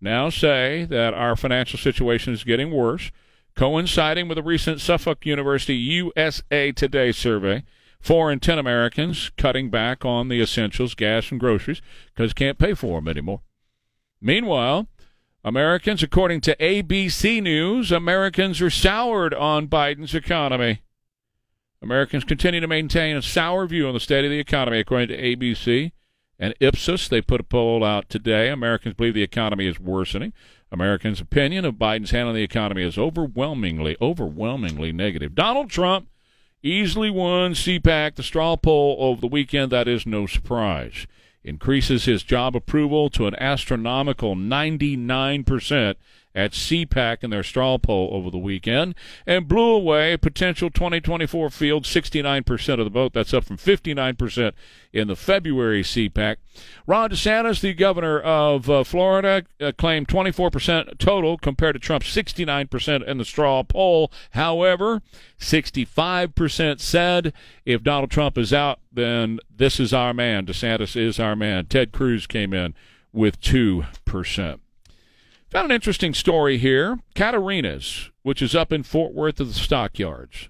now 0.00 0.30
say 0.30 0.84
that 0.84 1.14
our 1.14 1.36
financial 1.36 1.78
situation 1.78 2.32
is 2.32 2.44
getting 2.44 2.70
worse, 2.70 3.10
coinciding 3.54 4.26
with 4.26 4.36
a 4.36 4.42
recent 4.42 4.80
Suffolk 4.80 5.24
University 5.24 5.76
USA 5.76 6.72
Today 6.72 7.12
survey 7.12 7.64
Four 8.04 8.30
in 8.30 8.38
ten 8.38 8.58
Americans 8.58 9.30
cutting 9.38 9.70
back 9.70 10.04
on 10.04 10.28
the 10.28 10.42
essentials, 10.42 10.94
gas 10.94 11.30
and 11.30 11.40
groceries, 11.40 11.80
because 12.14 12.34
can't 12.34 12.58
pay 12.58 12.74
for 12.74 13.00
them 13.00 13.08
anymore. 13.08 13.40
Meanwhile, 14.20 14.88
Americans, 15.42 16.02
according 16.02 16.42
to 16.42 16.56
ABC 16.56 17.42
News, 17.42 17.90
Americans 17.90 18.60
are 18.60 18.68
soured 18.68 19.32
on 19.32 19.68
Biden's 19.68 20.14
economy. 20.14 20.82
Americans 21.80 22.24
continue 22.24 22.60
to 22.60 22.68
maintain 22.68 23.16
a 23.16 23.22
sour 23.22 23.66
view 23.66 23.88
on 23.88 23.94
the 23.94 24.00
state 24.00 24.26
of 24.26 24.30
the 24.30 24.38
economy, 24.38 24.80
according 24.80 25.08
to 25.08 25.18
ABC 25.18 25.92
and 26.38 26.54
Ipsos. 26.60 27.08
They 27.08 27.22
put 27.22 27.40
a 27.40 27.44
poll 27.44 27.82
out 27.82 28.10
today. 28.10 28.50
Americans 28.50 28.96
believe 28.96 29.14
the 29.14 29.22
economy 29.22 29.66
is 29.66 29.80
worsening. 29.80 30.34
Americans' 30.70 31.22
opinion 31.22 31.64
of 31.64 31.76
Biden's 31.76 32.10
handling 32.10 32.36
the 32.36 32.42
economy 32.42 32.82
is 32.82 32.98
overwhelmingly, 32.98 33.96
overwhelmingly 33.98 34.92
negative. 34.92 35.34
Donald 35.34 35.70
Trump 35.70 36.08
easily 36.64 37.10
won 37.10 37.52
CPAC, 37.52 38.16
the 38.16 38.22
straw 38.22 38.56
poll 38.56 38.96
over 38.98 39.20
the 39.20 39.26
weekend. 39.26 39.70
That 39.70 39.86
is 39.86 40.06
no 40.06 40.26
surprise. 40.26 41.06
Increases 41.44 42.06
his 42.06 42.22
job 42.22 42.56
approval 42.56 43.10
to 43.10 43.26
an 43.26 43.34
astronomical 43.36 44.34
99% 44.34 45.94
at 46.34 46.52
CPAC 46.52 47.22
in 47.22 47.30
their 47.30 47.42
straw 47.42 47.78
poll 47.78 48.10
over 48.12 48.30
the 48.30 48.38
weekend 48.38 48.94
and 49.26 49.46
blew 49.46 49.70
away 49.70 50.16
potential 50.16 50.68
2024 50.68 51.50
field 51.50 51.84
69% 51.84 52.72
of 52.72 52.84
the 52.84 52.90
vote. 52.90 53.12
That's 53.12 53.32
up 53.32 53.44
from 53.44 53.56
59% 53.56 54.52
in 54.92 55.08
the 55.08 55.16
February 55.16 55.82
CPAC. 55.82 56.36
Ron 56.86 57.10
DeSantis, 57.10 57.60
the 57.60 57.74
governor 57.74 58.20
of 58.20 58.68
uh, 58.68 58.84
Florida, 58.84 59.44
uh, 59.60 59.72
claimed 59.76 60.08
24% 60.08 60.98
total 60.98 61.38
compared 61.38 61.74
to 61.74 61.80
Trump's 61.80 62.14
69% 62.14 63.06
in 63.06 63.18
the 63.18 63.24
straw 63.24 63.62
poll. 63.62 64.10
However, 64.30 65.02
65% 65.38 66.80
said 66.80 67.32
if 67.64 67.82
Donald 67.82 68.10
Trump 68.10 68.36
is 68.38 68.52
out, 68.52 68.80
then 68.92 69.38
this 69.54 69.78
is 69.78 69.92
our 69.92 70.12
man. 70.14 70.46
DeSantis 70.46 70.96
is 70.96 71.20
our 71.20 71.36
man. 71.36 71.66
Ted 71.66 71.92
Cruz 71.92 72.26
came 72.26 72.52
in 72.52 72.74
with 73.12 73.40
2%. 73.40 74.60
Found 75.54 75.70
an 75.70 75.74
interesting 75.76 76.14
story 76.14 76.58
here. 76.58 76.98
Caterina's, 77.14 78.10
which 78.24 78.42
is 78.42 78.56
up 78.56 78.72
in 78.72 78.82
Fort 78.82 79.14
Worth 79.14 79.38
of 79.38 79.46
the 79.46 79.54
stockyards. 79.54 80.48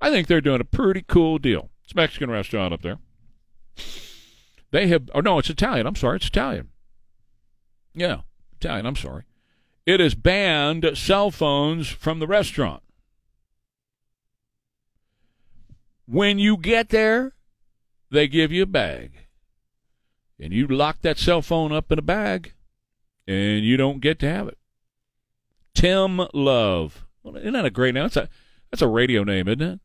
I 0.00 0.10
think 0.10 0.26
they're 0.26 0.40
doing 0.40 0.60
a 0.60 0.64
pretty 0.64 1.04
cool 1.06 1.38
deal. 1.38 1.70
It's 1.84 1.92
a 1.92 1.96
Mexican 1.96 2.28
restaurant 2.28 2.74
up 2.74 2.82
there. 2.82 2.98
They 4.72 4.88
have, 4.88 5.08
oh 5.14 5.20
no, 5.20 5.38
it's 5.38 5.50
Italian. 5.50 5.86
I'm 5.86 5.94
sorry, 5.94 6.16
it's 6.16 6.26
Italian. 6.26 6.70
Yeah, 7.94 8.22
Italian. 8.56 8.86
I'm 8.86 8.96
sorry. 8.96 9.22
It 9.86 10.00
has 10.00 10.16
banned 10.16 10.98
cell 10.98 11.30
phones 11.30 11.86
from 11.88 12.18
the 12.18 12.26
restaurant. 12.26 12.82
When 16.06 16.40
you 16.40 16.56
get 16.56 16.88
there, 16.88 17.34
they 18.10 18.26
give 18.26 18.50
you 18.50 18.64
a 18.64 18.66
bag. 18.66 19.12
And 20.40 20.52
you 20.52 20.66
lock 20.66 21.02
that 21.02 21.18
cell 21.18 21.40
phone 21.40 21.70
up 21.70 21.92
in 21.92 22.00
a 22.00 22.02
bag 22.02 22.54
and 23.26 23.64
you 23.64 23.76
don't 23.76 24.00
get 24.00 24.18
to 24.20 24.28
have 24.28 24.48
it. 24.48 24.58
Tim 25.74 26.20
Love. 26.32 27.06
Well, 27.22 27.36
isn't 27.36 27.52
that 27.52 27.64
a 27.64 27.70
great 27.70 27.94
name? 27.94 28.04
That's 28.04 28.16
a 28.16 28.28
that's 28.70 28.82
a 28.82 28.88
radio 28.88 29.24
name, 29.24 29.48
isn't 29.48 29.62
it? 29.62 29.80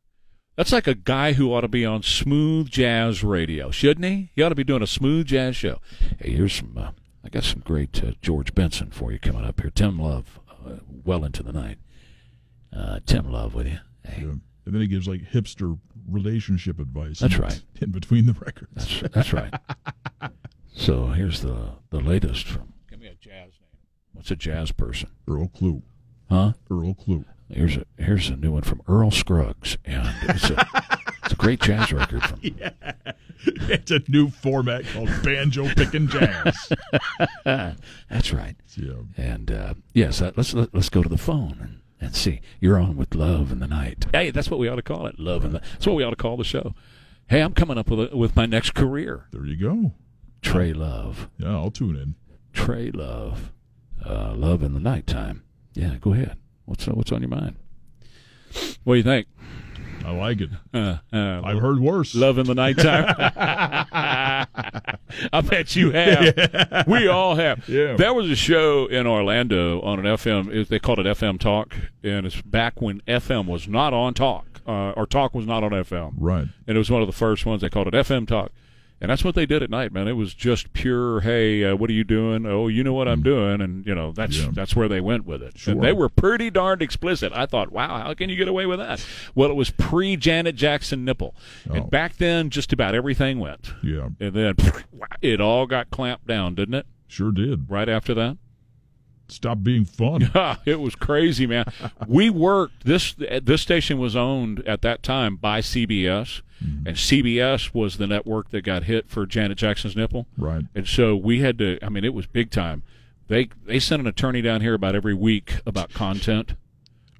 That's 0.56 0.72
like 0.72 0.88
a 0.88 0.94
guy 0.94 1.34
who 1.34 1.52
ought 1.54 1.60
to 1.60 1.68
be 1.68 1.86
on 1.86 2.02
smooth 2.02 2.68
jazz 2.68 3.22
radio, 3.22 3.70
shouldn't 3.70 4.04
he? 4.04 4.30
He 4.34 4.42
ought 4.42 4.48
to 4.48 4.54
be 4.56 4.64
doing 4.64 4.82
a 4.82 4.88
smooth 4.88 5.26
jazz 5.26 5.54
show. 5.54 5.78
Hey, 6.18 6.32
here's 6.32 6.54
some. 6.54 6.76
Uh, 6.76 6.90
I 7.24 7.28
got 7.28 7.44
some 7.44 7.60
great 7.60 8.02
uh, 8.02 8.12
George 8.22 8.54
Benson 8.54 8.90
for 8.90 9.12
you 9.12 9.18
coming 9.18 9.44
up 9.44 9.60
here. 9.60 9.70
Tim 9.70 10.00
Love, 10.00 10.40
uh, 10.50 10.78
well 11.04 11.24
into 11.24 11.42
the 11.42 11.52
night. 11.52 11.78
Uh, 12.76 13.00
Tim 13.06 13.30
Love 13.30 13.54
with 13.54 13.66
you. 13.66 13.78
Hey. 14.04 14.22
Yeah. 14.22 14.34
And 14.68 14.74
then 14.74 14.82
he 14.82 14.88
gives 14.88 15.08
like 15.08 15.22
hipster 15.22 15.78
relationship 16.10 16.78
advice. 16.78 17.20
That's 17.20 17.38
right. 17.38 17.62
In 17.80 17.90
between 17.90 18.26
the 18.26 18.34
records. 18.34 18.70
That's, 18.74 19.14
that's 19.14 19.32
right. 19.32 19.54
so 20.74 21.06
here's 21.08 21.40
the 21.40 21.70
the 21.90 22.00
latest 22.00 22.46
from. 22.46 22.74
What's 24.18 24.32
a 24.32 24.36
jazz 24.36 24.72
person? 24.72 25.10
Earl 25.28 25.46
Klugh. 25.46 25.82
Huh? 26.28 26.54
Earl 26.68 26.94
Klugh. 26.94 27.24
Here's 27.48 27.76
a 27.76 27.86
here's 27.96 28.28
a 28.28 28.36
new 28.36 28.50
one 28.50 28.62
from 28.62 28.82
Earl 28.88 29.12
Scruggs, 29.12 29.78
and 29.84 30.12
it's 30.22 30.50
a, 30.50 30.66
it's 31.22 31.32
a 31.34 31.36
great 31.36 31.60
jazz 31.60 31.92
record. 31.92 32.24
From, 32.24 32.40
it's 33.46 33.92
a 33.92 34.02
new 34.08 34.28
format 34.28 34.84
called 34.86 35.08
banjo 35.22 35.68
picking 35.68 36.08
jazz. 36.08 36.68
That's 37.44 38.32
right. 38.32 38.56
Yeah. 38.74 38.94
And 39.16 39.52
uh, 39.52 39.74
yes, 39.94 40.20
uh, 40.20 40.32
let's 40.34 40.52
let, 40.52 40.74
let's 40.74 40.88
go 40.88 41.04
to 41.04 41.08
the 41.08 41.16
phone 41.16 41.56
and, 41.60 41.80
and 42.00 42.16
see. 42.16 42.40
You're 42.58 42.80
on 42.80 42.96
with 42.96 43.14
love 43.14 43.52
in 43.52 43.60
the 43.60 43.68
night. 43.68 44.06
Hey, 44.12 44.32
that's 44.32 44.50
what 44.50 44.58
we 44.58 44.66
ought 44.68 44.76
to 44.76 44.82
call 44.82 45.06
it. 45.06 45.20
Love 45.20 45.44
in 45.44 45.52
the. 45.52 45.60
That's 45.60 45.86
what 45.86 45.94
we 45.94 46.02
ought 46.02 46.10
to 46.10 46.16
call 46.16 46.36
the 46.36 46.42
show. 46.42 46.74
Hey, 47.28 47.40
I'm 47.40 47.54
coming 47.54 47.78
up 47.78 47.88
with 47.88 48.12
a, 48.12 48.16
with 48.16 48.34
my 48.34 48.46
next 48.46 48.74
career. 48.74 49.28
There 49.30 49.46
you 49.46 49.56
go. 49.56 49.92
Trey 50.42 50.72
Love. 50.72 51.30
Yeah, 51.38 51.54
I'll 51.54 51.70
tune 51.70 51.94
in. 51.94 52.16
Trey 52.52 52.90
Love. 52.90 53.52
Uh, 54.04 54.34
love 54.34 54.62
in 54.62 54.74
the 54.74 54.80
nighttime. 54.80 55.42
Yeah, 55.74 55.96
go 56.00 56.12
ahead. 56.12 56.36
What's 56.64 56.86
what's 56.86 57.12
on 57.12 57.20
your 57.22 57.30
mind? 57.30 57.56
What 58.84 58.94
do 58.94 58.96
you 58.98 59.02
think? 59.02 59.26
I 60.04 60.12
like 60.12 60.40
it. 60.40 60.50
Uh, 60.72 60.98
uh, 61.12 61.42
I've 61.44 61.58
heard 61.58 61.80
worse. 61.80 62.14
Love 62.14 62.38
in 62.38 62.46
the 62.46 62.54
nighttime. 62.54 63.14
I 65.32 65.40
bet 65.42 65.76
you 65.76 65.90
have. 65.90 66.86
We 66.86 67.08
all 67.08 67.34
have. 67.34 67.68
Yeah. 67.68 67.96
There 67.96 68.14
was 68.14 68.30
a 68.30 68.36
show 68.36 68.86
in 68.86 69.06
Orlando 69.06 69.80
on 69.82 69.98
an 69.98 70.04
FM. 70.06 70.66
They 70.68 70.78
called 70.78 71.00
it 71.00 71.06
FM 71.06 71.38
Talk, 71.38 71.74
and 72.02 72.26
it's 72.26 72.40
back 72.40 72.80
when 72.80 73.00
FM 73.02 73.46
was 73.46 73.68
not 73.68 73.92
on 73.92 74.14
Talk, 74.14 74.60
uh, 74.66 74.92
or 74.92 75.06
Talk 75.06 75.34
was 75.34 75.46
not 75.46 75.62
on 75.64 75.72
FM. 75.72 76.14
Right. 76.16 76.46
And 76.66 76.76
it 76.76 76.78
was 76.78 76.90
one 76.90 77.02
of 77.02 77.08
the 77.08 77.12
first 77.12 77.44
ones. 77.44 77.60
They 77.62 77.68
called 77.68 77.88
it 77.88 77.94
FM 77.94 78.26
Talk. 78.26 78.52
And 79.00 79.10
that's 79.10 79.22
what 79.22 79.36
they 79.36 79.46
did 79.46 79.62
at 79.62 79.70
night, 79.70 79.92
man. 79.92 80.08
It 80.08 80.14
was 80.14 80.34
just 80.34 80.72
pure, 80.72 81.20
hey, 81.20 81.64
uh, 81.64 81.76
what 81.76 81.88
are 81.88 81.92
you 81.92 82.02
doing? 82.02 82.46
Oh, 82.46 82.66
you 82.66 82.82
know 82.82 82.92
what 82.92 83.06
I'm 83.06 83.22
doing, 83.22 83.60
and 83.60 83.86
you 83.86 83.94
know 83.94 84.10
that's. 84.10 84.36
Yeah. 84.38 84.48
that's 84.52 84.74
where 84.74 84.88
they 84.88 85.00
went 85.00 85.24
with 85.24 85.40
it. 85.40 85.56
Sure. 85.56 85.74
And 85.74 85.82
they 85.82 85.92
were 85.92 86.08
pretty 86.08 86.50
darned 86.50 86.82
explicit. 86.82 87.32
I 87.32 87.46
thought, 87.46 87.70
wow, 87.70 88.02
how 88.02 88.14
can 88.14 88.28
you 88.28 88.34
get 88.34 88.48
away 88.48 88.66
with 88.66 88.80
that? 88.80 89.04
Well, 89.36 89.50
it 89.50 89.54
was 89.54 89.70
pre 89.70 90.16
Janet 90.16 90.56
Jackson 90.56 91.04
nipple, 91.04 91.34
Oh. 91.70 91.74
and 91.74 91.90
back 91.90 92.16
then, 92.16 92.50
just 92.50 92.72
about 92.72 92.94
everything 92.96 93.38
went. 93.38 93.72
Yeah. 93.84 94.08
And 94.18 94.32
then 94.34 94.54
it 95.22 95.40
all 95.40 95.66
got 95.66 95.90
clamped 95.90 96.26
down, 96.26 96.56
didn't 96.56 96.74
it? 96.74 96.86
Sure 97.06 97.30
did. 97.30 97.70
Right 97.70 97.88
after 97.88 98.14
that. 98.14 98.36
Stop 99.28 99.62
being 99.62 99.84
fun. 99.84 100.30
it 100.64 100.80
was 100.80 100.94
crazy, 100.94 101.46
man. 101.46 101.66
we 102.06 102.30
worked 102.30 102.84
this. 102.84 103.14
This 103.14 103.62
station 103.62 103.98
was 103.98 104.16
owned 104.16 104.66
at 104.66 104.82
that 104.82 105.02
time 105.02 105.36
by 105.36 105.60
CBS, 105.60 106.42
mm-hmm. 106.64 106.86
and 106.86 106.96
CBS 106.96 107.74
was 107.74 107.98
the 107.98 108.06
network 108.06 108.50
that 108.50 108.62
got 108.62 108.84
hit 108.84 109.10
for 109.10 109.26
Janet 109.26 109.58
Jackson's 109.58 109.96
nipple. 109.96 110.26
Right. 110.36 110.64
And 110.74 110.86
so 110.86 111.14
we 111.14 111.40
had 111.40 111.58
to. 111.58 111.78
I 111.82 111.88
mean, 111.88 112.04
it 112.04 112.14
was 112.14 112.26
big 112.26 112.50
time. 112.50 112.82
They 113.28 113.50
they 113.66 113.78
sent 113.78 114.00
an 114.00 114.06
attorney 114.06 114.40
down 114.40 114.62
here 114.62 114.74
about 114.74 114.94
every 114.94 115.14
week 115.14 115.56
about 115.66 115.92
content 115.92 116.54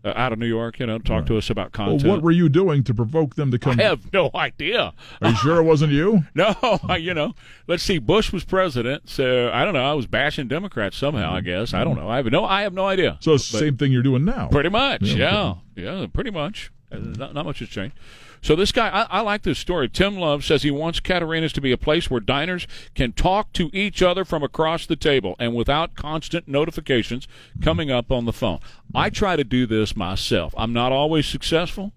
uh, 0.05 0.12
out 0.16 0.32
of 0.32 0.38
New 0.38 0.46
York. 0.46 0.78
You 0.80 0.86
know, 0.86 0.99
talk 0.99 1.26
to 1.26 1.36
us 1.38 1.51
about 1.51 1.76
Well, 1.76 1.88
content. 1.88 2.09
what 2.11 2.22
were 2.22 2.30
you 2.30 2.49
doing 2.49 2.84
to 2.84 2.94
provoke 2.94 3.34
them 3.36 3.51
to 3.51 3.59
come? 3.59 3.78
I 3.80 3.84
have 3.84 4.12
no 4.12 4.30
idea. 4.34 4.92
Are 5.22 5.30
you 5.30 5.36
sure 5.36 5.57
it 5.59 5.64
wasn't 5.64 5.92
you? 5.92 6.24
No, 6.34 6.55
you 6.99 7.14
know, 7.14 7.34
let's 7.66 7.82
see. 7.82 7.99
Bush 7.99 8.32
was 8.32 8.44
president, 8.44 9.09
so 9.09 9.51
I 9.53 9.64
don't 9.64 9.74
know. 9.74 9.84
I 9.84 9.94
was 9.94 10.07
bashing 10.07 10.46
Democrats 10.49 10.96
somehow. 10.96 11.32
I 11.34 11.40
guess 11.40 11.74
I 11.74 11.84
don't 11.84 11.96
know. 11.96 12.09
I 12.09 12.16
have 12.16 12.26
no. 12.26 12.44
I 12.44 12.62
have 12.62 12.72
no 12.74 12.86
idea. 12.86 13.18
So 13.20 13.32
But- 13.32 13.40
same 13.40 13.76
thing 13.76 13.92
you're 13.92 14.03
doing 14.03 14.24
now. 14.24 14.49
Pretty 14.49 14.68
much, 14.68 15.03
Yeah, 15.03 15.55
yeah, 15.76 16.01
yeah, 16.01 16.07
pretty 16.12 16.30
much. 16.30 16.70
Uh, 16.90 16.99
Not, 16.99 17.34
not 17.34 17.44
much 17.44 17.59
has 17.59 17.68
changed. 17.68 17.94
So 18.43 18.57
this 18.57 18.72
guy, 18.72 18.89
I, 18.89 19.18
I 19.18 19.20
like 19.20 19.43
this 19.43 19.59
story. 19.59 19.89
Tim 19.89 20.16
Love 20.16 20.45
says 20.45 20.62
he 20.62 20.70
wants 20.70 21.01
Caterina's 21.01 21.53
to 21.55 21.61
be 21.61 21.72
a 21.72 21.78
place 21.78 22.11
where 22.11 22.20
diners 22.20 22.66
can 22.95 23.12
talk 23.12 23.53
to 23.55 23.70
each 23.72 24.03
other 24.03 24.24
from 24.24 24.43
across 24.43 24.86
the 24.86 24.97
table 24.97 25.36
and 25.39 25.55
without 25.55 25.95
constant 25.95 26.49
notifications 26.49 27.28
coming 27.62 27.91
up 27.91 28.11
on 28.11 28.24
the 28.24 28.32
phone. 28.32 28.61
I 28.95 29.11
try 29.11 29.36
to 29.36 29.45
do 29.45 29.66
this 29.66 29.97
myself. 29.97 30.55
I'm 30.57 30.72
not 30.72 30.93
always 30.93 31.26
successful, 31.26 31.93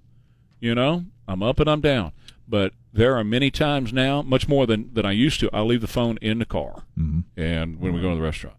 you 0.59 0.75
know. 0.75 1.05
I'm 1.27 1.43
up 1.43 1.59
and 1.59 1.69
I'm 1.69 1.81
down, 1.81 2.11
but 2.47 2.73
there 2.91 3.15
are 3.15 3.23
many 3.23 3.51
times 3.51 3.93
now, 3.93 4.21
much 4.21 4.49
more 4.49 4.67
than 4.67 4.93
than 4.93 5.05
I 5.05 5.11
used 5.11 5.39
to. 5.39 5.49
I 5.53 5.61
leave 5.61 5.79
the 5.79 5.87
phone 5.87 6.17
in 6.21 6.39
the 6.39 6.45
car, 6.45 6.83
mm-hmm. 6.97 7.21
and 7.39 7.79
when 7.79 7.93
we 7.93 8.01
go 8.01 8.09
to 8.09 8.15
the 8.15 8.21
restaurant. 8.21 8.57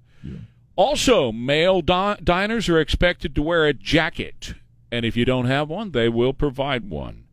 Also, 0.74 1.32
male 1.32 1.82
di- 1.82 2.16
diners 2.24 2.68
are 2.68 2.80
expected 2.80 3.34
to 3.34 3.42
wear 3.42 3.66
a 3.66 3.74
jacket, 3.74 4.54
and 4.90 5.04
if 5.04 5.16
you 5.16 5.24
don't 5.26 5.44
have 5.44 5.68
one, 5.68 5.90
they 5.90 6.08
will 6.08 6.32
provide 6.32 6.88
one. 6.88 7.24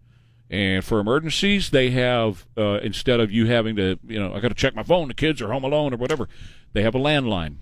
And 0.49 0.83
for 0.83 0.99
emergencies, 0.99 1.69
they 1.69 1.91
have 1.91 2.45
uh, 2.57 2.79
instead 2.81 3.19
of 3.19 3.31
you 3.31 3.45
having 3.45 3.75
to, 3.75 3.99
you 4.07 4.19
know, 4.19 4.33
I 4.33 4.39
got 4.39 4.47
to 4.47 4.55
check 4.55 4.75
my 4.75 4.83
phone, 4.83 5.07
the 5.07 5.13
kids 5.13 5.41
are 5.41 5.51
home 5.51 5.63
alone 5.63 5.93
or 5.93 5.97
whatever, 5.97 6.27
they 6.73 6.81
have 6.81 6.95
a 6.95 6.99
landline. 6.99 7.55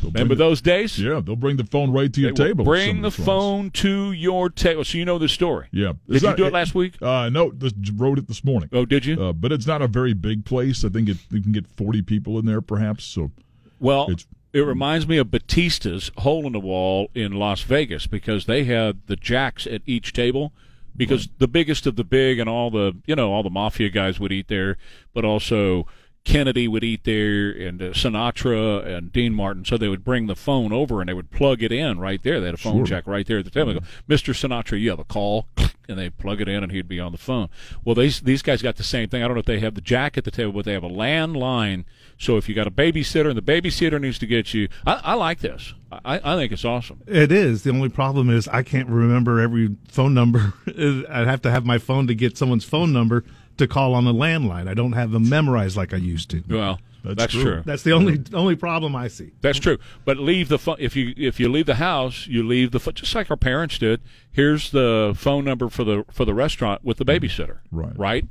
They'll 0.00 0.10
Remember 0.10 0.34
the- 0.34 0.44
those 0.44 0.60
days? 0.62 0.98
Yeah, 0.98 1.20
they'll 1.24 1.36
bring 1.36 1.56
the 1.56 1.64
phone 1.64 1.90
right 1.90 2.12
to 2.12 2.20
your 2.20 2.32
They 2.32 2.44
table. 2.48 2.64
Bring 2.64 3.02
the 3.02 3.10
Some 3.10 3.22
of 3.22 3.26
phones. 3.26 3.26
phone 3.26 3.70
to 3.82 4.12
your 4.12 4.48
table, 4.50 4.84
so 4.84 4.98
you 4.98 5.04
know 5.04 5.18
the 5.18 5.28
story. 5.28 5.66
Yeah. 5.72 5.92
Did 6.06 6.16
It's 6.16 6.22
you 6.22 6.28
not- 6.30 6.36
do 6.38 6.46
it 6.46 6.52
last 6.52 6.74
week? 6.74 7.00
Uh, 7.02 7.28
no, 7.30 7.52
just 7.52 7.74
wrote 7.94 8.18
it 8.18 8.28
this 8.28 8.44
morning. 8.44 8.68
Oh, 8.72 8.84
did 8.86 9.04
you? 9.06 9.22
Uh, 9.22 9.32
but 9.32 9.52
it's 9.52 9.66
not 9.66 9.80
a 9.82 9.86
very 9.88 10.12
big 10.14 10.44
place. 10.44 10.84
I 10.84 10.88
think 10.88 11.08
it, 11.10 11.18
you 11.30 11.40
can 11.42 11.52
get 11.52 11.66
40 11.66 12.02
people 12.02 12.38
in 12.38 12.46
there, 12.46 12.60
perhaps. 12.60 13.04
So 13.04 13.30
Well, 13.78 14.10
it 14.54 14.60
reminds 14.60 15.06
me 15.06 15.18
of 15.18 15.28
Battista's 15.28 16.10
hole 16.18 16.46
in 16.46 16.52
the 16.52 16.60
wall 16.60 17.10
in 17.14 17.32
Las 17.32 17.60
Vegas 17.62 18.06
because 18.06 18.46
they 18.46 18.64
had 18.64 19.00
the 19.06 19.16
jacks 19.16 19.66
at 19.66 19.82
each 19.86 20.12
table 20.14 20.52
because 20.96 21.28
the 21.38 21.48
biggest 21.48 21.86
of 21.86 21.96
the 21.96 22.04
big 22.04 22.38
and 22.38 22.48
all 22.48 22.70
the 22.70 22.96
you 23.06 23.14
know 23.16 23.32
all 23.32 23.42
the 23.42 23.50
mafia 23.50 23.88
guys 23.88 24.18
would 24.20 24.32
eat 24.32 24.48
there, 24.48 24.76
but 25.14 25.24
also 25.24 25.86
Kennedy 26.24 26.66
would 26.66 26.82
eat 26.82 27.04
there 27.04 27.50
and 27.50 27.80
uh, 27.80 27.86
Sinatra 27.90 28.84
and 28.84 29.12
Dean 29.12 29.32
Martin. 29.32 29.64
So 29.64 29.76
they 29.78 29.88
would 29.88 30.02
bring 30.04 30.26
the 30.26 30.34
phone 30.34 30.72
over 30.72 31.00
and 31.00 31.08
they 31.08 31.14
would 31.14 31.30
plug 31.30 31.62
it 31.62 31.70
in 31.70 32.00
right 32.00 32.20
there. 32.22 32.40
They 32.40 32.46
had 32.46 32.54
a 32.54 32.58
phone 32.58 32.78
Sure. 32.78 32.84
jack 32.86 33.06
right 33.06 33.24
there 33.26 33.38
at 33.38 33.44
the 33.44 33.50
table. 33.50 33.74
Go, 33.74 33.80
Mr. 34.08 34.34
Sinatra, 34.34 34.80
you 34.80 34.90
have 34.90 34.98
a 34.98 35.04
call. 35.04 35.46
And 35.88 35.98
they 35.98 36.10
plug 36.10 36.40
it 36.40 36.48
in, 36.48 36.62
and 36.62 36.72
he'd 36.72 36.88
be 36.88 36.98
on 36.98 37.12
the 37.12 37.18
phone. 37.18 37.48
Well, 37.84 37.94
these 37.94 38.20
these 38.20 38.42
guys 38.42 38.62
got 38.62 38.76
the 38.76 38.82
same 38.82 39.08
thing. 39.08 39.22
I 39.22 39.28
don't 39.28 39.34
know 39.34 39.40
if 39.40 39.46
they 39.46 39.60
have 39.60 39.74
the 39.74 39.80
jack 39.80 40.18
at 40.18 40.24
the 40.24 40.30
table, 40.30 40.52
but 40.52 40.64
they 40.64 40.72
have 40.72 40.84
a 40.84 40.88
landline. 40.88 41.84
So 42.18 42.36
if 42.36 42.48
you 42.48 42.54
got 42.54 42.66
a 42.66 42.70
babysitter, 42.70 43.28
and 43.28 43.36
the 43.36 43.42
babysitter 43.42 44.00
needs 44.00 44.18
to 44.18 44.26
get 44.26 44.52
you, 44.54 44.68
I, 44.86 45.00
I 45.04 45.14
like 45.14 45.40
this. 45.40 45.74
I, 45.92 46.20
I 46.24 46.36
think 46.36 46.52
it's 46.52 46.64
awesome. 46.64 47.02
It 47.06 47.30
is. 47.30 47.62
The 47.62 47.70
only 47.70 47.88
problem 47.88 48.30
is 48.30 48.48
I 48.48 48.62
can't 48.62 48.88
remember 48.88 49.40
every 49.40 49.76
phone 49.88 50.14
number. 50.14 50.54
I'd 50.66 51.26
have 51.26 51.42
to 51.42 51.50
have 51.50 51.64
my 51.64 51.78
phone 51.78 52.06
to 52.08 52.14
get 52.14 52.36
someone's 52.36 52.64
phone 52.64 52.92
number 52.92 53.24
to 53.58 53.66
call 53.66 53.94
on 53.94 54.04
the 54.04 54.12
landline. 54.12 54.68
I 54.68 54.74
don't 54.74 54.92
have 54.92 55.12
them 55.12 55.28
memorized 55.28 55.76
like 55.76 55.94
I 55.94 55.98
used 55.98 56.30
to. 56.30 56.42
Well, 56.48 56.80
That's 57.08 57.18
that's, 57.18 57.32
true. 57.32 57.42
true. 57.42 57.62
That's 57.64 57.82
the 57.82 57.92
only 57.92 58.22
only 58.32 58.56
problem 58.56 58.96
I 58.96 59.08
see. 59.08 59.32
That's 59.40 59.58
true. 59.58 59.78
But 60.04 60.18
leave 60.18 60.48
the 60.48 60.58
phone 60.58 60.76
if 60.78 60.96
you 60.96 61.14
if 61.16 61.40
you 61.40 61.48
leave 61.48 61.66
the 61.66 61.76
house, 61.76 62.26
you 62.26 62.46
leave 62.46 62.72
the 62.72 62.80
phone 62.80 62.94
just 62.94 63.14
like 63.14 63.30
our 63.30 63.36
parents 63.36 63.78
did. 63.78 64.00
Here's 64.30 64.70
the 64.70 65.14
phone 65.16 65.44
number 65.44 65.68
for 65.68 65.84
the 65.84 66.04
for 66.10 66.24
the 66.24 66.34
restaurant 66.34 66.84
with 66.84 66.98
the 66.98 67.04
mm-hmm. 67.04 67.24
babysitter. 67.24 67.58
Right. 67.70 67.98
Right. 67.98 68.24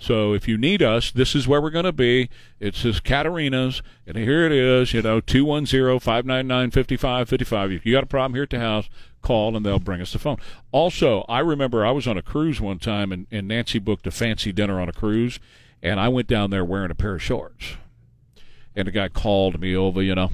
So 0.00 0.32
if 0.32 0.48
you 0.48 0.56
need 0.56 0.82
us, 0.82 1.10
this 1.10 1.34
is 1.34 1.46
where 1.46 1.60
we're 1.60 1.68
going 1.68 1.84
to 1.84 1.92
be. 1.92 2.30
It's 2.58 2.84
this 2.84 3.00
Caterina's, 3.00 3.82
and 4.06 4.16
here 4.16 4.46
it 4.46 4.52
is. 4.52 4.94
You 4.94 5.02
know, 5.02 5.20
210-599-5555. 5.20 7.76
If 7.76 7.84
you 7.84 7.92
got 7.92 8.04
a 8.04 8.06
problem 8.06 8.32
here 8.32 8.44
at 8.44 8.50
the 8.50 8.60
house, 8.60 8.88
call 9.20 9.54
and 9.54 9.62
they'll 9.64 9.78
bring 9.78 10.00
us 10.00 10.14
the 10.14 10.18
phone. 10.18 10.38
Also, 10.72 11.26
I 11.28 11.40
remember 11.40 11.84
I 11.84 11.90
was 11.90 12.08
on 12.08 12.16
a 12.16 12.22
cruise 12.22 12.62
one 12.62 12.78
time, 12.78 13.12
and, 13.12 13.26
and 13.30 13.46
Nancy 13.46 13.78
booked 13.78 14.06
a 14.06 14.10
fancy 14.10 14.52
dinner 14.52 14.80
on 14.80 14.88
a 14.88 14.94
cruise, 14.94 15.38
and 15.82 16.00
I 16.00 16.08
went 16.08 16.28
down 16.28 16.48
there 16.48 16.64
wearing 16.64 16.90
a 16.90 16.94
pair 16.94 17.16
of 17.16 17.22
shorts 17.22 17.74
and 18.80 18.88
the 18.88 18.92
guy 18.92 19.08
called 19.08 19.60
me 19.60 19.76
over, 19.76 20.02
you 20.02 20.14
know, 20.14 20.30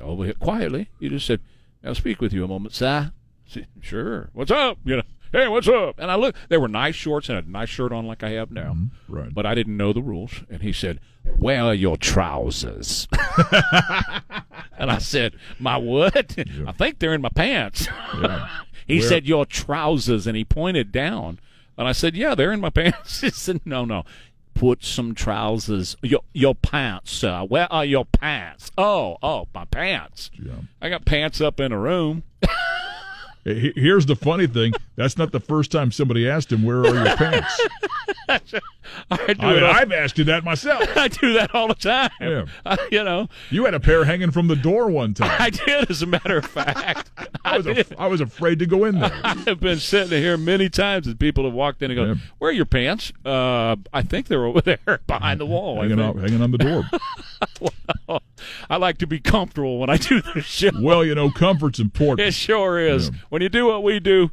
over 0.00 0.24
here 0.24 0.34
quietly. 0.34 0.88
He 0.98 1.08
just 1.08 1.26
said, 1.26 1.40
"I'll 1.84 1.94
speak 1.94 2.20
with 2.20 2.32
you 2.32 2.44
a 2.44 2.48
moment, 2.48 2.74
sir." 2.74 3.12
Said, 3.46 3.66
sure. 3.80 4.30
What's 4.32 4.50
up? 4.50 4.78
You 4.84 4.96
know, 4.98 5.02
hey, 5.32 5.48
what's 5.48 5.66
up? 5.68 5.96
And 5.98 6.10
I 6.10 6.14
look. 6.16 6.34
They 6.48 6.56
were 6.56 6.68
nice 6.68 6.94
shorts 6.94 7.28
and 7.28 7.38
a 7.38 7.50
nice 7.50 7.68
shirt 7.68 7.92
on, 7.92 8.06
like 8.06 8.22
I 8.22 8.30
have 8.30 8.50
now. 8.50 8.72
Mm-hmm. 8.74 9.14
right. 9.14 9.34
But 9.34 9.46
I 9.46 9.54
didn't 9.54 9.76
know 9.76 9.92
the 9.92 10.02
rules, 10.02 10.42
and 10.50 10.62
he 10.62 10.72
said, 10.72 11.00
"Where 11.38 11.62
are 11.62 11.74
your 11.74 11.96
trousers?" 11.96 13.08
and 14.78 14.90
I 14.90 14.98
said, 14.98 15.34
"My 15.58 15.76
what? 15.76 16.16
I 16.38 16.72
think 16.72 16.98
they're 16.98 17.14
in 17.14 17.20
my 17.22 17.28
pants." 17.34 17.88
he 18.86 18.98
Where- 18.98 19.08
said, 19.08 19.26
"Your 19.26 19.44
trousers," 19.46 20.26
and 20.26 20.36
he 20.36 20.44
pointed 20.44 20.92
down. 20.92 21.38
And 21.76 21.88
I 21.88 21.92
said, 21.92 22.14
"Yeah, 22.14 22.34
they're 22.34 22.52
in 22.52 22.60
my 22.60 22.70
pants." 22.80 23.20
he 23.20 23.30
said, 23.30 23.60
"No, 23.64 23.84
no." 23.84 24.04
Put 24.60 24.84
some 24.84 25.14
trousers, 25.14 25.96
your 26.02 26.20
your 26.34 26.54
pants, 26.54 27.12
sir. 27.12 27.44
Where 27.48 27.66
are 27.72 27.82
your 27.82 28.04
pants? 28.04 28.70
Oh, 28.76 29.16
oh, 29.22 29.48
my 29.54 29.64
pants. 29.64 30.30
Yeah. 30.38 30.52
I 30.82 30.90
got 30.90 31.06
pants 31.06 31.40
up 31.40 31.60
in 31.60 31.72
a 31.72 31.78
room. 31.78 32.24
He- 33.42 33.72
Here's 33.74 34.04
the 34.04 34.16
funny 34.16 34.46
thing. 34.46 34.74
That's 34.96 35.16
not 35.16 35.32
the 35.32 35.40
first 35.40 35.72
time 35.72 35.90
somebody 35.92 36.28
asked 36.28 36.52
him, 36.52 36.62
"Where 36.62 36.80
are 36.80 36.94
your 37.06 37.16
pants?" 37.16 37.58
I 39.10 39.32
do 39.34 39.42
I 39.46 39.54
mean, 39.54 39.64
I've 39.64 39.92
asked 39.92 40.18
you 40.18 40.24
that 40.24 40.44
myself. 40.44 40.84
I 40.96 41.08
do 41.08 41.32
that 41.34 41.54
all 41.54 41.68
the 41.68 41.74
time. 41.74 42.10
Yeah. 42.20 42.44
I- 42.64 42.78
you 42.92 43.02
know, 43.04 43.28
You 43.50 43.64
had 43.64 43.74
a 43.74 43.80
pair 43.80 44.04
hanging 44.04 44.30
from 44.30 44.46
the 44.48 44.56
door 44.56 44.90
one 44.90 45.14
time. 45.14 45.34
I 45.38 45.50
did. 45.50 45.90
As 45.90 46.02
a 46.02 46.06
matter 46.06 46.38
of 46.38 46.46
fact, 46.46 47.10
I 47.44 47.56
was, 47.58 47.66
af- 47.66 47.92
I 47.98 48.06
was 48.06 48.20
afraid 48.20 48.58
to 48.60 48.66
go 48.66 48.84
in 48.84 48.98
there. 49.00 49.12
I've 49.24 49.60
been 49.60 49.78
sitting 49.78 50.18
here 50.20 50.36
many 50.36 50.68
times 50.68 51.06
and 51.06 51.18
people 51.18 51.44
have 51.44 51.52
walked 51.54 51.82
in 51.82 51.90
and 51.90 51.98
go, 51.98 52.04
Yeah. 52.06 52.14
"Where 52.38 52.50
are 52.50 52.54
your 52.54 52.64
pants?" 52.66 53.12
Uh, 53.24 53.76
I 53.92 54.02
think 54.02 54.28
they're 54.28 54.44
over 54.44 54.60
there 54.60 55.00
behind 55.06 55.40
the 55.40 55.46
wall. 55.46 55.78
I, 55.80 55.82
hanging, 55.88 56.00
out, 56.00 56.16
hanging 56.16 56.42
on 56.42 56.50
the 56.50 56.58
door. 56.58 58.20
I 58.68 58.76
like 58.76 58.98
to 58.98 59.06
be 59.06 59.20
comfortable 59.20 59.78
when 59.78 59.90
I 59.90 59.96
do 59.96 60.20
this 60.34 60.44
show. 60.44 60.70
well, 60.80 61.04
you 61.04 61.14
know, 61.14 61.30
comfort's 61.30 61.78
important. 61.80 62.26
It 62.28 62.34
sure 62.34 62.78
is. 62.78 63.08
Yeah. 63.10 63.16
When 63.28 63.42
you 63.42 63.48
do 63.48 63.66
what 63.66 63.82
we 63.82 64.00
do, 64.00 64.30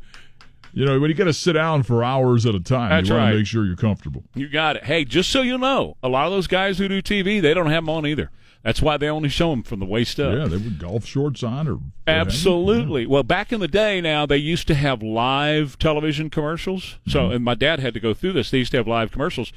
You 0.77 0.85
know, 0.85 0.99
when 0.99 1.09
you 1.09 1.15
got 1.15 1.23
to 1.23 1.33
sit 1.33 1.53
down 1.53 1.81
for 1.81 2.03
hours 2.03 2.45
at 2.45 2.53
a 2.53 2.59
time, 2.59 2.89
That's 2.89 3.09
you 3.09 3.15
want 3.15 3.25
right. 3.25 3.31
to 3.31 3.37
make 3.37 3.47
sure 3.47 3.65
you're 3.65 3.75
comfortable. 3.75 4.23
You 4.35 4.47
got 4.47 4.75
it. 4.75 4.83
Hey, 4.83 5.05
just 5.05 5.31
so 5.31 5.41
you 5.41 5.57
know, 5.57 5.97
a 6.03 6.07
lot 6.07 6.27
of 6.27 6.31
those 6.31 6.45
guys 6.45 6.77
who 6.77 6.87
do 6.87 7.01
TV, 7.01 7.41
they 7.41 7.55
don't 7.55 7.71
have 7.71 7.83
them 7.83 7.89
on 7.89 8.05
either. 8.05 8.29
That's 8.61 8.79
why 8.79 8.97
they 8.97 9.09
only 9.09 9.29
show 9.29 9.49
them 9.49 9.63
from 9.63 9.79
the 9.79 9.87
waist 9.87 10.19
up. 10.19 10.37
Yeah, 10.37 10.45
they 10.45 10.57
would 10.57 10.77
golf 10.77 11.03
shorts 11.03 11.41
on 11.41 11.67
or 11.67 11.79
Absolutely. 12.05 13.07
Well, 13.07 13.23
back 13.23 13.51
in 13.51 13.59
the 13.59 13.67
day 13.67 14.01
now, 14.01 14.27
they 14.27 14.37
used 14.37 14.67
to 14.67 14.75
have 14.75 15.01
live 15.01 15.79
television 15.79 16.29
commercials. 16.29 16.97
So, 17.07 17.21
mm-hmm. 17.21 17.35
and 17.37 17.43
my 17.43 17.55
dad 17.55 17.79
had 17.79 17.95
to 17.95 17.99
go 17.99 18.13
through 18.13 18.33
this. 18.33 18.51
They 18.51 18.59
used 18.59 18.71
to 18.71 18.77
have 18.77 18.87
live 18.87 19.11
commercials. 19.11 19.51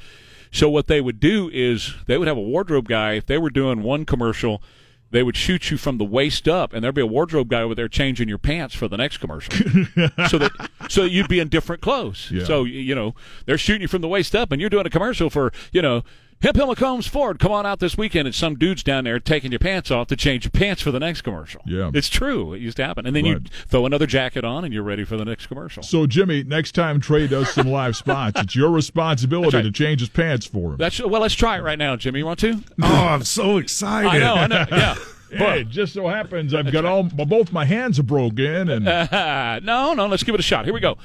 So, 0.50 0.70
what 0.70 0.86
they 0.86 1.02
would 1.02 1.20
do 1.20 1.50
is 1.52 1.96
they 2.06 2.16
would 2.16 2.28
have 2.28 2.38
a 2.38 2.40
wardrobe 2.40 2.88
guy. 2.88 3.12
If 3.14 3.26
they 3.26 3.36
were 3.36 3.50
doing 3.50 3.82
one 3.82 4.06
commercial, 4.06 4.62
they 5.10 5.22
would 5.22 5.36
shoot 5.36 5.70
you 5.70 5.76
from 5.76 5.98
the 5.98 6.04
waist 6.04 6.48
up, 6.48 6.72
and 6.72 6.84
there'd 6.84 6.94
be 6.94 7.00
a 7.00 7.06
wardrobe 7.06 7.48
guy 7.48 7.62
over 7.62 7.74
there 7.74 7.88
changing 7.88 8.28
your 8.28 8.38
pants 8.38 8.74
for 8.74 8.88
the 8.88 8.96
next 8.96 9.18
commercial. 9.18 9.52
so 10.28 10.38
that 10.38 10.70
so 10.88 11.04
you'd 11.04 11.28
be 11.28 11.40
in 11.40 11.48
different 11.48 11.82
clothes. 11.82 12.30
Yeah. 12.32 12.44
So 12.44 12.64
you 12.64 12.94
know 12.94 13.14
they're 13.46 13.58
shooting 13.58 13.82
you 13.82 13.88
from 13.88 14.02
the 14.02 14.08
waist 14.08 14.34
up, 14.34 14.52
and 14.52 14.60
you're 14.60 14.70
doing 14.70 14.86
a 14.86 14.90
commercial 14.90 15.30
for 15.30 15.52
you 15.72 15.82
know. 15.82 16.02
Hip 16.42 16.56
Hill 16.56 16.74
McCombs 16.74 17.06
Ford, 17.06 17.38
come 17.38 17.52
on 17.52 17.66
out 17.66 17.80
this 17.80 17.98
weekend, 17.98 18.26
and 18.26 18.34
some 18.34 18.56
dude's 18.56 18.82
down 18.82 19.04
there 19.04 19.20
taking 19.20 19.52
your 19.52 19.58
pants 19.58 19.90
off 19.90 20.06
to 20.06 20.16
change 20.16 20.46
your 20.46 20.50
pants 20.50 20.80
for 20.80 20.90
the 20.90 20.98
next 20.98 21.20
commercial. 21.20 21.60
Yeah. 21.66 21.90
it's 21.92 22.08
true. 22.08 22.54
It 22.54 22.62
used 22.62 22.78
to 22.78 22.86
happen, 22.86 23.04
and 23.04 23.14
then 23.14 23.26
you 23.26 23.42
throw 23.66 23.84
another 23.84 24.06
jacket 24.06 24.42
on, 24.42 24.64
and 24.64 24.72
you're 24.72 24.82
ready 24.82 25.04
for 25.04 25.18
the 25.18 25.26
next 25.26 25.48
commercial. 25.48 25.82
So, 25.82 26.06
Jimmy, 26.06 26.42
next 26.42 26.72
time 26.72 26.98
Trey 26.98 27.26
does 27.26 27.50
some 27.50 27.68
live 27.68 27.94
spots, 27.94 28.40
it's 28.40 28.56
your 28.56 28.70
responsibility 28.70 29.58
right. 29.58 29.62
to 29.64 29.70
change 29.70 30.00
his 30.00 30.08
pants 30.08 30.46
for 30.46 30.70
him. 30.70 30.76
That's 30.78 30.98
well. 30.98 31.20
Let's 31.20 31.34
try 31.34 31.58
it 31.58 31.60
right 31.60 31.78
now, 31.78 31.96
Jimmy. 31.96 32.20
You 32.20 32.26
want 32.26 32.40
to? 32.40 32.62
Oh, 32.82 32.86
I'm 32.86 33.22
so 33.22 33.58
excited. 33.58 34.08
I 34.08 34.18
know. 34.18 34.34
I 34.34 34.46
know. 34.46 34.66
Yeah. 35.32 35.38
Hey, 35.38 35.60
it 35.60 35.68
just 35.68 35.94
so 35.94 36.08
happens 36.08 36.54
I've 36.54 36.72
got 36.72 36.84
all 36.84 37.04
both 37.04 37.52
my 37.52 37.64
hands 37.64 38.00
are 38.00 38.02
broken, 38.02 38.68
and 38.68 38.84
no, 39.64 39.92
no. 39.94 40.06
Let's 40.08 40.24
give 40.24 40.34
it 40.34 40.40
a 40.40 40.42
shot. 40.42 40.64
Here 40.64 40.74
we 40.74 40.80
go. 40.80 40.98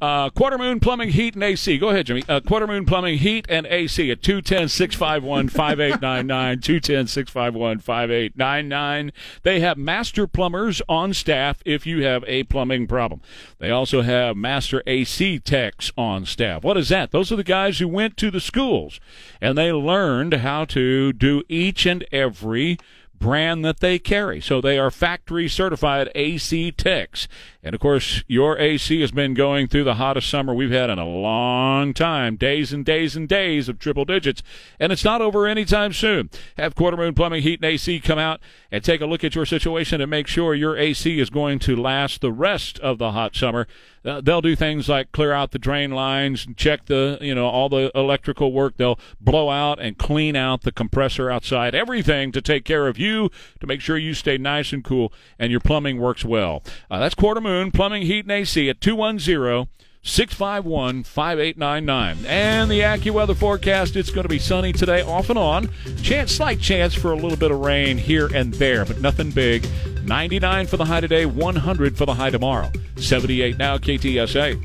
Uh, 0.00 0.30
Quarter 0.30 0.58
Moon 0.58 0.80
Plumbing, 0.80 1.10
Heat, 1.10 1.34
and 1.34 1.42
AC. 1.44 1.76
Go 1.78 1.90
ahead, 1.90 2.06
Jimmy. 2.06 2.24
Uh, 2.28 2.40
Quarter 2.40 2.66
Moon 2.66 2.86
Plumbing, 2.86 3.18
Heat, 3.18 3.46
and 3.48 3.66
AC 3.66 4.10
at 4.10 4.22
210 4.22 4.68
651 4.68 5.48
5899. 5.48 6.60
210 6.60 7.06
651 7.06 7.78
5899. 7.80 9.12
They 9.42 9.60
have 9.60 9.76
master 9.76 10.26
plumbers 10.26 10.80
on 10.88 11.12
staff 11.12 11.62
if 11.66 11.86
you 11.86 12.04
have 12.04 12.24
a 12.26 12.44
plumbing 12.44 12.86
problem. 12.86 13.20
They 13.58 13.70
also 13.70 14.02
have 14.02 14.36
master 14.36 14.82
AC 14.86 15.38
techs 15.40 15.92
on 15.96 16.24
staff. 16.24 16.64
What 16.64 16.76
is 16.76 16.88
that? 16.88 17.10
Those 17.10 17.30
are 17.30 17.36
the 17.36 17.44
guys 17.44 17.78
who 17.78 17.88
went 17.88 18.16
to 18.18 18.30
the 18.30 18.40
schools 18.40 19.00
and 19.40 19.56
they 19.56 19.72
learned 19.72 20.34
how 20.34 20.64
to 20.66 21.12
do 21.12 21.42
each 21.48 21.84
and 21.86 22.04
every 22.12 22.78
brand 23.20 23.64
that 23.64 23.80
they 23.80 23.98
carry. 23.98 24.40
So 24.40 24.60
they 24.60 24.78
are 24.78 24.90
factory 24.90 25.46
certified 25.46 26.10
AC 26.14 26.72
techs. 26.72 27.28
And 27.62 27.74
of 27.74 27.80
course, 27.80 28.24
your 28.26 28.58
AC 28.58 29.00
has 29.02 29.12
been 29.12 29.34
going 29.34 29.68
through 29.68 29.84
the 29.84 29.94
hottest 29.94 30.28
summer 30.28 30.54
we've 30.54 30.70
had 30.70 30.90
in 30.90 30.98
a 30.98 31.06
long 31.06 31.92
time. 31.92 32.36
Days 32.36 32.72
and 32.72 32.84
days 32.84 33.14
and 33.14 33.28
days 33.28 33.68
of 33.68 33.78
triple 33.78 34.06
digits. 34.06 34.42
And 34.80 34.90
it's 34.90 35.04
not 35.04 35.20
over 35.20 35.46
anytime 35.46 35.92
soon. 35.92 36.30
Have 36.56 36.74
Quarter 36.74 36.96
Moon 36.96 37.14
Plumbing, 37.14 37.42
Heat, 37.42 37.60
and 37.60 37.70
AC 37.70 38.00
come 38.00 38.18
out 38.18 38.40
and 38.72 38.82
take 38.82 39.02
a 39.02 39.06
look 39.06 39.22
at 39.22 39.34
your 39.34 39.46
situation 39.46 40.00
and 40.00 40.10
make 40.10 40.26
sure 40.26 40.54
your 40.54 40.76
AC 40.76 41.20
is 41.20 41.30
going 41.30 41.58
to 41.60 41.76
last 41.76 42.22
the 42.22 42.32
rest 42.32 42.78
of 42.80 42.98
the 42.98 43.12
hot 43.12 43.36
summer. 43.36 43.68
Uh, 44.04 44.20
they'll 44.20 44.40
do 44.40 44.56
things 44.56 44.88
like 44.88 45.12
clear 45.12 45.32
out 45.32 45.50
the 45.50 45.58
drain 45.58 45.90
lines, 45.90 46.46
and 46.46 46.56
check 46.56 46.86
the, 46.86 47.18
you 47.20 47.34
know, 47.34 47.46
all 47.46 47.68
the 47.68 47.90
electrical 47.94 48.52
work. 48.52 48.76
They'll 48.76 48.98
blow 49.20 49.50
out 49.50 49.80
and 49.80 49.98
clean 49.98 50.36
out 50.36 50.62
the 50.62 50.72
compressor 50.72 51.30
outside, 51.30 51.74
everything 51.74 52.32
to 52.32 52.40
take 52.40 52.64
care 52.64 52.88
of 52.88 52.98
you 52.98 53.30
to 53.60 53.66
make 53.66 53.80
sure 53.80 53.98
you 53.98 54.14
stay 54.14 54.38
nice 54.38 54.72
and 54.72 54.84
cool 54.84 55.12
and 55.38 55.50
your 55.50 55.60
plumbing 55.60 55.98
works 55.98 56.24
well. 56.24 56.62
Uh, 56.90 56.98
that's 56.98 57.14
Quarter 57.14 57.40
Moon 57.40 57.70
Plumbing, 57.70 58.02
Heat, 58.02 58.24
and 58.24 58.32
AC 58.32 58.68
at 58.68 58.80
210 58.80 59.68
651 60.02 61.04
5899. 61.04 62.24
And 62.26 62.70
the 62.70 62.80
AccuWeather 62.80 63.36
forecast 63.36 63.96
it's 63.96 64.10
going 64.10 64.22
to 64.22 64.28
be 64.28 64.38
sunny 64.38 64.72
today, 64.72 65.02
off 65.02 65.28
and 65.28 65.38
on. 65.38 65.70
Chance, 66.02 66.32
slight 66.32 66.60
chance 66.60 66.94
for 66.94 67.12
a 67.12 67.16
little 67.16 67.36
bit 67.36 67.50
of 67.50 67.60
rain 67.60 67.98
here 67.98 68.28
and 68.34 68.54
there, 68.54 68.84
but 68.84 69.00
nothing 69.00 69.30
big. 69.30 69.66
99 70.04 70.66
for 70.66 70.76
the 70.76 70.84
high 70.84 71.00
today, 71.00 71.26
100 71.26 71.96
for 71.96 72.06
the 72.06 72.14
high 72.14 72.30
tomorrow. 72.30 72.70
78 72.96 73.58
now, 73.58 73.78
KTSA. 73.78 74.60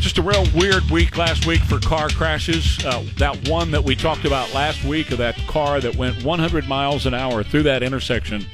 Just 0.00 0.18
a 0.18 0.22
real 0.22 0.44
weird 0.54 0.82
week 0.90 1.16
last 1.16 1.46
week 1.46 1.60
for 1.60 1.78
car 1.78 2.08
crashes. 2.08 2.84
Uh, 2.84 3.04
that 3.18 3.48
one 3.48 3.70
that 3.70 3.84
we 3.84 3.94
talked 3.94 4.24
about 4.24 4.52
last 4.52 4.84
week 4.84 5.10
of 5.10 5.18
that 5.18 5.36
car 5.46 5.80
that 5.80 5.96
went 5.96 6.24
100 6.24 6.68
miles 6.68 7.06
an 7.06 7.14
hour 7.14 7.42
through 7.42 7.62
that 7.62 7.82
intersection 7.82 8.44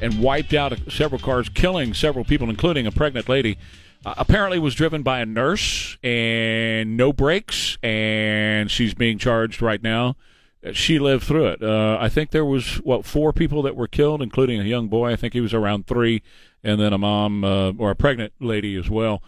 and 0.00 0.20
wiped 0.20 0.54
out 0.54 0.76
several 0.88 1.20
cars, 1.20 1.48
killing 1.48 1.94
several 1.94 2.24
people, 2.24 2.48
including 2.50 2.86
a 2.86 2.92
pregnant 2.92 3.28
lady. 3.28 3.58
Uh, 4.04 4.14
apparently 4.18 4.58
was 4.58 4.74
driven 4.74 5.02
by 5.02 5.20
a 5.20 5.26
nurse 5.26 5.96
and 6.02 6.96
no 6.96 7.12
brakes, 7.12 7.78
and 7.82 8.70
she's 8.70 8.94
being 8.94 9.16
charged 9.16 9.62
right 9.62 9.82
now. 9.82 10.16
She 10.72 10.98
lived 11.00 11.24
through 11.24 11.48
it. 11.48 11.62
Uh, 11.62 11.98
I 12.00 12.08
think 12.08 12.30
there 12.30 12.44
was 12.44 12.76
what 12.76 13.04
four 13.04 13.32
people 13.32 13.62
that 13.62 13.74
were 13.74 13.88
killed, 13.88 14.22
including 14.22 14.60
a 14.60 14.64
young 14.64 14.88
boy. 14.88 15.12
I 15.12 15.16
think 15.16 15.32
he 15.32 15.40
was 15.40 15.52
around 15.52 15.88
three, 15.88 16.22
and 16.62 16.80
then 16.80 16.92
a 16.92 16.98
mom 16.98 17.42
uh, 17.42 17.72
or 17.72 17.90
a 17.90 17.96
pregnant 17.96 18.32
lady 18.38 18.76
as 18.76 18.88
well. 18.88 19.22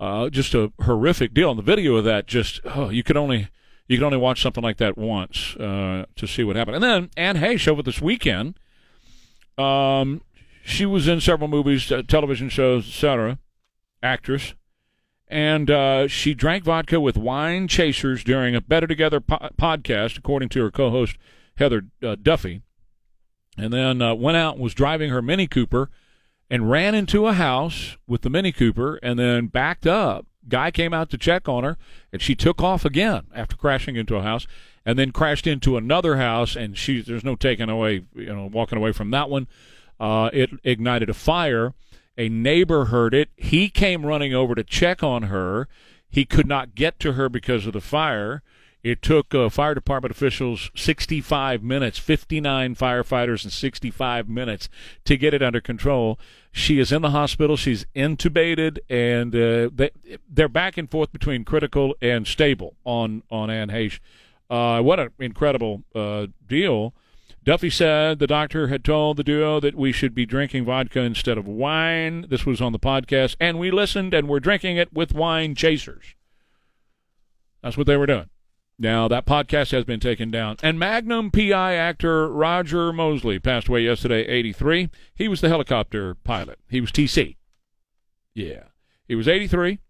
Uh, 0.00 0.30
just 0.30 0.54
a 0.54 0.72
horrific 0.82 1.32
deal. 1.32 1.50
And 1.50 1.58
the 1.58 1.62
video 1.62 1.94
of 1.96 2.04
that, 2.04 2.26
just 2.26 2.60
oh, 2.64 2.88
you 2.88 3.04
could 3.04 3.16
only 3.16 3.48
you 3.86 3.98
could 3.98 4.04
only 4.04 4.18
watch 4.18 4.42
something 4.42 4.62
like 4.62 4.78
that 4.78 4.98
once 4.98 5.56
uh, 5.56 6.06
to 6.16 6.26
see 6.26 6.42
what 6.42 6.56
happened. 6.56 6.76
And 6.76 6.84
then 6.84 7.10
Anne 7.16 7.36
Heche 7.36 7.68
over 7.68 7.82
this 7.82 8.00
weekend, 8.00 8.58
um, 9.58 10.22
she 10.64 10.86
was 10.86 11.06
in 11.06 11.20
several 11.20 11.48
movies, 11.48 11.90
uh, 11.92 12.02
television 12.06 12.48
shows, 12.48 12.88
etc. 12.88 13.38
Actress, 14.02 14.54
and 15.30 15.70
uh, 15.70 16.08
she 16.08 16.34
drank 16.34 16.64
vodka 16.64 17.00
with 17.00 17.16
wine 17.16 17.68
chasers 17.68 18.24
during 18.24 18.54
a 18.56 18.60
Better 18.60 18.88
Together 18.88 19.20
po- 19.20 19.48
podcast, 19.56 20.18
according 20.18 20.48
to 20.50 20.62
her 20.62 20.70
co-host 20.70 21.16
Heather 21.56 21.82
uh, 22.02 22.16
Duffy, 22.20 22.62
and 23.56 23.72
then 23.72 24.02
uh, 24.02 24.14
went 24.14 24.36
out 24.36 24.54
and 24.54 24.62
was 24.62 24.74
driving 24.74 25.10
her 25.10 25.22
Mini 25.22 25.46
Cooper 25.46 25.88
and 26.50 26.68
ran 26.68 26.96
into 26.96 27.28
a 27.28 27.32
house 27.32 27.96
with 28.08 28.22
the 28.22 28.30
Mini 28.30 28.50
Cooper 28.50 28.96
and 29.02 29.18
then 29.18 29.46
backed 29.46 29.86
up. 29.86 30.26
Guy 30.48 30.72
came 30.72 30.92
out 30.92 31.10
to 31.10 31.18
check 31.18 31.48
on 31.48 31.62
her, 31.62 31.78
and 32.12 32.20
she 32.20 32.34
took 32.34 32.60
off 32.60 32.84
again 32.84 33.26
after 33.34 33.56
crashing 33.56 33.94
into 33.94 34.16
a 34.16 34.22
house, 34.22 34.48
and 34.84 34.98
then 34.98 35.12
crashed 35.12 35.46
into 35.46 35.76
another 35.76 36.16
house. 36.16 36.56
And 36.56 36.76
she, 36.76 37.02
there's 37.02 37.22
no 37.22 37.36
taking 37.36 37.68
away, 37.68 38.06
you 38.14 38.34
know, 38.34 38.46
walking 38.52 38.78
away 38.78 38.90
from 38.90 39.10
that 39.12 39.30
one. 39.30 39.46
Uh, 40.00 40.30
it 40.32 40.50
ignited 40.64 41.08
a 41.08 41.14
fire. 41.14 41.74
A 42.16 42.28
neighbor 42.28 42.86
heard 42.86 43.14
it. 43.14 43.30
He 43.36 43.68
came 43.68 44.04
running 44.04 44.34
over 44.34 44.54
to 44.54 44.64
check 44.64 45.02
on 45.02 45.24
her. 45.24 45.68
He 46.10 46.24
could 46.24 46.46
not 46.46 46.74
get 46.74 46.98
to 47.00 47.12
her 47.12 47.28
because 47.28 47.66
of 47.66 47.72
the 47.72 47.80
fire. 47.80 48.42
It 48.82 49.02
took 49.02 49.34
uh, 49.34 49.50
fire 49.50 49.74
department 49.74 50.10
officials 50.10 50.70
65 50.74 51.62
minutes, 51.62 51.98
59 51.98 52.74
firefighters 52.74 53.44
in 53.44 53.50
65 53.50 54.28
minutes 54.28 54.68
to 55.04 55.16
get 55.18 55.34
it 55.34 55.42
under 55.42 55.60
control. 55.60 56.18
She 56.50 56.78
is 56.78 56.90
in 56.90 57.02
the 57.02 57.10
hospital. 57.10 57.56
She's 57.56 57.84
intubated, 57.94 58.78
and 58.88 59.34
uh, 59.34 59.70
they, 59.72 59.90
they're 60.28 60.48
back 60.48 60.78
and 60.78 60.90
forth 60.90 61.12
between 61.12 61.44
critical 61.44 61.94
and 62.00 62.26
stable 62.26 62.74
on 62.84 63.22
on 63.30 63.50
Anne 63.50 63.68
Heche. 63.68 64.00
Uh, 64.48 64.80
what 64.82 64.98
an 64.98 65.10
incredible 65.18 65.84
uh, 65.94 66.26
deal! 66.48 66.94
Duffy 67.42 67.70
said 67.70 68.18
the 68.18 68.26
doctor 68.26 68.68
had 68.68 68.84
told 68.84 69.16
the 69.16 69.24
duo 69.24 69.60
that 69.60 69.74
we 69.74 69.92
should 69.92 70.14
be 70.14 70.26
drinking 70.26 70.66
vodka 70.66 71.00
instead 71.00 71.38
of 71.38 71.48
wine. 71.48 72.26
This 72.28 72.44
was 72.44 72.60
on 72.60 72.72
the 72.72 72.78
podcast, 72.78 73.36
and 73.40 73.58
we 73.58 73.70
listened, 73.70 74.12
and 74.12 74.28
we're 74.28 74.40
drinking 74.40 74.76
it 74.76 74.92
with 74.92 75.14
wine 75.14 75.54
chasers. 75.54 76.14
That's 77.62 77.78
what 77.78 77.86
they 77.86 77.96
were 77.96 78.06
doing. 78.06 78.28
Now, 78.78 79.08
that 79.08 79.26
podcast 79.26 79.72
has 79.72 79.84
been 79.84 80.00
taken 80.00 80.30
down. 80.30 80.56
And 80.62 80.78
Magnum 80.78 81.30
PI 81.30 81.74
actor 81.74 82.30
Roger 82.30 82.92
Mosley 82.92 83.38
passed 83.38 83.68
away 83.68 83.82
yesterday, 83.82 84.26
83. 84.26 84.88
He 85.14 85.28
was 85.28 85.42
the 85.42 85.48
helicopter 85.48 86.14
pilot. 86.14 86.58
He 86.68 86.80
was 86.80 86.90
TC. 86.90 87.36
Yeah. 88.34 88.64
He 89.06 89.14
was 89.14 89.28
83, 89.28 89.80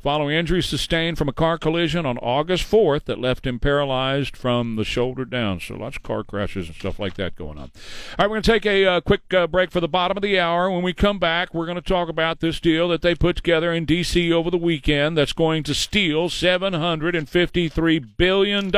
following 0.00 0.36
injuries 0.36 0.66
sustained 0.66 1.18
from 1.18 1.28
a 1.28 1.32
car 1.32 1.58
collision 1.58 2.06
on 2.06 2.18
August 2.18 2.70
4th 2.70 3.04
that 3.04 3.18
left 3.18 3.46
him 3.46 3.58
paralyzed 3.58 4.36
from 4.36 4.76
the 4.76 4.84
shoulder 4.84 5.24
down. 5.24 5.58
So 5.60 5.74
lots 5.74 5.96
of 5.96 6.04
car 6.04 6.22
crashes 6.22 6.68
and 6.68 6.76
stuff 6.76 6.98
like 6.98 7.14
that 7.14 7.34
going 7.34 7.58
on. 7.58 7.64
All 7.64 7.70
right, 8.18 8.26
we're 8.30 8.36
going 8.36 8.42
to 8.42 8.52
take 8.52 8.66
a 8.66 8.86
uh, 8.86 9.00
quick 9.00 9.34
uh, 9.34 9.48
break 9.48 9.72
for 9.72 9.80
the 9.80 9.88
bottom 9.88 10.16
of 10.16 10.22
the 10.22 10.38
hour. 10.38 10.70
When 10.70 10.82
we 10.82 10.92
come 10.92 11.18
back, 11.18 11.52
we're 11.52 11.66
going 11.66 11.76
to 11.76 11.82
talk 11.82 12.08
about 12.08 12.40
this 12.40 12.60
deal 12.60 12.88
that 12.88 13.02
they 13.02 13.14
put 13.14 13.36
together 13.36 13.72
in 13.72 13.84
D.C. 13.84 14.32
over 14.32 14.50
the 14.50 14.56
weekend 14.56 15.18
that's 15.18 15.32
going 15.32 15.64
to 15.64 15.74
steal 15.74 16.28
$753 16.28 18.16
billion 18.16 18.70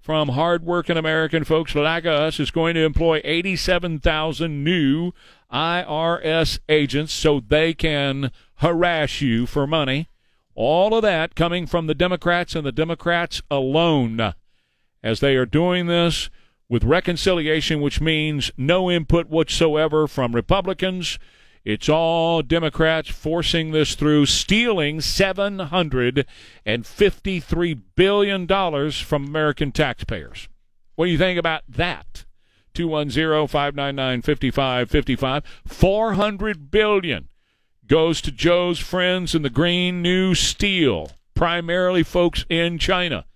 from 0.00 0.28
hardworking 0.30 0.96
American 0.96 1.44
folks 1.44 1.74
like 1.74 2.06
us. 2.06 2.40
It's 2.40 2.50
going 2.50 2.74
to 2.74 2.84
employ 2.84 3.20
87,000 3.24 4.64
new 4.64 5.12
IRS 5.52 6.58
agents 6.68 7.12
so 7.12 7.40
they 7.40 7.72
can 7.74 8.30
harass 8.56 9.20
you 9.20 9.46
for 9.46 9.66
money. 9.66 10.08
All 10.54 10.94
of 10.94 11.02
that 11.02 11.34
coming 11.34 11.66
from 11.66 11.86
the 11.86 11.94
Democrats 11.94 12.54
and 12.54 12.64
the 12.64 12.72
Democrats 12.72 13.42
alone 13.50 14.34
as 15.02 15.20
they 15.20 15.36
are 15.36 15.46
doing 15.46 15.86
this 15.86 16.30
with 16.68 16.84
reconciliation, 16.84 17.80
which 17.80 18.00
means 18.00 18.50
no 18.56 18.90
input 18.90 19.28
whatsoever 19.28 20.06
from 20.06 20.34
Republicans. 20.34 21.18
It's 21.64 21.88
all 21.88 22.42
Democrats 22.42 23.08
forcing 23.10 23.72
this 23.72 23.94
through, 23.94 24.26
stealing 24.26 24.98
$753 24.98 27.82
billion 27.96 28.90
from 28.90 29.24
American 29.24 29.72
taxpayers. 29.72 30.48
What 30.94 31.06
do 31.06 31.10
you 31.10 31.18
think 31.18 31.38
about 31.38 31.62
that? 31.68 32.26
210-599-5555. 32.74 35.42
400 35.66 36.70
billion 36.70 37.28
goes 37.86 38.20
to 38.22 38.30
Joe's 38.30 38.78
friends 38.78 39.34
in 39.34 39.42
the 39.42 39.50
Green 39.50 40.02
New 40.02 40.34
Steel, 40.34 41.12
primarily 41.34 42.02
folks 42.02 42.44
in 42.48 42.78
China. 42.78 43.26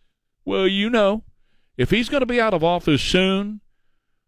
Well, 0.44 0.66
you 0.66 0.88
know, 0.88 1.24
if 1.76 1.90
he's 1.90 2.08
going 2.08 2.20
to 2.20 2.26
be 2.26 2.40
out 2.40 2.54
of 2.54 2.64
office 2.64 3.02
soon, 3.02 3.60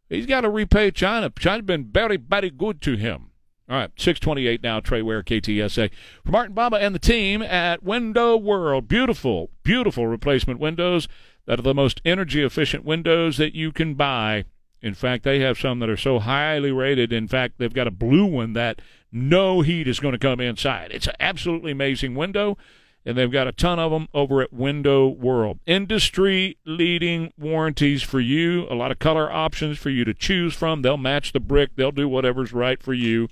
he's 0.08 0.26
got 0.26 0.42
to 0.42 0.50
repay 0.50 0.90
China. 0.90 1.32
China's 1.38 1.64
been 1.64 1.90
very, 1.90 2.16
very 2.16 2.50
good 2.50 2.82
to 2.82 2.96
him. 2.96 3.30
All 3.68 3.76
right, 3.76 3.90
628 3.96 4.62
now, 4.62 4.80
Trey 4.80 5.00
Ware, 5.00 5.22
KTSA. 5.22 5.90
For 6.24 6.30
Martin 6.32 6.54
Baba 6.54 6.76
and 6.76 6.92
the 6.92 6.98
team 6.98 7.40
at 7.40 7.84
Window 7.84 8.36
World. 8.36 8.88
Beautiful, 8.88 9.50
beautiful 9.62 10.08
replacement 10.08 10.58
windows 10.58 11.06
that 11.46 11.58
are 11.60 11.62
the 11.62 11.72
most 11.72 12.00
energy 12.04 12.42
efficient 12.42 12.84
windows 12.84 13.36
that 13.36 13.54
you 13.54 13.70
can 13.70 13.94
buy. 13.94 14.44
In 14.82 14.94
fact, 14.94 15.24
they 15.24 15.40
have 15.40 15.58
some 15.58 15.78
that 15.80 15.90
are 15.90 15.96
so 15.96 16.18
highly 16.18 16.72
rated. 16.72 17.12
In 17.12 17.28
fact, 17.28 17.54
they've 17.58 17.72
got 17.72 17.86
a 17.86 17.92
blue 17.92 18.24
one 18.24 18.54
that 18.54 18.80
no 19.12 19.60
heat 19.60 19.86
is 19.86 20.00
going 20.00 20.12
to 20.12 20.18
come 20.18 20.40
inside. 20.40 20.90
It's 20.92 21.06
an 21.06 21.14
absolutely 21.20 21.72
amazing 21.72 22.14
window, 22.14 22.56
and 23.04 23.16
they've 23.16 23.30
got 23.30 23.46
a 23.46 23.52
ton 23.52 23.78
of 23.78 23.90
them 23.90 24.08
over 24.14 24.40
at 24.40 24.52
Window 24.52 25.08
World. 25.08 25.58
Industry 25.66 26.56
leading 26.64 27.32
warranties 27.38 28.02
for 28.02 28.20
you, 28.20 28.66
a 28.70 28.74
lot 28.74 28.90
of 28.90 28.98
color 28.98 29.30
options 29.30 29.78
for 29.78 29.90
you 29.90 30.04
to 30.04 30.14
choose 30.14 30.54
from. 30.54 30.82
They'll 30.82 30.96
match 30.96 31.32
the 31.32 31.40
brick, 31.40 31.76
they'll 31.76 31.92
do 31.92 32.08
whatever's 32.08 32.52
right 32.52 32.82
for 32.82 32.94
you. 32.94 33.28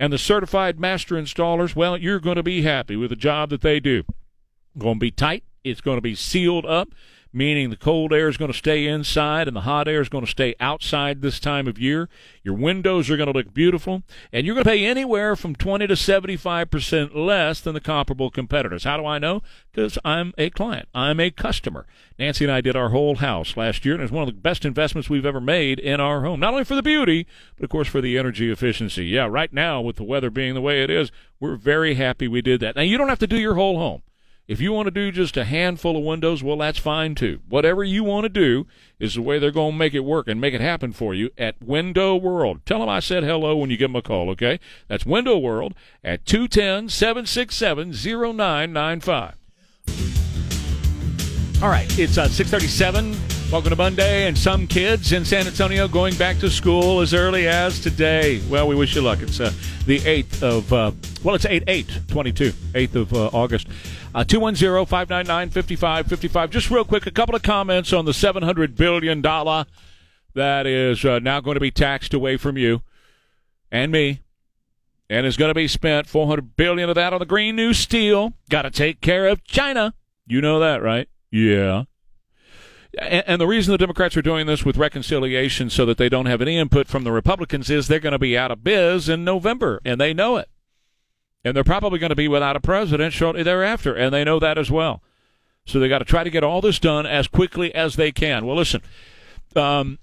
And 0.00 0.12
the 0.12 0.18
certified 0.18 0.78
master 0.78 1.16
installers, 1.16 1.74
well, 1.74 1.96
you're 1.96 2.20
going 2.20 2.36
to 2.36 2.42
be 2.42 2.62
happy 2.62 2.96
with 2.96 3.10
the 3.10 3.16
job 3.16 3.50
that 3.50 3.62
they 3.62 3.80
do. 3.80 4.04
Going 4.78 4.94
to 4.94 5.00
be 5.00 5.10
tight, 5.10 5.44
it's 5.64 5.80
going 5.80 5.98
to 5.98 6.02
be 6.02 6.14
sealed 6.14 6.64
up 6.64 6.90
meaning 7.32 7.70
the 7.70 7.76
cold 7.76 8.12
air 8.12 8.28
is 8.28 8.36
going 8.36 8.50
to 8.50 8.56
stay 8.56 8.86
inside 8.86 9.48
and 9.48 9.56
the 9.56 9.62
hot 9.62 9.88
air 9.88 10.00
is 10.00 10.08
going 10.08 10.24
to 10.24 10.30
stay 10.30 10.54
outside 10.60 11.20
this 11.20 11.38
time 11.38 11.66
of 11.66 11.78
year. 11.78 12.08
Your 12.42 12.54
windows 12.54 13.10
are 13.10 13.16
going 13.16 13.32
to 13.32 13.38
look 13.38 13.52
beautiful, 13.52 14.02
and 14.32 14.46
you're 14.46 14.54
going 14.54 14.64
to 14.64 14.70
pay 14.70 14.84
anywhere 14.84 15.36
from 15.36 15.54
20 15.54 15.86
to 15.86 15.94
75% 15.94 17.14
less 17.14 17.60
than 17.60 17.74
the 17.74 17.80
comparable 17.80 18.30
competitors. 18.30 18.84
How 18.84 18.96
do 18.96 19.06
I 19.06 19.18
know? 19.18 19.42
Because 19.70 19.98
I'm 20.04 20.32
a 20.38 20.50
client, 20.50 20.88
I'm 20.94 21.20
a 21.20 21.30
customer. 21.30 21.86
Nancy 22.18 22.44
and 22.44 22.52
I 22.52 22.60
did 22.60 22.76
our 22.76 22.88
whole 22.88 23.16
house 23.16 23.56
last 23.56 23.84
year, 23.84 23.94
and 23.94 24.02
it's 24.02 24.12
one 24.12 24.26
of 24.26 24.34
the 24.34 24.40
best 24.40 24.64
investments 24.64 25.08
we've 25.08 25.26
ever 25.26 25.40
made 25.40 25.78
in 25.78 26.00
our 26.00 26.22
home. 26.22 26.40
Not 26.40 26.52
only 26.52 26.64
for 26.64 26.74
the 26.74 26.82
beauty, 26.82 27.26
but 27.56 27.64
of 27.64 27.70
course 27.70 27.88
for 27.88 28.00
the 28.00 28.18
energy 28.18 28.50
efficiency. 28.50 29.06
Yeah, 29.06 29.26
right 29.26 29.52
now, 29.52 29.80
with 29.80 29.96
the 29.96 30.04
weather 30.04 30.30
being 30.30 30.54
the 30.54 30.60
way 30.60 30.82
it 30.82 30.90
is, 30.90 31.12
we're 31.40 31.56
very 31.56 31.94
happy 31.94 32.26
we 32.26 32.42
did 32.42 32.60
that. 32.60 32.76
Now, 32.76 32.82
you 32.82 32.98
don't 32.98 33.08
have 33.08 33.18
to 33.20 33.26
do 33.26 33.38
your 33.38 33.54
whole 33.54 33.78
home. 33.78 34.02
If 34.48 34.62
you 34.62 34.72
want 34.72 34.86
to 34.86 34.90
do 34.90 35.12
just 35.12 35.36
a 35.36 35.44
handful 35.44 35.94
of 35.94 36.02
windows, 36.02 36.42
well, 36.42 36.56
that's 36.56 36.78
fine 36.78 37.14
too. 37.14 37.40
Whatever 37.50 37.84
you 37.84 38.02
want 38.02 38.24
to 38.24 38.30
do 38.30 38.66
is 38.98 39.14
the 39.14 39.20
way 39.20 39.38
they're 39.38 39.50
going 39.50 39.72
to 39.72 39.78
make 39.78 39.92
it 39.92 40.00
work 40.00 40.26
and 40.26 40.40
make 40.40 40.54
it 40.54 40.62
happen 40.62 40.92
for 40.92 41.12
you 41.12 41.28
at 41.36 41.62
Window 41.62 42.16
World. 42.16 42.64
Tell 42.64 42.80
them 42.80 42.88
I 42.88 43.00
said 43.00 43.24
hello 43.24 43.56
when 43.56 43.68
you 43.68 43.76
give 43.76 43.90
them 43.90 43.96
a 43.96 44.02
call, 44.02 44.30
okay? 44.30 44.58
That's 44.88 45.04
Window 45.04 45.36
World 45.36 45.74
at 46.02 46.24
210 46.24 46.88
767 46.88 47.92
0995. 47.92 49.34
All 51.62 51.68
right, 51.68 51.98
it's 51.98 52.16
uh, 52.16 52.28
637. 52.28 53.37
Welcome 53.50 53.70
to 53.70 53.76
Monday, 53.76 54.26
and 54.26 54.36
some 54.36 54.66
kids 54.66 55.12
in 55.12 55.24
San 55.24 55.46
Antonio 55.46 55.88
going 55.88 56.14
back 56.16 56.38
to 56.40 56.50
school 56.50 57.00
as 57.00 57.14
early 57.14 57.48
as 57.48 57.80
today. 57.80 58.42
Well, 58.50 58.68
we 58.68 58.74
wish 58.74 58.94
you 58.94 59.00
luck. 59.00 59.22
It's 59.22 59.40
uh, 59.40 59.50
the 59.86 60.00
8th 60.00 60.42
of, 60.42 60.70
uh, 60.70 60.92
well, 61.24 61.34
it's 61.34 61.46
8 61.46 61.64
8 61.66 62.00
22, 62.08 62.50
8th 62.50 62.94
of 62.94 63.14
uh, 63.14 63.26
August. 63.28 63.66
210 64.12 64.84
599 64.84 65.48
5555. 65.48 66.50
Just 66.50 66.70
real 66.70 66.84
quick, 66.84 67.06
a 67.06 67.10
couple 67.10 67.34
of 67.34 67.42
comments 67.42 67.94
on 67.94 68.04
the 68.04 68.12
$700 68.12 68.76
billion 68.76 69.22
that 70.34 70.66
is 70.66 71.02
uh, 71.06 71.18
now 71.18 71.40
going 71.40 71.54
to 71.54 71.60
be 71.60 71.70
taxed 71.70 72.12
away 72.12 72.36
from 72.36 72.58
you 72.58 72.82
and 73.72 73.90
me 73.90 74.20
and 75.08 75.24
is 75.24 75.38
going 75.38 75.48
to 75.48 75.54
be 75.54 75.68
spent 75.68 76.06
400 76.06 76.54
billion 76.54 76.90
of 76.90 76.96
that 76.96 77.14
on 77.14 77.18
the 77.18 77.26
green 77.26 77.56
new 77.56 77.72
steel 77.72 78.34
got 78.50 78.62
to 78.62 78.70
take 78.70 79.00
care 79.00 79.26
of 79.26 79.42
china 79.44 79.94
you 80.26 80.40
know 80.40 80.60
that 80.60 80.82
right 80.82 81.08
yeah 81.30 81.84
and, 83.00 83.40
the 83.40 83.46
reason 83.46 83.72
the 83.72 83.78
democrats 83.78 84.16
are 84.16 84.22
doing 84.22 84.46
this 84.46 84.64
with 84.64 84.76
reconciliation 84.76 85.70
so 85.70 85.86
that 85.86 85.98
they 85.98 86.08
don't 86.08 86.26
have 86.26 86.42
any 86.42 86.56
input 86.56 86.88
from 86.88 87.04
the 87.04 87.12
republicans 87.12 87.70
is 87.70 87.88
they're 87.88 87.98
going 87.98 88.12
to 88.12 88.18
be 88.18 88.36
out 88.36 88.50
of 88.50 88.64
biz 88.64 89.08
in 89.08 89.24
november 89.24 89.80
and 89.84 90.00
they 90.00 90.12
know 90.12 90.36
it 90.36 90.48
and 91.44 91.56
they're 91.56 91.64
probably 91.64 91.98
going 91.98 92.10
to 92.10 92.16
be 92.16 92.28
without 92.28 92.56
a 92.56 92.60
president 92.60 93.12
shortly 93.12 93.42
thereafter, 93.42 93.94
and 93.94 94.12
they 94.12 94.24
know 94.24 94.38
that 94.38 94.58
as 94.58 94.70
well. 94.70 95.02
So 95.66 95.78
they 95.78 95.88
got 95.88 95.98
to 95.98 96.04
try 96.04 96.24
to 96.24 96.30
get 96.30 96.44
all 96.44 96.60
this 96.60 96.78
done 96.78 97.06
as 97.06 97.28
quickly 97.28 97.74
as 97.74 97.96
they 97.96 98.12
can. 98.12 98.46
Well, 98.46 98.56
listen, 98.56 98.82
um, 99.54 99.98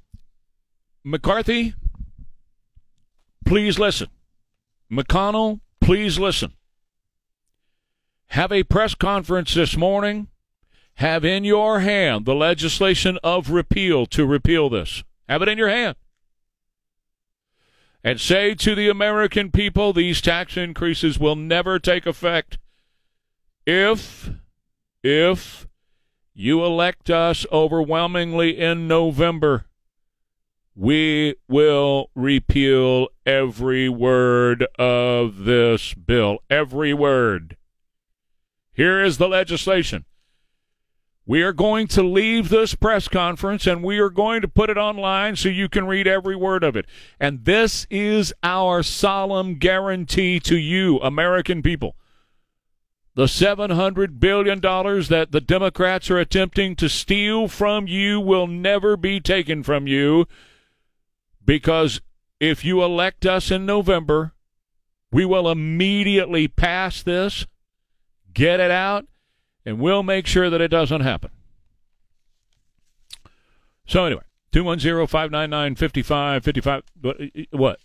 McCarthy, 1.04 1.74
please 3.46 3.80
listen. 3.80 4.08
McConnell, 4.92 5.60
please 5.82 6.20
listen. 6.20 6.54
Have 8.28 8.52
a 8.52 8.64
press 8.64 8.96
conference 8.96 9.54
this 9.54 9.76
morning. 9.76 10.28
Have 10.98 11.26
in 11.26 11.44
your 11.44 11.82
hand 11.82 12.26
the 12.26 12.36
legislation 12.36 13.18
of 13.24 13.50
repeal 13.50 14.06
to 14.08 14.26
repeal 14.26 14.70
this. 14.70 15.04
Have 15.28 15.42
it 15.42 15.50
in 15.50 15.58
your 15.58 15.70
hand. 15.70 15.98
And 18.04 18.22
say 18.22 18.54
to 18.56 18.76
the 18.76 18.88
American 18.88 19.52
people 19.52 19.92
these 19.92 20.22
tax 20.22 20.56
increases 20.56 21.20
will 21.20 21.36
never 21.36 21.80
take 21.80 22.06
effect 22.06 22.60
if 23.66 24.30
if 25.04 25.68
you 26.34 26.64
elect 26.64 27.10
us 27.10 27.46
overwhelmingly 27.52 28.60
in 28.60 28.88
November 28.88 29.66
we 30.76 31.36
will 31.48 32.10
repeal 32.16 33.08
every 33.26 33.88
word 33.88 34.68
of 34.78 35.46
this 35.46 35.94
bill. 35.94 36.40
Every 36.50 36.94
word. 36.94 37.56
Here 38.74 39.02
is 39.02 39.18
the 39.18 39.30
legislation 39.30 40.04
we 41.28 41.42
are 41.42 41.54
going 41.54 41.88
to 41.88 42.04
leave 42.04 42.50
this 42.50 42.76
press 42.76 43.08
conference 43.08 43.66
and 43.66 43.84
we 43.84 43.98
are 43.98 44.12
going 44.12 44.42
to 44.42 44.48
put 44.48 44.70
it 44.70 44.78
online 44.78 45.36
so 45.36 45.50
you 45.50 45.68
can 45.68 45.88
read 45.88 46.08
every 46.08 46.36
word 46.36 46.64
of 46.64 46.76
it. 46.76 46.86
And 47.20 47.46
this 47.46 47.88
is 47.90 48.32
our 48.44 48.84
solemn 48.84 49.56
guarantee 49.56 50.40
to 50.42 50.56
you, 50.56 51.00
American 51.00 51.64
people. 51.64 51.96
The 53.16 53.26
$700 53.26 54.20
billion 54.20 54.60
that 54.60 55.30
the 55.32 55.42
Democrats 55.42 56.12
are 56.12 56.20
attempting 56.20 56.76
to 56.76 56.90
steal 56.90 57.48
from 57.48 57.88
you 57.88 58.20
will 58.20 58.46
never 58.46 58.96
be 58.96 59.20
taken 59.20 59.64
from 59.64 59.88
you 59.88 60.28
because 61.44 62.02
if 62.40 62.66
you 62.66 62.84
elect 62.84 63.26
us 63.26 63.50
in 63.50 63.66
November, 63.66 64.34
we 65.12 65.26
will 65.26 65.50
immediately 65.50 66.48
pass 66.48 67.02
this, 67.02 67.48
get 68.34 68.60
it 68.60 68.72
out, 68.72 69.06
and 69.66 69.80
we'll 69.80 70.04
make 70.04 70.28
sure 70.28 70.50
that 70.50 70.62
it 70.62 70.70
doesn't 70.70 71.02
happen. 71.02 71.32
So 73.88 74.06
anyway, 74.06 74.24
210-599-5555. 74.54 76.84
Uh, 77.04 77.10
uh, 77.10 77.26
what? 77.52 77.80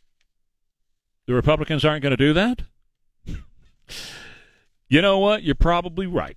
The 1.26 1.35
Republicans 1.35 1.85
aren't 1.85 2.03
going 2.03 2.16
to 2.16 2.18
do 2.18 2.33
that? 2.33 2.62
you 4.89 5.03
know 5.03 5.18
what? 5.18 5.43
You're 5.43 5.55
probably 5.55 6.07
right. 6.07 6.37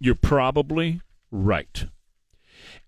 You're 0.00 0.14
probably 0.14 1.00
right. 1.30 1.86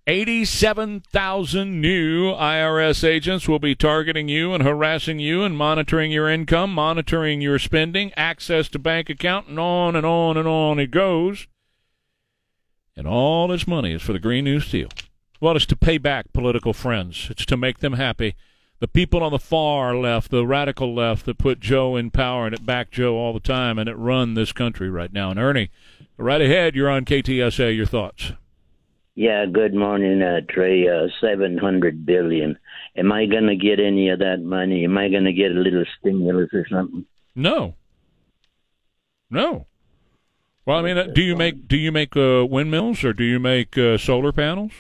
87,000 0.06 1.80
new 1.80 2.32
IRS 2.32 3.04
agents 3.04 3.46
will 3.46 3.58
be 3.58 3.74
targeting 3.74 4.28
you 4.28 4.54
and 4.54 4.64
harassing 4.64 5.20
you 5.20 5.44
and 5.44 5.56
monitoring 5.56 6.10
your 6.10 6.28
income, 6.28 6.74
monitoring 6.74 7.40
your 7.40 7.58
spending, 7.58 8.12
access 8.16 8.68
to 8.70 8.78
bank 8.78 9.08
account, 9.08 9.48
and 9.48 9.60
on 9.60 9.94
and 9.94 10.06
on 10.06 10.36
and 10.36 10.48
on 10.48 10.80
it 10.80 10.90
goes. 10.90 11.46
And 12.96 13.06
all 13.06 13.48
this 13.48 13.66
money 13.66 13.92
is 13.92 14.02
for 14.02 14.12
the 14.12 14.18
Green 14.18 14.44
New 14.44 14.60
Deal. 14.60 14.88
Well, 15.40 15.56
it's 15.56 15.66
to 15.66 15.76
pay 15.76 15.98
back 15.98 16.32
political 16.32 16.72
friends. 16.72 17.28
It's 17.30 17.46
to 17.46 17.56
make 17.56 17.78
them 17.78 17.94
happy. 17.94 18.34
The 18.80 18.88
people 18.88 19.22
on 19.22 19.32
the 19.32 19.38
far 19.38 19.94
left, 19.96 20.30
the 20.30 20.46
radical 20.46 20.94
left 20.94 21.26
that 21.26 21.38
put 21.38 21.60
Joe 21.60 21.96
in 21.96 22.10
power 22.10 22.46
and 22.46 22.54
it 22.54 22.64
back 22.64 22.90
Joe 22.90 23.16
all 23.16 23.32
the 23.32 23.40
time 23.40 23.78
and 23.78 23.88
it 23.88 23.94
run 23.94 24.34
this 24.34 24.52
country 24.52 24.88
right 24.88 25.12
now. 25.12 25.30
And 25.30 25.38
Ernie, 25.38 25.70
right 26.16 26.40
ahead, 26.40 26.74
you're 26.74 26.88
on 26.88 27.04
KTSA. 27.04 27.76
Your 27.76 27.86
thoughts? 27.86 28.32
Yeah, 29.14 29.44
good 29.44 29.74
morning, 29.74 30.22
uh, 30.22 30.40
Trey. 30.48 30.88
Uh, 30.88 31.08
Seven 31.20 31.58
hundred 31.58 32.06
billion. 32.06 32.58
Am 32.96 33.12
I 33.12 33.26
going 33.26 33.48
to 33.48 33.56
get 33.56 33.80
any 33.80 34.08
of 34.08 34.20
that 34.20 34.40
money? 34.42 34.84
Am 34.84 34.96
I 34.96 35.08
going 35.08 35.24
to 35.24 35.32
get 35.32 35.50
a 35.50 35.60
little 35.60 35.84
stimulus 35.98 36.48
or 36.54 36.66
something? 36.70 37.04
No. 37.34 37.74
No. 39.28 39.66
Well, 40.70 40.78
I 40.78 40.82
mean, 40.82 40.98
uh, 40.98 41.08
do 41.12 41.20
you 41.20 41.34
make 41.34 41.66
do 41.66 41.76
you 41.76 41.90
make 41.90 42.16
uh, 42.16 42.46
windmills 42.48 43.02
or 43.02 43.12
do 43.12 43.24
you 43.24 43.40
make 43.40 43.76
uh, 43.76 43.98
solar 43.98 44.30
panels 44.30 44.70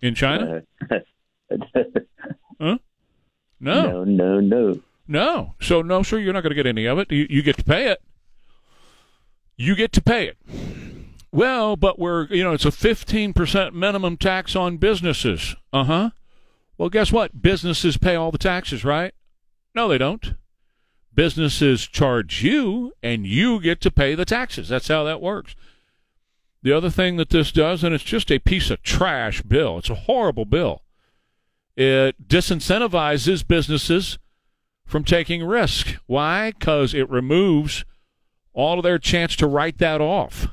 in 0.00 0.14
China? 0.14 0.62
huh? 1.50 1.58
No. 2.60 2.78
No, 3.58 4.04
no, 4.04 4.38
no. 4.38 4.80
No. 5.08 5.54
So, 5.60 5.82
no, 5.82 6.04
sir, 6.04 6.18
you're 6.18 6.32
not 6.32 6.44
going 6.44 6.52
to 6.52 6.54
get 6.54 6.68
any 6.68 6.86
of 6.86 7.00
it. 7.00 7.10
You, 7.10 7.26
you 7.28 7.42
get 7.42 7.56
to 7.56 7.64
pay 7.64 7.88
it. 7.88 8.00
You 9.56 9.74
get 9.74 9.90
to 9.94 10.00
pay 10.00 10.28
it. 10.28 10.38
Well, 11.32 11.74
but 11.74 11.98
we're, 11.98 12.26
you 12.26 12.44
know, 12.44 12.52
it's 12.52 12.64
a 12.64 12.68
15% 12.68 13.72
minimum 13.72 14.16
tax 14.16 14.54
on 14.54 14.76
businesses. 14.76 15.56
Uh 15.72 15.82
huh. 15.82 16.10
Well, 16.78 16.90
guess 16.90 17.10
what? 17.10 17.42
Businesses 17.42 17.96
pay 17.96 18.14
all 18.14 18.30
the 18.30 18.38
taxes, 18.38 18.84
right? 18.84 19.12
No, 19.74 19.88
they 19.88 19.98
don't. 19.98 20.34
Businesses 21.14 21.86
charge 21.86 22.42
you, 22.42 22.92
and 23.02 23.26
you 23.26 23.60
get 23.60 23.80
to 23.82 23.90
pay 23.90 24.14
the 24.14 24.24
taxes. 24.24 24.68
That's 24.68 24.88
how 24.88 25.04
that 25.04 25.20
works. 25.20 25.54
The 26.62 26.72
other 26.72 26.90
thing 26.90 27.16
that 27.16 27.30
this 27.30 27.52
does, 27.52 27.84
and 27.84 27.94
it's 27.94 28.02
just 28.02 28.32
a 28.32 28.38
piece 28.38 28.70
of 28.70 28.82
trash 28.82 29.42
bill, 29.42 29.78
it's 29.78 29.90
a 29.90 29.94
horrible 29.94 30.44
bill. 30.44 30.82
It 31.76 32.28
disincentivizes 32.28 33.46
businesses 33.46 34.18
from 34.86 35.04
taking 35.04 35.44
risk. 35.44 35.96
Why? 36.06 36.52
Because 36.52 36.94
it 36.94 37.08
removes 37.10 37.84
all 38.52 38.78
of 38.78 38.82
their 38.82 38.98
chance 38.98 39.36
to 39.36 39.46
write 39.46 39.78
that 39.78 40.00
off. 40.00 40.48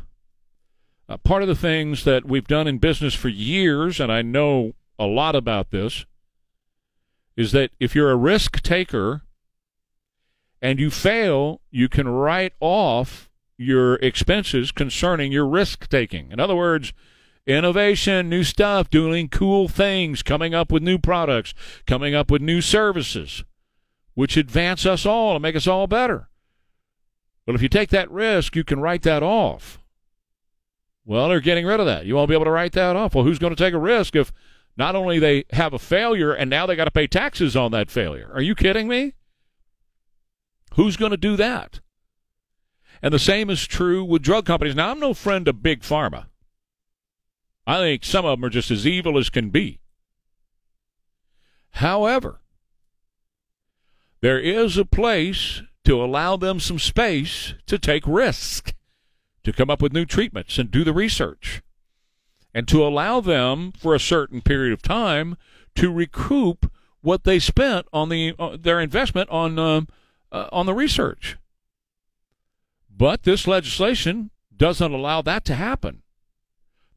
Uh, 1.08 1.18
part 1.18 1.42
of 1.42 1.48
the 1.48 1.56
things 1.56 2.04
that 2.04 2.26
we've 2.26 2.48
done 2.48 2.68
in 2.68 2.78
business 2.78 3.14
for 3.14 3.30
years, 3.30 4.00
and 4.00 4.12
I 4.12 4.22
know 4.22 4.74
a 4.98 5.06
lot 5.06 5.36
about 5.36 5.72
this, 5.72 6.06
is 7.36 7.52
that 7.52 7.72
if 7.80 7.96
you're 7.96 8.12
a 8.12 8.16
risk 8.16 8.62
taker 8.62 9.22
and 10.62 10.80
you 10.80 10.92
fail, 10.92 11.62
you 11.72 11.90
can 11.90 12.08
write 12.08 12.54
off 12.60 13.30
your 13.58 13.96
expenses 13.96 14.72
concerning 14.72 15.32
your 15.32 15.48
risk 15.48 15.88
taking. 15.90 16.32
In 16.32 16.40
other 16.40 16.56
words, 16.56 16.94
innovation, 17.46 18.30
new 18.30 18.44
stuff, 18.44 18.90
doing 18.90 19.28
cool 19.30 19.68
things, 19.68 20.24
coming 20.24 20.54
up 20.54 20.72
with 20.72 20.84
new 20.84 20.98
products, 20.98 21.54
coming 21.86 22.14
up 22.14 22.30
with 22.30 22.42
new 22.42 22.62
services, 22.62 23.44
which 24.14 24.38
advance 24.38 24.86
us 24.86 25.06
all 25.06 25.36
and 25.36 25.42
make 25.42 25.56
us 25.56 25.68
all 25.68 25.88
better. 25.88 26.30
But 27.46 27.56
if 27.56 27.62
you 27.62 27.70
take 27.70 27.90
that 27.90 28.12
risk, 28.12 28.56
you 28.56 28.64
can 28.64 28.80
write 28.80 29.02
that 29.04 29.24
off. 29.24 29.80
Well, 31.06 31.30
they're 31.30 31.40
getting 31.40 31.66
rid 31.66 31.80
of 31.80 31.88
that. 31.88 32.06
You 32.06 32.16
won't 32.16 32.30
be 32.30 32.36
able 32.36 32.46
to 32.46 32.52
write 32.52 32.74
that 32.74 32.96
off. 32.96 33.16
Well, 33.16 33.24
who's 33.24 33.40
going 33.40 33.56
to 33.56 33.64
take 33.64 33.74
a 33.74 33.80
risk 33.80 34.16
if 34.16 34.32
not 34.78 34.96
only 34.96 35.20
they 35.20 35.46
have 35.52 35.74
a 35.74 35.80
failure 35.80 36.32
and 36.32 36.50
now 36.50 36.66
they 36.66 36.76
got 36.76 36.86
to 36.86 36.92
pay 36.92 37.08
taxes 37.08 37.56
on 37.56 37.72
that 37.72 37.90
failure? 37.90 38.30
Are 38.34 38.42
you 38.42 38.56
kidding 38.56 38.88
me? 38.88 39.16
Who's 40.76 40.98
going 40.98 41.12
to 41.12 41.18
do 41.18 41.36
that? 41.36 41.80
And 43.02 43.14
the 43.14 43.20
same 43.20 43.50
is 43.50 43.68
true 43.68 44.04
with 44.04 44.22
drug 44.22 44.46
companies. 44.46 44.76
Now, 44.76 44.92
I'm 44.92 45.00
no 45.00 45.14
friend 45.14 45.48
of 45.48 45.64
big 45.64 45.82
pharma. 45.82 46.26
I 47.66 47.78
think 47.78 48.04
some 48.06 48.26
of 48.26 48.38
them 48.38 48.46
are 48.46 48.50
just 48.50 48.72
as 48.72 48.88
evil 48.88 49.18
as 49.18 49.30
can 49.30 49.50
be. 49.50 49.80
However, 51.72 52.42
there 54.22 54.40
is 54.40 54.78
a 54.78 54.86
place 54.86 55.62
to 55.84 56.04
allow 56.04 56.38
them 56.38 56.60
some 56.60 56.80
space 56.80 57.56
to 57.66 57.80
take 57.80 58.06
risks, 58.06 58.74
to 59.44 59.54
come 59.54 59.70
up 59.70 59.82
with 59.82 59.94
new 59.94 60.06
treatments 60.06 60.60
and 60.60 60.70
do 60.70 60.84
the 60.84 60.94
research, 60.94 61.62
and 62.54 62.68
to 62.68 62.86
allow 62.86 63.20
them 63.20 63.72
for 63.72 63.96
a 63.96 64.00
certain 64.00 64.42
period 64.42 64.74
of 64.74 64.82
time 64.82 65.38
to 65.76 65.92
recoup 65.92 66.72
what 67.02 67.24
they 67.24 67.40
spent 67.40 67.88
on 67.92 68.10
the 68.10 68.36
uh, 68.38 68.58
their 68.60 68.80
investment 68.80 69.30
on 69.30 69.58
uh, 69.58 69.82
uh, 70.32 70.48
on 70.52 70.66
the 70.66 70.74
research. 70.74 71.38
But 72.90 73.24
this 73.24 73.48
legislation 73.48 74.32
doesn't 74.56 74.92
allow 74.92 75.22
that 75.24 75.46
to 75.46 75.56
happen 75.56 76.04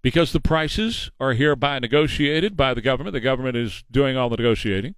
because 0.03 0.33
the 0.33 0.41
prices 0.41 1.11
are 1.19 1.33
hereby 1.33 1.79
negotiated 1.79 2.57
by 2.57 2.75
the 2.75 2.83
government. 2.83 3.15
The 3.15 3.21
government 3.21 3.57
is 3.57 3.85
doing 3.91 4.17
all 4.17 4.29
the 4.29 4.37
negotiating. 4.37 4.95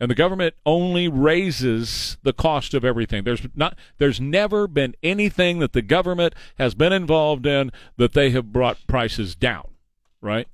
And 0.00 0.10
the 0.10 0.14
government 0.14 0.54
only 0.66 1.08
raises 1.08 2.16
the 2.22 2.32
cost 2.32 2.74
of 2.74 2.84
everything. 2.84 3.24
There's 3.24 3.46
not 3.54 3.78
there's 3.98 4.20
never 4.20 4.66
been 4.66 4.94
anything 5.02 5.60
that 5.60 5.72
the 5.72 5.82
government 5.82 6.34
has 6.58 6.74
been 6.74 6.92
involved 6.92 7.46
in 7.46 7.70
that 7.96 8.12
they 8.12 8.30
have 8.30 8.52
brought 8.52 8.86
prices 8.86 9.36
down, 9.36 9.68
right? 10.20 10.48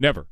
Never. 0.00 0.26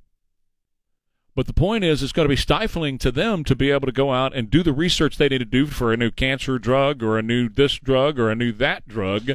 But 1.36 1.46
the 1.46 1.52
point 1.52 1.84
is, 1.84 2.02
it's 2.02 2.14
going 2.14 2.24
to 2.24 2.32
be 2.32 2.36
stifling 2.36 2.96
to 2.98 3.12
them 3.12 3.44
to 3.44 3.54
be 3.54 3.70
able 3.70 3.84
to 3.84 3.92
go 3.92 4.10
out 4.10 4.34
and 4.34 4.50
do 4.50 4.62
the 4.62 4.72
research 4.72 5.18
they 5.18 5.28
need 5.28 5.38
to 5.38 5.44
do 5.44 5.66
for 5.66 5.92
a 5.92 5.96
new 5.96 6.10
cancer 6.10 6.58
drug 6.58 7.02
or 7.02 7.18
a 7.18 7.22
new 7.22 7.50
this 7.50 7.78
drug 7.78 8.18
or 8.18 8.30
a 8.30 8.34
new 8.34 8.52
that 8.52 8.88
drug. 8.88 9.32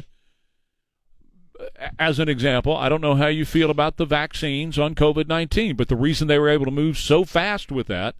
As 2.00 2.18
an 2.18 2.28
example, 2.28 2.76
I 2.76 2.88
don't 2.88 3.00
know 3.00 3.14
how 3.14 3.28
you 3.28 3.44
feel 3.44 3.70
about 3.70 3.98
the 3.98 4.04
vaccines 4.04 4.80
on 4.80 4.96
COVID 4.96 5.28
19, 5.28 5.76
but 5.76 5.86
the 5.86 5.94
reason 5.94 6.26
they 6.26 6.40
were 6.40 6.48
able 6.48 6.64
to 6.64 6.72
move 6.72 6.98
so 6.98 7.24
fast 7.24 7.70
with 7.70 7.86
that 7.86 8.16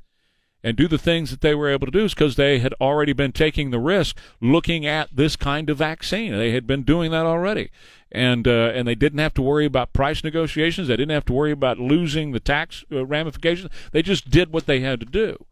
and 0.64 0.76
do 0.76 0.86
the 0.86 0.98
things 0.98 1.30
that 1.30 1.40
they 1.40 1.54
were 1.54 1.68
able 1.68 1.86
to 1.86 1.92
do 1.92 2.04
is 2.04 2.14
because 2.14 2.36
they 2.36 2.60
had 2.60 2.74
already 2.80 3.12
been 3.12 3.32
taking 3.32 3.70
the 3.70 3.78
risk 3.78 4.16
looking 4.40 4.86
at 4.86 5.14
this 5.14 5.36
kind 5.36 5.68
of 5.68 5.78
vaccine. 5.78 6.32
They 6.32 6.52
had 6.52 6.66
been 6.66 6.82
doing 6.82 7.10
that 7.10 7.26
already 7.26 7.70
and 8.12 8.46
uh, 8.46 8.70
and 8.74 8.86
they 8.86 8.94
didn't 8.94 9.18
have 9.18 9.34
to 9.34 9.42
worry 9.42 9.64
about 9.64 9.92
price 9.92 10.22
negotiations. 10.22 10.88
They 10.88 10.96
didn't 10.96 11.14
have 11.14 11.24
to 11.26 11.32
worry 11.32 11.50
about 11.50 11.78
losing 11.78 12.32
the 12.32 12.40
tax 12.40 12.84
uh, 12.92 13.04
ramifications. 13.06 13.72
They 13.90 14.02
just 14.02 14.30
did 14.30 14.52
what 14.52 14.66
they 14.66 14.80
had 14.80 15.00
to 15.00 15.06
do. 15.06 15.44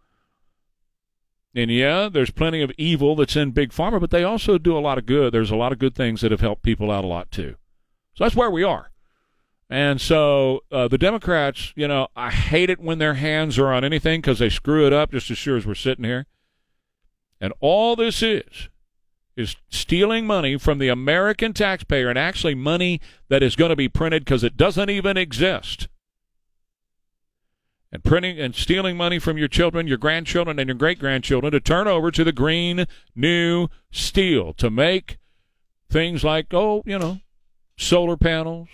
And 1.55 1.71
yeah, 1.71 2.09
there's 2.09 2.31
plenty 2.31 2.63
of 2.63 2.71
evil 2.79 3.17
that's 3.17 3.35
in 3.35 3.51
big 3.51 3.71
pharma, 3.71 3.99
but 3.99 4.11
they 4.11 4.23
also 4.23 4.57
do 4.57 4.77
a 4.77 4.79
lot 4.79 4.99
of 4.99 5.07
good. 5.07 5.33
There's 5.33 5.51
a 5.51 5.57
lot 5.57 5.73
of 5.73 5.79
good 5.79 5.97
things 5.97 6.21
that 6.21 6.31
have 6.31 6.41
helped 6.41 6.63
people 6.63 6.93
out 6.93 7.03
a 7.03 7.09
lot 7.09 7.31
too. 7.33 7.57
So 8.15 8.25
that's 8.25 8.37
where 8.37 8.51
we 8.51 8.63
are. 8.63 8.91
And 9.71 10.01
so 10.01 10.65
uh, 10.73 10.89
the 10.89 10.99
Democrats, 10.99 11.73
you 11.77 11.87
know, 11.87 12.09
I 12.17 12.31
hate 12.31 12.71
it 12.71 12.81
when 12.81 12.99
their 12.99 13.15
hands 13.15 13.57
are 13.57 13.73
on 13.73 13.85
anything 13.85 14.21
because 14.21 14.41
they 14.41 14.51
screw 14.51 14.85
it 14.85 14.93
up 14.93 15.13
just 15.13 15.31
as 15.31 15.39
sure 15.39 15.57
as 15.57 15.65
we're 15.65 15.77
sitting 15.77 16.05
here. 16.05 16.27
And 17.41 17.55
all 17.61 17.95
this 17.95 18.21
is 18.21 18.69
is 19.37 19.55
stealing 19.71 20.27
money 20.27 20.59
from 20.59 20.79
the 20.79 20.89
American 20.89 21.53
taxpayer 21.53 22.09
and 22.11 22.19
actually 22.19 22.55
money 22.55 23.01
that 23.29 23.45
is 23.45 23.55
going 23.55 23.71
to 23.71 23.77
be 23.77 23.89
printed 23.89 24.25
because 24.25 24.43
it 24.43 24.57
doesn't 24.57 24.91
even 24.91 25.17
exist. 25.17 25.89
And 27.93 28.03
printing 28.03 28.39
and 28.41 28.55
stealing 28.55 28.97
money 28.97 29.19
from 29.21 29.39
your 29.39 29.49
children, 29.49 29.87
your 29.87 29.99
grandchildren, 29.99 30.59
and 30.59 30.69
your 30.69 30.77
great 30.77 30.99
grandchildren 30.99 31.53
to 31.53 31.61
turn 31.61 31.87
over 31.87 32.11
to 32.11 32.25
the 32.25 32.33
green 32.33 32.87
new 33.15 33.69
steel 33.93 34.53
to 34.55 34.69
make 34.69 35.19
things 35.89 36.23
like, 36.23 36.53
oh, 36.53 36.83
you 36.85 36.99
know, 36.99 37.21
solar 37.77 38.17
panels. 38.17 38.69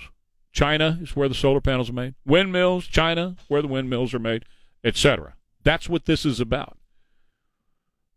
China 0.57 0.99
is 1.03 1.15
where 1.15 1.29
the 1.29 1.35
solar 1.35 1.61
panels 1.61 1.91
are 1.91 1.93
made. 1.93 2.15
Windmills, 2.25 2.87
China, 2.87 3.37
where 3.47 3.61
the 3.61 3.69
windmills 3.69 4.15
are 4.15 4.19
made, 4.19 4.47
etc. 4.83 5.35
That's 5.63 5.87
what 5.87 6.07
this 6.07 6.25
is 6.25 6.41
about. 6.41 6.79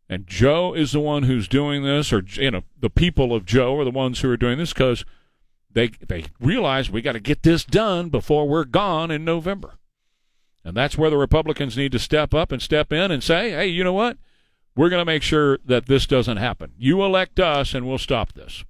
And 0.08 0.26
Joe 0.26 0.74
is 0.74 0.94
the 0.94 1.02
one 1.02 1.24
who's 1.24 1.50
doing 1.50 1.84
this, 1.84 2.14
or 2.14 2.24
you 2.26 2.50
know, 2.50 2.62
the 2.80 2.90
people 2.90 3.36
of 3.36 3.46
Joe 3.46 3.78
are 3.78 3.84
the 3.84 3.92
ones 3.92 4.22
who 4.22 4.30
are 4.30 4.38
doing 4.38 4.58
this 4.58 4.72
because 4.72 5.04
they 5.70 5.90
they 6.08 6.28
realize 6.40 6.90
we 6.90 7.02
got 7.02 7.12
to 7.12 7.20
get 7.20 7.44
this 7.44 7.66
done 7.66 8.08
before 8.08 8.48
we're 8.48 8.64
gone 8.64 9.12
in 9.12 9.26
November. 9.26 9.74
And 10.64 10.78
that's 10.78 10.98
where 10.98 11.10
the 11.10 11.18
Republicans 11.18 11.76
need 11.76 11.92
to 11.92 12.00
step 12.00 12.34
up 12.34 12.54
and 12.54 12.62
step 12.62 12.94
in 12.94 13.12
and 13.12 13.22
say, 13.22 13.52
"Hey, 13.52 13.68
you 13.68 13.84
know 13.84 13.94
what? 13.94 14.18
We're 14.78 14.90
going 14.90 15.02
to 15.02 15.06
make 15.06 15.24
sure 15.24 15.60
that 15.66 15.88
this 15.88 16.08
doesn't 16.08 16.38
happen. 16.38 16.72
You 16.78 17.04
elect 17.04 17.38
us, 17.38 17.74
and 17.74 17.86
we'll 17.86 17.98
stop 17.98 18.32
this." 18.32 18.64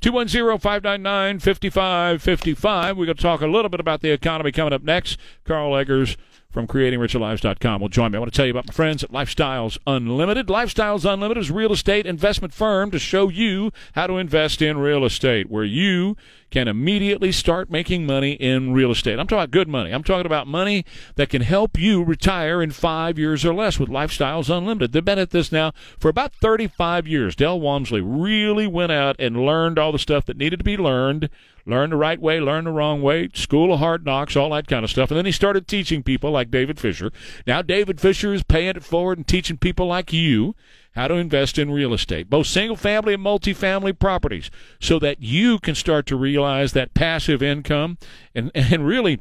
210-599-5555. 0.00 2.96
We're 2.96 3.06
going 3.06 3.16
to 3.16 3.22
talk 3.22 3.40
a 3.40 3.46
little 3.46 3.68
bit 3.68 3.80
about 3.80 4.00
the 4.00 4.10
economy 4.10 4.52
coming 4.52 4.72
up 4.72 4.82
next. 4.82 5.18
Carl 5.44 5.76
Eggers 5.76 6.16
from 6.50 6.66
creatingricherlives.com 6.66 7.80
will 7.80 7.88
join 7.88 8.10
me. 8.10 8.16
I 8.16 8.18
want 8.18 8.32
to 8.32 8.36
tell 8.36 8.46
you 8.46 8.50
about 8.50 8.66
my 8.66 8.72
friends 8.72 9.04
at 9.04 9.10
Lifestyles 9.10 9.78
Unlimited. 9.86 10.48
Lifestyles 10.48 11.10
Unlimited 11.10 11.44
is 11.44 11.50
a 11.50 11.54
real 11.54 11.72
estate 11.72 12.06
investment 12.06 12.52
firm 12.52 12.90
to 12.90 12.98
show 12.98 13.28
you 13.28 13.70
how 13.94 14.08
to 14.08 14.14
invest 14.14 14.60
in 14.60 14.78
real 14.78 15.04
estate, 15.04 15.48
where 15.48 15.64
you 15.64 16.16
can 16.50 16.68
immediately 16.68 17.32
start 17.32 17.70
making 17.70 18.04
money 18.06 18.32
in 18.32 18.72
real 18.72 18.90
estate. 18.90 19.18
I'm 19.18 19.26
talking 19.26 19.38
about 19.38 19.50
good 19.50 19.68
money. 19.68 19.90
I'm 19.92 20.02
talking 20.02 20.26
about 20.26 20.46
money 20.46 20.84
that 21.14 21.28
can 21.28 21.42
help 21.42 21.78
you 21.78 22.02
retire 22.02 22.62
in 22.62 22.70
five 22.70 23.18
years 23.18 23.44
or 23.44 23.54
less 23.54 23.78
with 23.78 23.88
Lifestyles 23.88 24.54
Unlimited. 24.54 24.92
They've 24.92 25.04
been 25.04 25.18
at 25.18 25.30
this 25.30 25.52
now 25.52 25.72
for 25.98 26.08
about 26.08 26.34
35 26.34 27.06
years. 27.06 27.36
Del 27.36 27.60
Walmsley 27.60 28.00
really 28.00 28.66
went 28.66 28.92
out 28.92 29.16
and 29.18 29.44
learned 29.44 29.78
all 29.78 29.92
the 29.92 29.98
stuff 29.98 30.26
that 30.26 30.36
needed 30.36 30.58
to 30.58 30.64
be 30.64 30.76
learned, 30.76 31.30
learn 31.66 31.90
the 31.90 31.96
right 31.96 32.20
way, 32.20 32.40
learn 32.40 32.64
the 32.64 32.72
wrong 32.72 33.00
way, 33.02 33.28
school 33.34 33.72
of 33.72 33.78
hard 33.78 34.04
knocks, 34.04 34.36
all 34.36 34.50
that 34.50 34.66
kind 34.66 34.84
of 34.84 34.90
stuff. 34.90 35.10
And 35.10 35.18
then 35.18 35.26
he 35.26 35.32
started 35.32 35.68
teaching 35.68 36.02
people 36.02 36.30
like 36.30 36.50
David 36.50 36.80
Fisher. 36.80 37.12
Now 37.46 37.62
David 37.62 38.00
Fisher 38.00 38.34
is 38.34 38.42
paying 38.42 38.76
it 38.76 38.84
forward 38.84 39.18
and 39.18 39.26
teaching 39.26 39.56
people 39.56 39.86
like 39.86 40.12
you 40.12 40.54
how 40.92 41.08
to 41.08 41.14
invest 41.14 41.58
in 41.58 41.70
real 41.70 41.94
estate, 41.94 42.28
both 42.28 42.46
single 42.46 42.76
family 42.76 43.14
and 43.14 43.24
multifamily 43.24 43.98
properties, 43.98 44.50
so 44.80 44.98
that 44.98 45.22
you 45.22 45.58
can 45.58 45.74
start 45.74 46.06
to 46.06 46.16
realize 46.16 46.72
that 46.72 46.94
passive 46.94 47.42
income 47.42 47.98
and, 48.34 48.50
and 48.54 48.86
really 48.86 49.20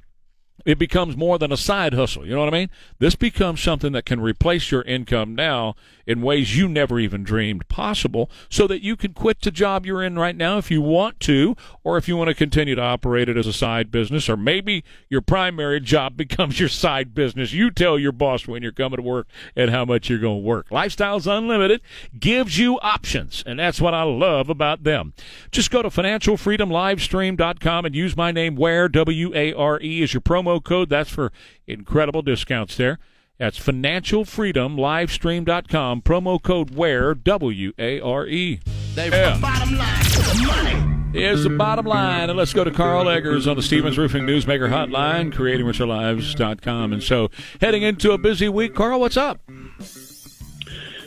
it 0.66 0.78
becomes 0.78 1.16
more 1.16 1.38
than 1.38 1.52
a 1.52 1.58
side 1.58 1.94
hustle. 1.94 2.26
You 2.26 2.34
know 2.34 2.40
what 2.40 2.54
I 2.54 2.58
mean? 2.58 2.70
This 3.00 3.16
becomes 3.16 3.62
something 3.62 3.92
that 3.94 4.06
can 4.06 4.20
replace 4.20 4.72
your 4.72 4.82
income 4.84 5.36
now 5.36 5.76
in 6.06 6.22
ways 6.22 6.58
you 6.58 6.68
never 6.68 7.00
even 7.00 7.24
dreamed 7.24 7.68
possible 7.68 8.32
so 8.50 8.66
that 8.68 8.84
you 8.84 8.96
can 8.96 9.14
quit 9.14 9.42
the 9.42 9.52
job 9.52 9.86
you're 9.86 10.04
in 10.04 10.18
right 10.18 10.36
now 10.36 10.58
if 10.58 10.72
you 10.72 10.82
want 10.82 11.20
to, 11.20 11.56
or 11.84 11.98
if 11.98 12.08
you 12.08 12.18
want 12.18 12.30
to 12.30 12.34
continue 12.34 12.74
to 12.74 12.82
operate 12.82 13.30
it 13.30 13.38
as 13.38 13.46
a 13.46 13.54
side 13.54 13.92
business, 13.92 14.28
or 14.28 14.36
maybe 14.36 14.84
your 15.08 15.22
primary 15.22 15.80
job 15.80 16.18
becomes 16.18 16.60
your 16.60 16.70
side 16.70 17.14
business. 17.14 17.54
You 17.54 17.70
tell 17.70 18.00
your 18.00 18.12
boss 18.12 18.48
when 18.48 18.64
you're 18.64 18.72
coming 18.72 18.98
to 18.98 19.04
work 19.04 19.28
and 19.56 19.70
how 19.70 19.86
much 19.86 20.10
you're 20.10 20.18
going 20.18 20.42
to 20.42 20.48
work. 20.48 20.70
Lifestyles 20.70 21.28
Unlimited 21.28 21.82
gives 22.20 22.58
you 22.58 22.80
options, 22.80 23.44
and 23.46 23.60
that's 23.60 23.80
what 23.80 23.94
I 23.94 24.02
love 24.02 24.50
about 24.50 24.84
them. 24.84 25.14
Just 25.52 25.70
go 25.70 25.84
to 25.84 25.90
financialfreedomlivestream.com 25.90 27.86
and 27.86 27.96
use 27.96 28.18
my 28.18 28.32
name, 28.32 28.56
Ware, 28.56 28.90
W 28.90 29.32
A 29.36 29.54
R 29.54 29.80
E, 29.80 30.02
as 30.02 30.14
your 30.14 30.22
promo 30.22 30.49
code. 30.58 30.90
That's 30.90 31.10
for 31.10 31.32
incredible 31.68 32.22
discounts 32.22 32.78
there. 32.78 33.00
That's 33.38 33.60
financialfreedomlivestream.com. 33.60 36.02
Promo 36.02 36.42
code 36.42 36.72
WARE, 36.72 37.16
W 37.16 37.74
A 37.78 38.00
R 38.02 38.28
E. 38.28 38.60
Yeah. 38.96 39.38
Bottom 39.40 39.78
line, 39.78 40.04
the 40.04 40.44
money. 40.46 40.96
Here's 41.14 41.44
the 41.44 41.50
bottom 41.50 41.86
line. 41.86 42.30
And 42.30 42.38
let's 42.38 42.54
go 42.54 42.64
to 42.64 42.72
Carl 42.72 43.06
Eggers 43.06 43.48
on 43.48 43.56
the 43.56 43.64
Stevens 43.64 43.98
Roofing 43.98 44.24
Newsmaker 44.24 44.70
Hotline, 44.70 45.34
creatingricherlives.com. 45.34 46.94
And 46.94 47.02
so, 47.02 47.32
heading 47.62 47.82
into 47.82 48.12
a 48.12 48.18
busy 48.18 48.50
week, 48.50 48.76
Carl, 48.76 49.00
what's 49.00 49.18
up? 49.18 49.42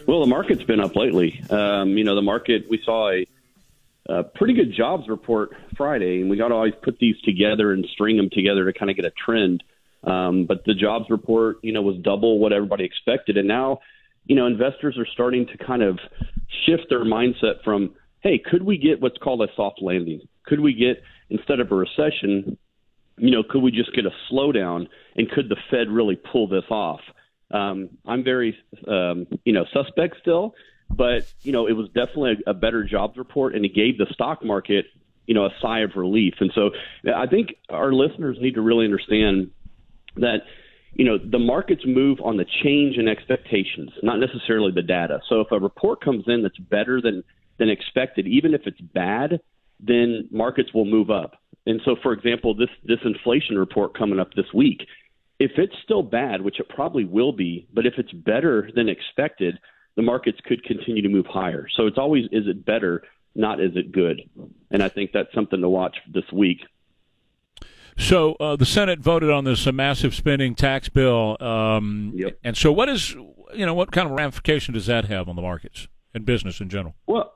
Well, 0.06 0.20
the 0.20 0.26
market's 0.26 0.64
been 0.64 0.80
up 0.80 0.96
lately. 0.96 1.40
Um, 1.50 1.96
you 1.96 2.02
know, 2.02 2.16
the 2.16 2.22
market, 2.22 2.68
we 2.68 2.82
saw 2.82 3.10
a, 3.10 3.26
a 4.08 4.24
pretty 4.24 4.54
good 4.54 4.74
jobs 4.76 5.08
report 5.08 5.50
Friday, 5.76 6.20
and 6.20 6.30
we 6.30 6.36
got 6.36 6.48
to 6.48 6.54
always 6.54 6.74
put 6.82 6.98
these 6.98 7.20
together 7.22 7.72
and 7.72 7.86
string 7.92 8.16
them 8.16 8.30
together 8.32 8.64
to 8.64 8.76
kind 8.76 8.90
of 8.90 8.96
get 8.96 9.04
a 9.04 9.12
trend. 9.12 9.62
Um, 10.04 10.46
but 10.46 10.64
the 10.64 10.74
jobs 10.74 11.06
report, 11.10 11.58
you 11.62 11.72
know, 11.72 11.82
was 11.82 11.96
double 12.02 12.38
what 12.40 12.52
everybody 12.52 12.84
expected. 12.84 13.36
And 13.36 13.46
now, 13.46 13.78
you 14.26 14.34
know, 14.34 14.46
investors 14.46 14.96
are 14.98 15.06
starting 15.06 15.46
to 15.46 15.58
kind 15.58 15.82
of 15.82 15.98
shift 16.66 16.84
their 16.88 17.04
mindset 17.04 17.62
from, 17.64 17.94
hey, 18.20 18.38
could 18.44 18.62
we 18.62 18.78
get 18.78 19.00
what's 19.00 19.18
called 19.18 19.42
a 19.42 19.48
soft 19.54 19.80
landing? 19.80 20.20
Could 20.46 20.60
we 20.60 20.74
get, 20.74 21.02
instead 21.30 21.60
of 21.60 21.70
a 21.70 21.74
recession, 21.74 22.58
you 23.16 23.30
know, 23.30 23.44
could 23.48 23.62
we 23.62 23.70
just 23.70 23.94
get 23.94 24.04
a 24.04 24.10
slowdown? 24.30 24.88
And 25.16 25.30
could 25.30 25.48
the 25.48 25.56
Fed 25.70 25.88
really 25.88 26.16
pull 26.16 26.48
this 26.48 26.64
off? 26.70 27.00
Um, 27.52 27.90
I'm 28.06 28.24
very, 28.24 28.56
um, 28.88 29.26
you 29.44 29.52
know, 29.52 29.64
suspect 29.72 30.16
still, 30.20 30.54
but 30.92 31.32
you 31.42 31.52
know, 31.52 31.66
it 31.66 31.72
was 31.72 31.88
definitely 31.88 32.42
a, 32.46 32.54
better 32.54 32.84
jobs 32.84 33.16
report, 33.16 33.54
and 33.54 33.64
it 33.64 33.74
gave 33.74 33.98
the 33.98 34.06
stock 34.12 34.44
market, 34.44 34.86
you 35.26 35.34
know, 35.34 35.46
a 35.46 35.50
sigh 35.60 35.80
of 35.80 35.92
relief. 35.96 36.34
And 36.40 36.52
so, 36.54 36.70
I 37.14 37.26
think 37.26 37.54
our 37.70 37.92
listeners 37.92 38.38
need 38.40 38.54
to 38.54 38.60
really 38.60 38.84
understand 38.84 39.50
that 40.16 40.42
you 40.92 41.04
know 41.04 41.18
the 41.18 41.38
markets 41.38 41.82
move 41.86 42.18
on 42.22 42.36
the 42.36 42.44
change 42.62 42.96
in 42.98 43.08
expectations, 43.08 43.90
not 44.02 44.18
necessarily 44.18 44.72
the 44.72 44.82
data. 44.82 45.20
So 45.28 45.40
if 45.40 45.50
a 45.50 45.58
report 45.58 46.04
comes 46.04 46.24
in 46.26 46.42
that's 46.42 46.58
better 46.58 47.00
than 47.00 47.24
than 47.58 47.70
expected, 47.70 48.26
even 48.26 48.54
if 48.54 48.62
it's 48.66 48.80
bad, 48.80 49.40
then 49.80 50.28
markets 50.30 50.72
will 50.74 50.84
move 50.84 51.10
up. 51.10 51.36
And 51.66 51.80
so, 51.84 51.96
for 52.02 52.12
example, 52.12 52.54
this 52.54 52.68
this 52.84 52.98
inflation 53.04 53.56
report 53.56 53.96
coming 53.96 54.18
up 54.18 54.34
this 54.34 54.52
week, 54.52 54.86
if 55.38 55.52
it's 55.56 55.74
still 55.82 56.02
bad, 56.02 56.42
which 56.42 56.60
it 56.60 56.68
probably 56.68 57.04
will 57.04 57.32
be, 57.32 57.66
but 57.72 57.86
if 57.86 57.94
it's 57.98 58.12
better 58.12 58.70
than 58.74 58.88
expected, 58.88 59.58
the 59.96 60.02
markets 60.02 60.38
could 60.44 60.62
continue 60.64 61.02
to 61.02 61.08
move 61.08 61.26
higher. 61.26 61.66
So 61.76 61.86
it's 61.86 61.98
always 61.98 62.24
is 62.32 62.46
it 62.46 62.64
better, 62.64 63.02
not 63.34 63.60
is 63.60 63.72
it 63.76 63.92
good? 63.92 64.22
And 64.70 64.82
I 64.82 64.88
think 64.88 65.10
that's 65.12 65.32
something 65.34 65.60
to 65.60 65.68
watch 65.68 65.96
this 66.12 66.24
week. 66.32 66.60
So 67.98 68.34
uh, 68.40 68.56
the 68.56 68.64
Senate 68.64 69.00
voted 69.00 69.30
on 69.30 69.44
this 69.44 69.66
uh, 69.66 69.72
massive 69.72 70.14
spending 70.14 70.54
tax 70.54 70.88
bill, 70.88 71.36
um, 71.42 72.12
Yep. 72.16 72.38
and 72.42 72.56
so 72.56 72.72
what 72.72 72.88
is 72.88 73.14
you 73.54 73.66
know 73.66 73.74
what 73.74 73.92
kind 73.92 74.08
of 74.10 74.16
ramification 74.16 74.72
does 74.72 74.86
that 74.86 75.04
have 75.06 75.28
on 75.28 75.36
the 75.36 75.42
markets 75.42 75.88
and 76.14 76.24
business 76.24 76.60
in 76.60 76.70
general? 76.70 76.94
Well, 77.06 77.34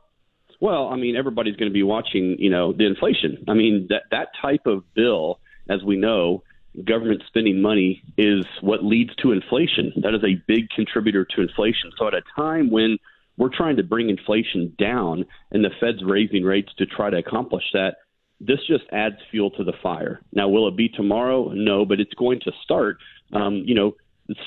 well, 0.59 0.89
I 0.89 0.97
mean, 0.97 1.15
everybody's 1.15 1.57
going 1.57 1.71
to 1.71 1.75
be 1.75 1.83
watching, 1.83 2.37
you 2.39 2.49
know, 2.49 2.73
the 2.73 2.87
inflation. 2.87 3.45
I 3.47 3.53
mean, 3.53 3.89
that 3.91 4.05
that 4.11 4.29
type 4.41 4.67
of 4.67 4.83
bill, 4.95 5.41
as 5.69 5.83
we 5.85 5.97
know, 5.97 6.43
government 6.85 7.23
spending 7.27 7.61
money 7.61 8.03
is 8.17 8.45
what 8.61 8.85
leads 8.85 9.15
to 9.17 9.33
inflation. 9.33 9.93
That 10.03 10.15
is 10.15 10.23
a 10.25 10.43
big 10.47 10.69
contributor 10.71 11.25
to 11.25 11.43
inflation. 11.43 11.93
So 11.99 12.07
at 12.07 12.15
a 12.15 12.23
time 12.37 12.71
when 12.71 12.99
we're 13.37 13.55
trying 13.55 13.77
to 13.77 13.83
bring 13.83 14.09
inflation 14.09 14.75
down 14.79 15.27
and 15.51 15.65
the 15.65 15.71
Fed's 15.81 16.03
raising 16.05 16.45
rates 16.45 16.73
to 16.79 16.87
try 16.87 17.11
to 17.11 17.19
accomplish 17.19 17.65
that, 17.73 17.97
this 18.41 18.59
just 18.69 18.85
adds 18.93 19.17
fuel 19.31 19.51
to 19.53 19.65
the 19.65 19.73
fire. 19.83 20.21
Now, 20.33 20.49
will 20.49 20.69
it 20.69 20.77
be 20.77 20.89
tomorrow? 20.89 21.51
No, 21.53 21.85
but 21.85 22.01
it's 22.01 22.15
going 22.15 22.41
to 22.41 22.53
start. 22.63 22.99
Um, 23.33 23.63
you 23.65 23.75
know, 23.75 23.97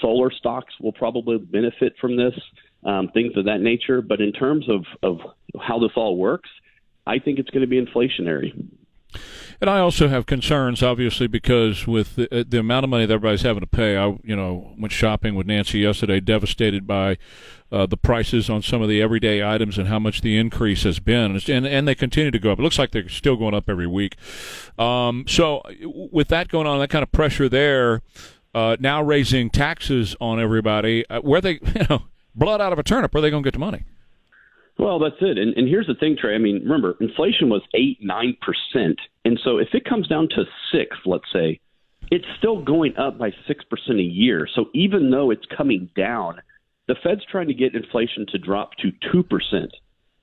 solar 0.02 0.32
stocks 0.32 0.74
will 0.80 0.94
probably 0.94 1.38
benefit 1.38 1.94
from 2.00 2.16
this, 2.16 2.34
um, 2.84 3.10
things 3.14 3.36
of 3.36 3.46
that 3.46 3.62
nature. 3.62 4.02
But 4.02 4.22
in 4.22 4.32
terms 4.32 4.70
of, 4.70 4.86
of 5.02 5.20
how 5.60 5.80
this 5.80 5.92
all 5.96 6.18
works, 6.18 6.50
I 7.08 7.18
think 7.18 7.40
it's 7.40 7.50
going 7.50 7.62
to 7.62 7.68
be 7.68 7.84
inflationary. 7.84 8.54
And 9.62 9.70
I 9.70 9.80
also 9.80 10.07
have 10.07 10.26
concerns, 10.26 10.82
obviously, 10.82 11.28
because 11.28 11.86
with 11.86 12.16
the, 12.16 12.34
uh, 12.34 12.43
the 12.47 12.60
amount 12.60 12.86
of 12.86 12.89
money 12.89 13.05
that 13.05 13.14
everybody's 13.14 13.41
having 13.41 13.60
to 13.60 13.68
pay, 13.68 13.97
I 13.97 14.18
you 14.24 14.36
know 14.36 14.74
went 14.78 14.93
shopping 14.93 15.36
with 15.36 15.47
Nancy 15.47 15.80
yesterday, 15.80 16.20
devastated 16.20 16.88
by 16.88 17.18
uh, 17.72 17.86
the 17.86 17.97
prices 17.97 18.49
on 18.49 18.62
some 18.62 18.82
of 18.82 18.88
the 18.88 19.01
everyday 19.01 19.43
items 19.43 19.78
and 19.78 19.88
how 19.88 19.99
much 19.99 20.22
the 20.22 20.38
increase 20.38 20.84
has 20.84 20.99
been, 20.99 21.36
and 21.49 21.68
and 21.68 21.88
they 21.88 21.95
continue 21.95 22.32
to 22.32 22.39
go 22.39 22.51
up. 22.51 22.60
It 22.60 22.62
looks 22.62 22.80
like 22.80 22.91
they're 22.91 23.10
still 23.10 23.36
going 23.36 23.53
up 23.53 23.70
every 23.70 23.88
week. 23.88 24.16
Um, 24.78 25.26
so 25.28 25.62
with 25.84 26.30
that 26.30 26.47
going 26.47 26.68
on, 26.68 26.80
that 26.80 26.89
kind 26.89 27.03
of 27.03 27.12
pressure 27.12 27.49
there, 27.49 28.01
uh, 28.55 28.78
now 28.80 29.03
raising 29.03 29.49
taxes 29.49 30.16
on 30.22 30.39
everybody, 30.39 31.05
uh, 31.10 31.20
where 31.20 31.41
they 31.41 31.53
you 31.76 31.86
know 31.89 32.03
blood 32.34 32.62
out 32.62 32.72
of 32.72 32.80
a 32.80 32.84
turnip, 32.84 33.14
where 33.14 33.20
are 33.20 33.22
they 33.22 33.30
going 33.30 33.43
to 33.43 33.47
get 33.47 33.53
the 33.53 33.60
money? 33.60 33.84
Well, 34.80 34.98
that's 34.98 35.18
it. 35.20 35.38
And, 35.38 35.54
and 35.58 35.68
here's 35.68 35.88
the 35.88 35.94
thing, 35.94 36.16
Trey. 36.20 36.36
I 36.36 36.38
mean, 36.38 36.62
remember, 36.64 36.96
inflation 37.02 37.50
was 37.50 37.62
eight, 37.76 37.98
nine 38.02 38.38
percent, 38.42 38.98
and 39.26 39.38
so 39.44 39.58
if 39.58 39.68
it 39.74 39.84
comes 39.84 40.08
down 40.08 40.30
to 40.30 40.46
six, 40.72 40.96
let's 41.06 41.26
say, 41.34 41.60
it's 42.10 42.26
still 42.38 42.64
going 42.64 42.96
up 42.98 43.20
by 43.20 43.32
six 43.46 43.66
percent 43.66 44.00
a 44.00 44.04
year. 44.04 44.48
So 44.56 44.70
even 44.74 45.12
though 45.12 45.32
it's 45.32 45.46
coming 45.56 45.90
down, 45.98 46.40
the 46.88 46.96
Fed's 47.04 47.26
trying 47.30 47.50
to 47.50 47.54
get 47.54 47.76
inflation 47.76 48.26
to 48.32 48.38
drop 48.38 48.72
to 48.78 48.92
two 49.12 49.22
percent, 49.22 49.74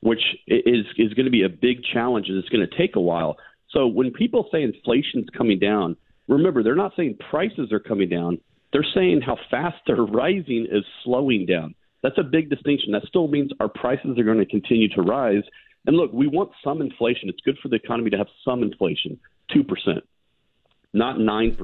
which 0.01 0.23
is 0.47 0.87
is 0.97 1.13
going 1.13 1.27
to 1.27 1.31
be 1.31 1.45
a 1.45 1.51
big 1.51 1.83
challenge, 1.93 2.31
and 2.31 2.39
it's 2.39 2.49
going 2.49 2.67
to 2.67 2.79
take 2.79 2.97
a 2.97 3.01
while. 3.01 3.37
So 3.69 3.87
when 3.87 4.11
people 4.11 4.49
say 4.51 4.63
inflation's 4.63 5.29
coming 5.37 5.59
down, 5.59 5.97
remember 6.29 6.63
they're 6.63 6.75
not 6.75 6.93
saying 6.97 7.19
prices 7.29 7.73
are 7.73 7.81
coming 7.81 8.09
down. 8.09 8.39
They're 8.73 8.87
saying 8.95 9.21
how 9.21 9.37
fast 9.51 9.77
they're 9.87 9.97
rising 9.97 10.67
is 10.73 10.85
slowing 11.05 11.45
down. 11.45 11.75
That's 12.07 12.19
a 12.19 12.23
big 12.23 12.49
distinction. 12.51 12.93
That 12.93 13.03
still 13.09 13.27
means 13.27 13.51
our 13.59 13.69
prices 13.69 14.17
are 14.17 14.23
going 14.23 14.39
to 14.39 14.47
continue 14.47 14.89
to 14.91 15.03
rise. 15.03 15.43
And 15.87 15.97
look, 15.97 16.13
we 16.13 16.29
want 16.29 16.53
some 16.63 16.81
inflation. 16.81 17.29
It's 17.29 17.41
good 17.41 17.59
for 17.61 17.69
the 17.69 17.75
economy 17.75 18.11
to 18.11 18.17
have 18.17 18.29
some 18.45 18.63
inflation, 18.63 19.19
2%, 19.51 19.67
not 20.93 21.17
9%. 21.17 21.57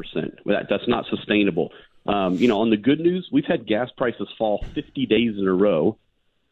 That, 0.46 0.66
that's 0.68 0.88
not 0.88 1.04
sustainable. 1.08 1.70
Um, 2.06 2.38
you 2.38 2.48
know, 2.48 2.60
on 2.60 2.70
the 2.70 2.76
good 2.76 2.98
news, 2.98 3.28
we've 3.30 3.44
had 3.44 3.68
gas 3.68 3.90
prices 3.96 4.26
fall 4.36 4.64
50 4.74 5.06
days 5.06 5.38
in 5.38 5.46
a 5.46 5.52
row, 5.52 5.96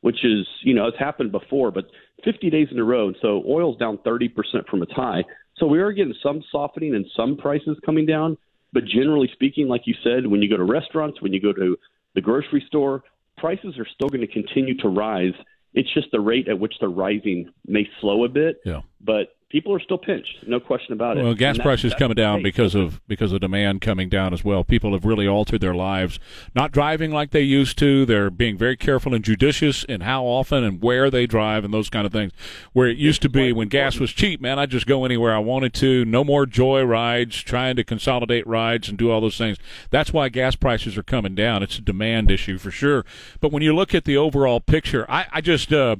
which 0.03 0.25
is, 0.25 0.47
you 0.63 0.73
know, 0.73 0.87
it's 0.87 0.99
happened 0.99 1.33
before, 1.33 1.73
but 1.73 1.87
50 2.23 2.49
days 2.49 2.69
in 2.71 2.79
a 2.79 2.85
row. 2.85 3.09
And 3.09 3.17
so 3.21 3.43
oil's 3.45 3.77
down 3.77 3.99
30% 3.99 4.69
from 4.71 4.85
its 4.85 4.93
high. 4.93 5.25
So 5.57 5.67
we 5.67 5.81
are 5.81 5.91
getting 5.91 6.15
some 6.23 6.45
softening 6.53 6.95
and 6.95 7.07
some 7.17 7.37
prices 7.37 7.77
coming 7.85 8.07
down. 8.07 8.39
But 8.73 8.85
generally 8.85 9.29
speaking, 9.33 9.67
like 9.67 9.89
you 9.89 9.97
said, 10.05 10.29
when 10.29 10.43
you 10.43 10.49
go 10.49 10.59
to 10.59 10.63
restaurants, 10.63 11.21
when 11.21 11.33
you 11.33 11.41
go 11.41 11.53
to 11.53 11.77
the 12.15 12.21
grocery 12.21 12.63
store, 12.69 13.03
prices 13.41 13.79
are 13.79 13.87
still 13.87 14.09
going 14.09 14.21
to 14.21 14.27
continue 14.27 14.77
to 14.79 14.89
rise. 14.89 15.35
It's 15.73 15.93
just 15.93 16.11
the 16.13 16.21
rate 16.21 16.49
at 16.49 16.59
which 16.59 16.75
they're 16.81 16.89
rising 16.89 17.51
may 17.67 17.89
slow 18.01 18.25
a 18.25 18.29
bit. 18.29 18.61
Yeah. 18.65 18.83
But 19.01 19.29
people 19.51 19.75
are 19.75 19.81
still 19.81 19.99
pinched, 19.99 20.47
no 20.47 20.61
question 20.61 20.93
about 20.93 21.19
it. 21.19 21.25
Well, 21.25 21.35
gas 21.35 21.57
that- 21.57 21.63
prices 21.65 21.93
coming 21.95 22.15
down 22.15 22.43
because 22.43 22.75
of 22.75 23.01
because 23.07 23.33
of 23.33 23.41
demand 23.41 23.81
coming 23.81 24.09
down 24.09 24.33
as 24.33 24.45
well. 24.45 24.65
People 24.65 24.93
have 24.93 25.05
really 25.05 25.27
altered 25.27 25.61
their 25.61 25.75
lives, 25.75 26.19
not 26.55 26.73
driving 26.73 27.11
like 27.11 27.33
they 27.33 27.43
used 27.43 27.77
to. 27.79 28.07
They're 28.07 28.31
being 28.31 28.57
very 28.57 28.77
careful 28.77 29.13
and 29.13 29.25
judicious 29.25 29.85
in 29.85 30.03
how 30.03 30.25
often 30.25 30.65
and 30.65 30.81
where 30.81 31.11
they 31.11 31.27
drive 31.27 31.65
and 31.65 31.75
those 31.75 31.91
kind 31.91 32.07
of 32.07 32.13
things. 32.13 32.33
Where 32.73 32.89
it 32.89 32.97
used 32.97 33.23
to 33.23 33.29
be 33.29 33.53
when 33.53 33.69
gas 33.69 33.99
was 33.99 34.13
cheap, 34.13 34.41
man, 34.41 34.59
I'd 34.59 34.71
just 34.71 34.87
go 34.87 35.05
anywhere 35.05 35.35
I 35.35 35.39
wanted 35.39 35.75
to. 35.75 36.05
No 36.05 36.25
more 36.25 36.47
joy 36.47 36.83
rides, 36.83 37.43
trying 37.43 37.77
to 37.77 37.85
consolidate 37.85 38.47
rides 38.47 38.89
and 38.89 38.97
do 38.97 39.11
all 39.11 39.21
those 39.21 39.37
things. 39.37 39.59
That's 39.91 40.13
why 40.13 40.29
gas 40.29 40.55
prices 40.55 40.97
are 40.97 41.03
coming 41.03 41.35
down. 41.35 41.63
It's 41.63 41.79
a 41.79 41.83
demand 41.83 42.31
issue 42.31 42.57
for 42.59 42.71
sure. 42.71 43.05
But 43.41 43.53
when 43.53 43.63
you 43.63 43.75
look 43.75 43.95
at 43.95 44.05
the 44.05 44.17
overall 44.17 44.61
picture, 44.61 45.05
I, 45.11 45.27
I 45.33 45.41
just, 45.41 45.73
uh, 45.73 45.97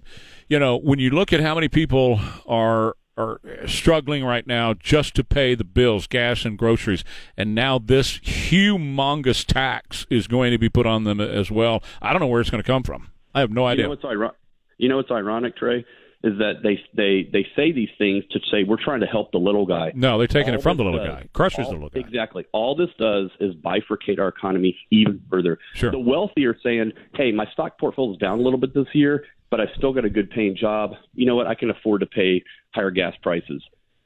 you 0.49 0.59
know, 0.59 0.77
when 0.77 0.99
you 0.99 1.11
look 1.11 1.33
at 1.33 1.41
how 1.41 1.55
many 1.55 1.69
people 1.69 2.21
are 2.47 2.95
are 3.21 3.41
uh, 3.63 3.67
struggling 3.67 4.25
right 4.25 4.47
now 4.47 4.75
just 4.75 5.15
to 5.17 5.25
pay 5.25 5.55
the 5.55 5.65
bills, 5.65 6.07
gas 6.07 6.45
and 6.45 6.57
groceries, 6.59 7.05
and 7.37 7.55
now 7.55 7.79
this 7.79 8.19
humongous 8.21 9.45
tax 9.45 10.07
is 10.11 10.27
going 10.27 10.51
to 10.53 10.59
be 10.59 10.69
put 10.69 10.87
on 10.87 11.05
them 11.05 11.21
as 11.21 11.51
well. 11.51 11.83
I 12.03 12.13
don't 12.13 12.21
know 12.21 12.27
where 12.27 12.41
it's 12.41 12.51
going 12.51 12.63
to 12.63 12.67
come 12.67 12.83
from. 12.83 13.09
I 13.35 13.41
have 13.41 13.51
no 13.51 13.63
You 13.63 13.67
idea. 13.69 13.85
know 13.85 13.91
what's 13.91 14.05
ironic? 14.05 14.37
You 14.79 14.89
know 14.89 14.97
what's 14.97 15.11
ironic, 15.11 15.57
Trey? 15.57 15.85
is 16.23 16.37
that 16.37 16.57
they 16.63 16.79
they 16.95 17.27
they 17.33 17.47
say 17.57 17.73
these 17.73 17.89
things 17.97 18.23
to 18.31 18.39
say 18.51 18.63
we're 18.63 18.77
trying 18.77 19.01
to 19.01 19.07
help 19.07 19.33
the 19.33 19.39
little 19.39 19.65
guy. 19.65 19.91
No, 19.95 20.19
they're 20.19 20.27
taking 20.27 20.53
All 20.53 20.59
it 20.61 20.63
from 20.63 20.77
the 20.77 20.85
little 20.85 20.99
does- 21.03 21.09
guy. 21.09 21.29
Crushes 21.33 21.61
all- 21.65 21.71
the 21.73 21.77
little 21.77 21.89
guy. 21.89 22.01
Exactly. 22.01 22.45
All 22.53 22.75
this 22.77 22.91
does 22.99 23.31
is 23.41 23.55
bifurcate 23.55 24.19
our 24.19 24.29
economy 24.29 24.77
even 24.91 25.23
further. 25.31 25.59
Sure. 25.73 25.91
The 25.91 25.99
wealthy 25.99 26.45
are 26.45 26.59
saying, 26.63 26.93
"Hey, 27.15 27.33
my 27.33 27.47
stock 27.55 27.79
portfolio 27.81 28.13
is 28.13 28.19
down 28.19 28.39
a 28.39 28.43
little 28.43 28.59
bit 28.59 28.75
this 28.75 28.89
year, 28.93 29.25
but 29.51 29.61
I've 29.61 29.69
still 29.77 29.93
got 29.93 30.05
a 30.05 30.11
good 30.11 30.31
paying 30.31 30.57
job. 30.57 30.93
You 31.15 31.27
know 31.27 31.37
what? 31.37 31.47
I 31.47 31.55
can 31.55 31.71
afford 31.71 32.01
to 32.01 32.07
pay 32.07 32.43
higher 32.71 32.91
gas 32.91 33.15
prices." 33.23 33.63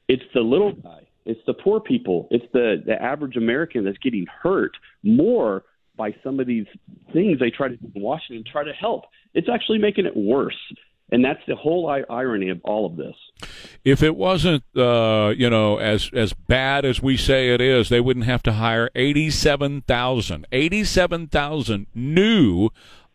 It's 0.07 0.23
the 0.33 0.41
little 0.41 0.73
guy. 0.73 1.07
It's 1.25 1.41
the 1.47 1.53
poor 1.53 1.79
people. 1.79 2.27
It's 2.31 2.45
the 2.53 2.83
the 2.85 3.01
average 3.01 3.35
American 3.35 3.83
that's 3.85 3.97
getting 3.97 4.25
hurt 4.41 4.77
more 5.03 5.63
by 5.97 6.15
some 6.23 6.39
of 6.39 6.47
these 6.47 6.65
things 7.13 7.39
they 7.39 7.49
try 7.49 7.69
to 7.69 7.77
do 7.77 7.91
in 7.95 8.01
Washington 8.01 8.43
try 8.49 8.63
to 8.63 8.73
help. 8.73 9.05
It's 9.33 9.47
actually 9.49 9.79
making 9.79 10.05
it 10.05 10.15
worse. 10.15 10.57
And 11.11 11.23
that's 11.23 11.39
the 11.47 11.55
whole 11.55 11.87
irony 11.87 12.49
of 12.49 12.59
all 12.63 12.87
of 12.87 12.95
this. 12.95 13.15
If 13.83 14.01
it 14.01 14.15
wasn't, 14.15 14.63
uh, 14.75 15.33
you 15.37 15.49
know, 15.51 15.77
as 15.77 16.09
as 16.13 16.33
bad 16.33 16.83
as 16.83 17.01
we 17.01 17.15
say 17.15 17.53
it 17.53 17.61
is, 17.61 17.89
they 17.89 18.01
wouldn't 18.01 18.25
have 18.25 18.41
to 18.43 18.53
hire 18.53 18.89
87,000, 18.95 20.47
87,000 20.51 21.87
new 21.93 22.69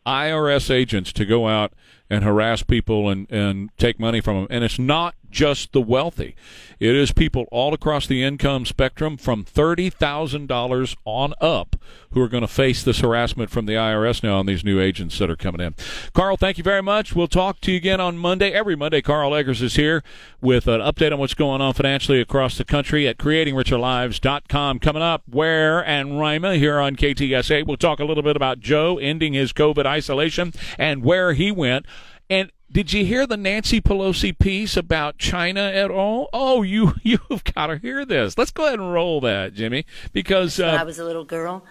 IRS 0.06 0.70
agents 0.70 1.12
to 1.14 1.24
go 1.24 1.48
out 1.48 1.72
and 2.10 2.24
harass 2.24 2.62
people 2.62 3.08
and, 3.08 3.30
and 3.30 3.70
take 3.78 4.00
money 4.00 4.20
from 4.20 4.36
them. 4.36 4.46
And 4.50 4.64
it's 4.64 4.78
not 4.78 5.14
just 5.30 5.72
the 5.72 5.80
wealthy. 5.80 6.34
It 6.80 6.96
is 6.96 7.12
people 7.12 7.46
all 7.52 7.72
across 7.72 8.06
the 8.06 8.22
income 8.22 8.66
spectrum 8.66 9.16
from 9.16 9.44
$30,000 9.44 10.96
on 11.04 11.34
up 11.40 11.76
who 12.12 12.20
are 12.20 12.28
going 12.28 12.40
to 12.40 12.48
face 12.48 12.82
this 12.82 13.00
harassment 13.00 13.50
from 13.50 13.66
the 13.66 13.74
IRS 13.74 14.22
now 14.22 14.38
on 14.38 14.46
these 14.46 14.64
new 14.64 14.80
agents 14.80 15.18
that 15.18 15.30
are 15.30 15.36
coming 15.36 15.60
in. 15.60 15.74
Carl, 16.12 16.36
thank 16.36 16.58
you 16.58 16.64
very 16.64 16.82
much. 16.82 17.14
We'll 17.14 17.28
talk 17.28 17.60
to 17.60 17.70
you 17.70 17.76
again 17.76 18.00
on 18.00 18.18
Monday. 18.18 18.50
Every 18.50 18.74
Monday, 18.74 19.00
Karl 19.02 19.30
Eggerss 19.30 19.62
is 19.62 19.76
here 19.76 20.02
with 20.40 20.66
an 20.66 20.80
update 20.80 21.12
on 21.12 21.18
what's 21.18 21.34
going 21.34 21.60
on 21.60 21.74
financially 21.74 22.20
across 22.20 22.58
the 22.58 22.64
country 22.64 23.06
at 23.06 23.18
creatingricherlives.com. 23.18 24.80
Coming 24.80 25.02
up, 25.02 25.22
Ware 25.28 25.86
and 25.86 26.18
Rima 26.18 26.56
here 26.56 26.80
on 26.80 26.96
KTSA. 26.96 27.66
We'll 27.66 27.76
talk 27.76 28.00
a 28.00 28.04
little 28.04 28.24
bit 28.24 28.34
about 28.34 28.58
Joe 28.58 28.98
ending 28.98 29.34
his 29.34 29.52
COVID 29.52 29.86
isolation 29.86 30.52
and 30.78 31.04
where 31.04 31.34
he 31.34 31.52
went. 31.52 31.86
And 32.30 32.52
did 32.70 32.92
you 32.92 33.04
hear 33.04 33.26
the 33.26 33.36
Nancy 33.36 33.80
Pelosi 33.80 34.38
piece 34.38 34.76
about 34.76 35.18
China 35.18 35.60
at 35.62 35.90
all? 35.90 36.28
Oh, 36.32 36.62
you 36.62 36.94
you've 37.02 37.42
got 37.54 37.66
to 37.66 37.76
hear 37.78 38.04
this. 38.04 38.38
Let's 38.38 38.52
go 38.52 38.66
ahead 38.66 38.78
and 38.78 38.92
roll 38.92 39.20
that, 39.22 39.52
Jimmy, 39.54 39.84
because 40.12 40.58
when 40.58 40.68
I 40.68 40.76
uh, 40.78 40.84
was 40.84 41.00
a 41.00 41.04
little 41.04 41.24
girl, 41.24 41.64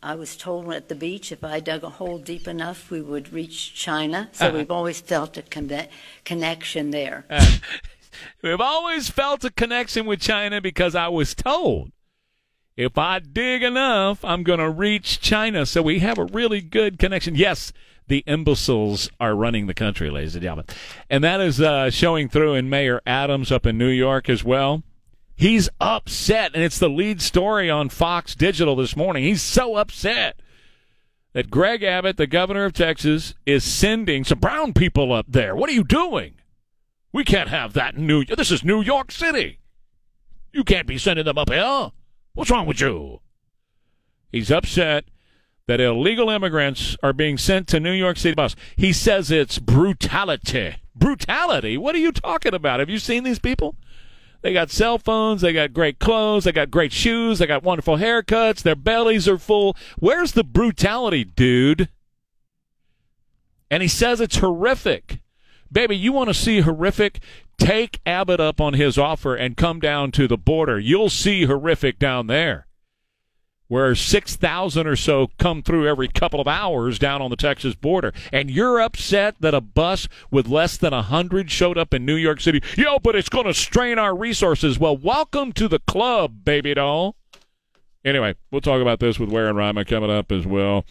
I 0.00 0.14
was 0.14 0.36
told 0.36 0.72
at 0.72 0.88
the 0.88 0.94
beach 0.94 1.32
if 1.32 1.42
I 1.42 1.58
dug 1.58 1.82
a 1.82 1.90
hole 1.90 2.18
deep 2.18 2.46
enough, 2.46 2.88
we 2.90 3.02
would 3.02 3.32
reach 3.32 3.74
China. 3.74 4.28
So 4.30 4.46
Uh-huh. 4.46 4.56
we've 4.58 4.70
always 4.70 5.00
felt 5.00 5.36
a 5.36 5.42
conne- 5.42 5.88
connection 6.24 6.92
there. 6.92 7.24
we've 8.42 8.60
always 8.60 9.10
felt 9.10 9.44
a 9.44 9.50
connection 9.50 10.06
with 10.06 10.20
China 10.20 10.60
because 10.60 10.94
I 10.94 11.08
was 11.08 11.34
told 11.34 11.90
if 12.76 12.96
I 12.96 13.18
dig 13.18 13.64
enough, 13.64 14.24
I'm 14.24 14.44
going 14.44 14.60
to 14.60 14.70
reach 14.70 15.20
China. 15.20 15.66
So 15.66 15.82
we 15.82 15.98
have 15.98 16.16
a 16.18 16.24
really 16.26 16.60
good 16.60 17.00
connection. 17.00 17.34
Yes, 17.34 17.72
the 18.08 18.24
imbeciles 18.26 19.10
are 19.20 19.34
running 19.34 19.66
the 19.66 19.74
country, 19.74 20.10
ladies 20.10 20.34
and 20.34 20.42
gentlemen. 20.42 20.66
And 21.08 21.22
that 21.24 21.40
is 21.40 21.60
uh, 21.60 21.90
showing 21.90 22.28
through 22.28 22.54
in 22.54 22.68
Mayor 22.68 23.00
Adams 23.06 23.52
up 23.52 23.66
in 23.66 23.78
New 23.78 23.88
York 23.88 24.28
as 24.28 24.42
well. 24.42 24.82
He's 25.36 25.68
upset, 25.80 26.50
and 26.54 26.64
it's 26.64 26.78
the 26.78 26.88
lead 26.88 27.22
story 27.22 27.70
on 27.70 27.90
Fox 27.90 28.34
Digital 28.34 28.74
this 28.74 28.96
morning. 28.96 29.22
He's 29.22 29.42
so 29.42 29.76
upset 29.76 30.42
that 31.32 31.50
Greg 31.50 31.84
Abbott, 31.84 32.16
the 32.16 32.26
governor 32.26 32.64
of 32.64 32.72
Texas, 32.72 33.34
is 33.46 33.62
sending 33.62 34.24
some 34.24 34.40
brown 34.40 34.72
people 34.72 35.12
up 35.12 35.26
there. 35.28 35.54
What 35.54 35.70
are 35.70 35.74
you 35.74 35.84
doing? 35.84 36.34
We 37.12 37.22
can't 37.22 37.50
have 37.50 37.74
that 37.74 37.94
in 37.94 38.06
New 38.06 38.22
York. 38.22 38.36
This 38.36 38.50
is 38.50 38.64
New 38.64 38.82
York 38.82 39.12
City. 39.12 39.60
You 40.52 40.64
can't 40.64 40.86
be 40.86 40.98
sending 40.98 41.26
them 41.26 41.38
up 41.38 41.50
here. 41.50 41.90
What's 42.34 42.50
wrong 42.50 42.66
with 42.66 42.80
you? 42.80 43.20
He's 44.32 44.50
upset 44.50 45.04
that 45.68 45.80
illegal 45.80 46.30
immigrants 46.30 46.96
are 47.02 47.12
being 47.12 47.38
sent 47.38 47.68
to 47.68 47.78
New 47.78 47.92
York 47.92 48.16
City 48.16 48.34
bus. 48.34 48.56
He 48.74 48.92
says 48.92 49.30
it's 49.30 49.58
brutality. 49.58 50.76
Brutality? 50.96 51.76
What 51.76 51.94
are 51.94 51.98
you 51.98 52.10
talking 52.10 52.54
about? 52.54 52.80
Have 52.80 52.88
you 52.88 52.98
seen 52.98 53.22
these 53.22 53.38
people? 53.38 53.76
They 54.40 54.52
got 54.52 54.70
cell 54.70 54.98
phones, 54.98 55.42
they 55.42 55.52
got 55.52 55.74
great 55.74 55.98
clothes, 55.98 56.44
they 56.44 56.52
got 56.52 56.70
great 56.70 56.92
shoes, 56.92 57.38
they 57.38 57.46
got 57.46 57.64
wonderful 57.64 57.98
haircuts, 57.98 58.62
their 58.62 58.76
bellies 58.76 59.28
are 59.28 59.36
full. 59.36 59.76
Where's 59.98 60.32
the 60.32 60.44
brutality, 60.44 61.24
dude? 61.24 61.88
And 63.70 63.82
he 63.82 63.88
says 63.88 64.20
it's 64.20 64.38
horrific. 64.38 65.20
Baby, 65.70 65.96
you 65.96 66.12
want 66.12 66.28
to 66.28 66.34
see 66.34 66.60
horrific? 66.60 67.20
Take 67.58 68.00
Abbott 68.06 68.40
up 68.40 68.60
on 68.60 68.74
his 68.74 68.96
offer 68.96 69.34
and 69.34 69.56
come 69.56 69.80
down 69.80 70.12
to 70.12 70.26
the 70.26 70.38
border. 70.38 70.78
You'll 70.78 71.10
see 71.10 71.44
horrific 71.44 71.98
down 71.98 72.28
there. 72.28 72.67
Where 73.68 73.94
6,000 73.94 74.86
or 74.86 74.96
so 74.96 75.28
come 75.38 75.62
through 75.62 75.86
every 75.86 76.08
couple 76.08 76.40
of 76.40 76.48
hours 76.48 76.98
down 76.98 77.20
on 77.20 77.28
the 77.28 77.36
Texas 77.36 77.74
border. 77.74 78.14
And 78.32 78.50
you're 78.50 78.80
upset 78.80 79.36
that 79.40 79.52
a 79.52 79.60
bus 79.60 80.08
with 80.30 80.48
less 80.48 80.78
than 80.78 80.94
100 80.94 81.50
showed 81.50 81.76
up 81.76 81.92
in 81.92 82.06
New 82.06 82.16
York 82.16 82.40
City. 82.40 82.62
Yo, 82.78 82.98
but 82.98 83.14
it's 83.14 83.28
going 83.28 83.44
to 83.44 83.52
strain 83.52 83.98
our 83.98 84.16
resources. 84.16 84.78
Well, 84.78 84.96
welcome 84.96 85.52
to 85.52 85.68
the 85.68 85.80
club, 85.80 86.44
baby 86.44 86.72
doll. 86.72 87.16
Anyway, 88.06 88.36
we'll 88.50 88.62
talk 88.62 88.80
about 88.80 89.00
this 89.00 89.18
with 89.18 89.28
Ware 89.28 89.48
and 89.48 89.58
Rima 89.58 89.84
coming 89.84 90.10
up 90.10 90.32
as 90.32 90.46
well. 90.46 90.86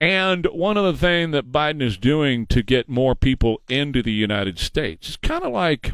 And 0.00 0.46
one 0.46 0.78
of 0.78 0.84
the 0.84 0.98
things 0.98 1.32
that 1.32 1.52
Biden 1.52 1.82
is 1.82 1.98
doing 1.98 2.46
to 2.46 2.62
get 2.62 2.88
more 2.88 3.14
people 3.14 3.60
into 3.68 4.02
the 4.02 4.12
United 4.12 4.58
States 4.58 5.10
is 5.10 5.16
kind 5.16 5.44
of 5.44 5.52
like, 5.52 5.92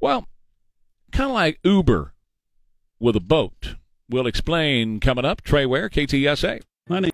well, 0.00 0.26
kind 1.10 1.28
of 1.28 1.34
like 1.34 1.58
Uber 1.64 2.14
with 2.98 3.16
a 3.16 3.20
boat. 3.20 3.76
We'll 4.12 4.26
explain 4.26 5.00
coming 5.00 5.24
up. 5.24 5.40
Trey 5.40 5.64
Ware, 5.64 5.88
KTSA. 5.88 6.60
My 6.86 7.00
name 7.00 7.10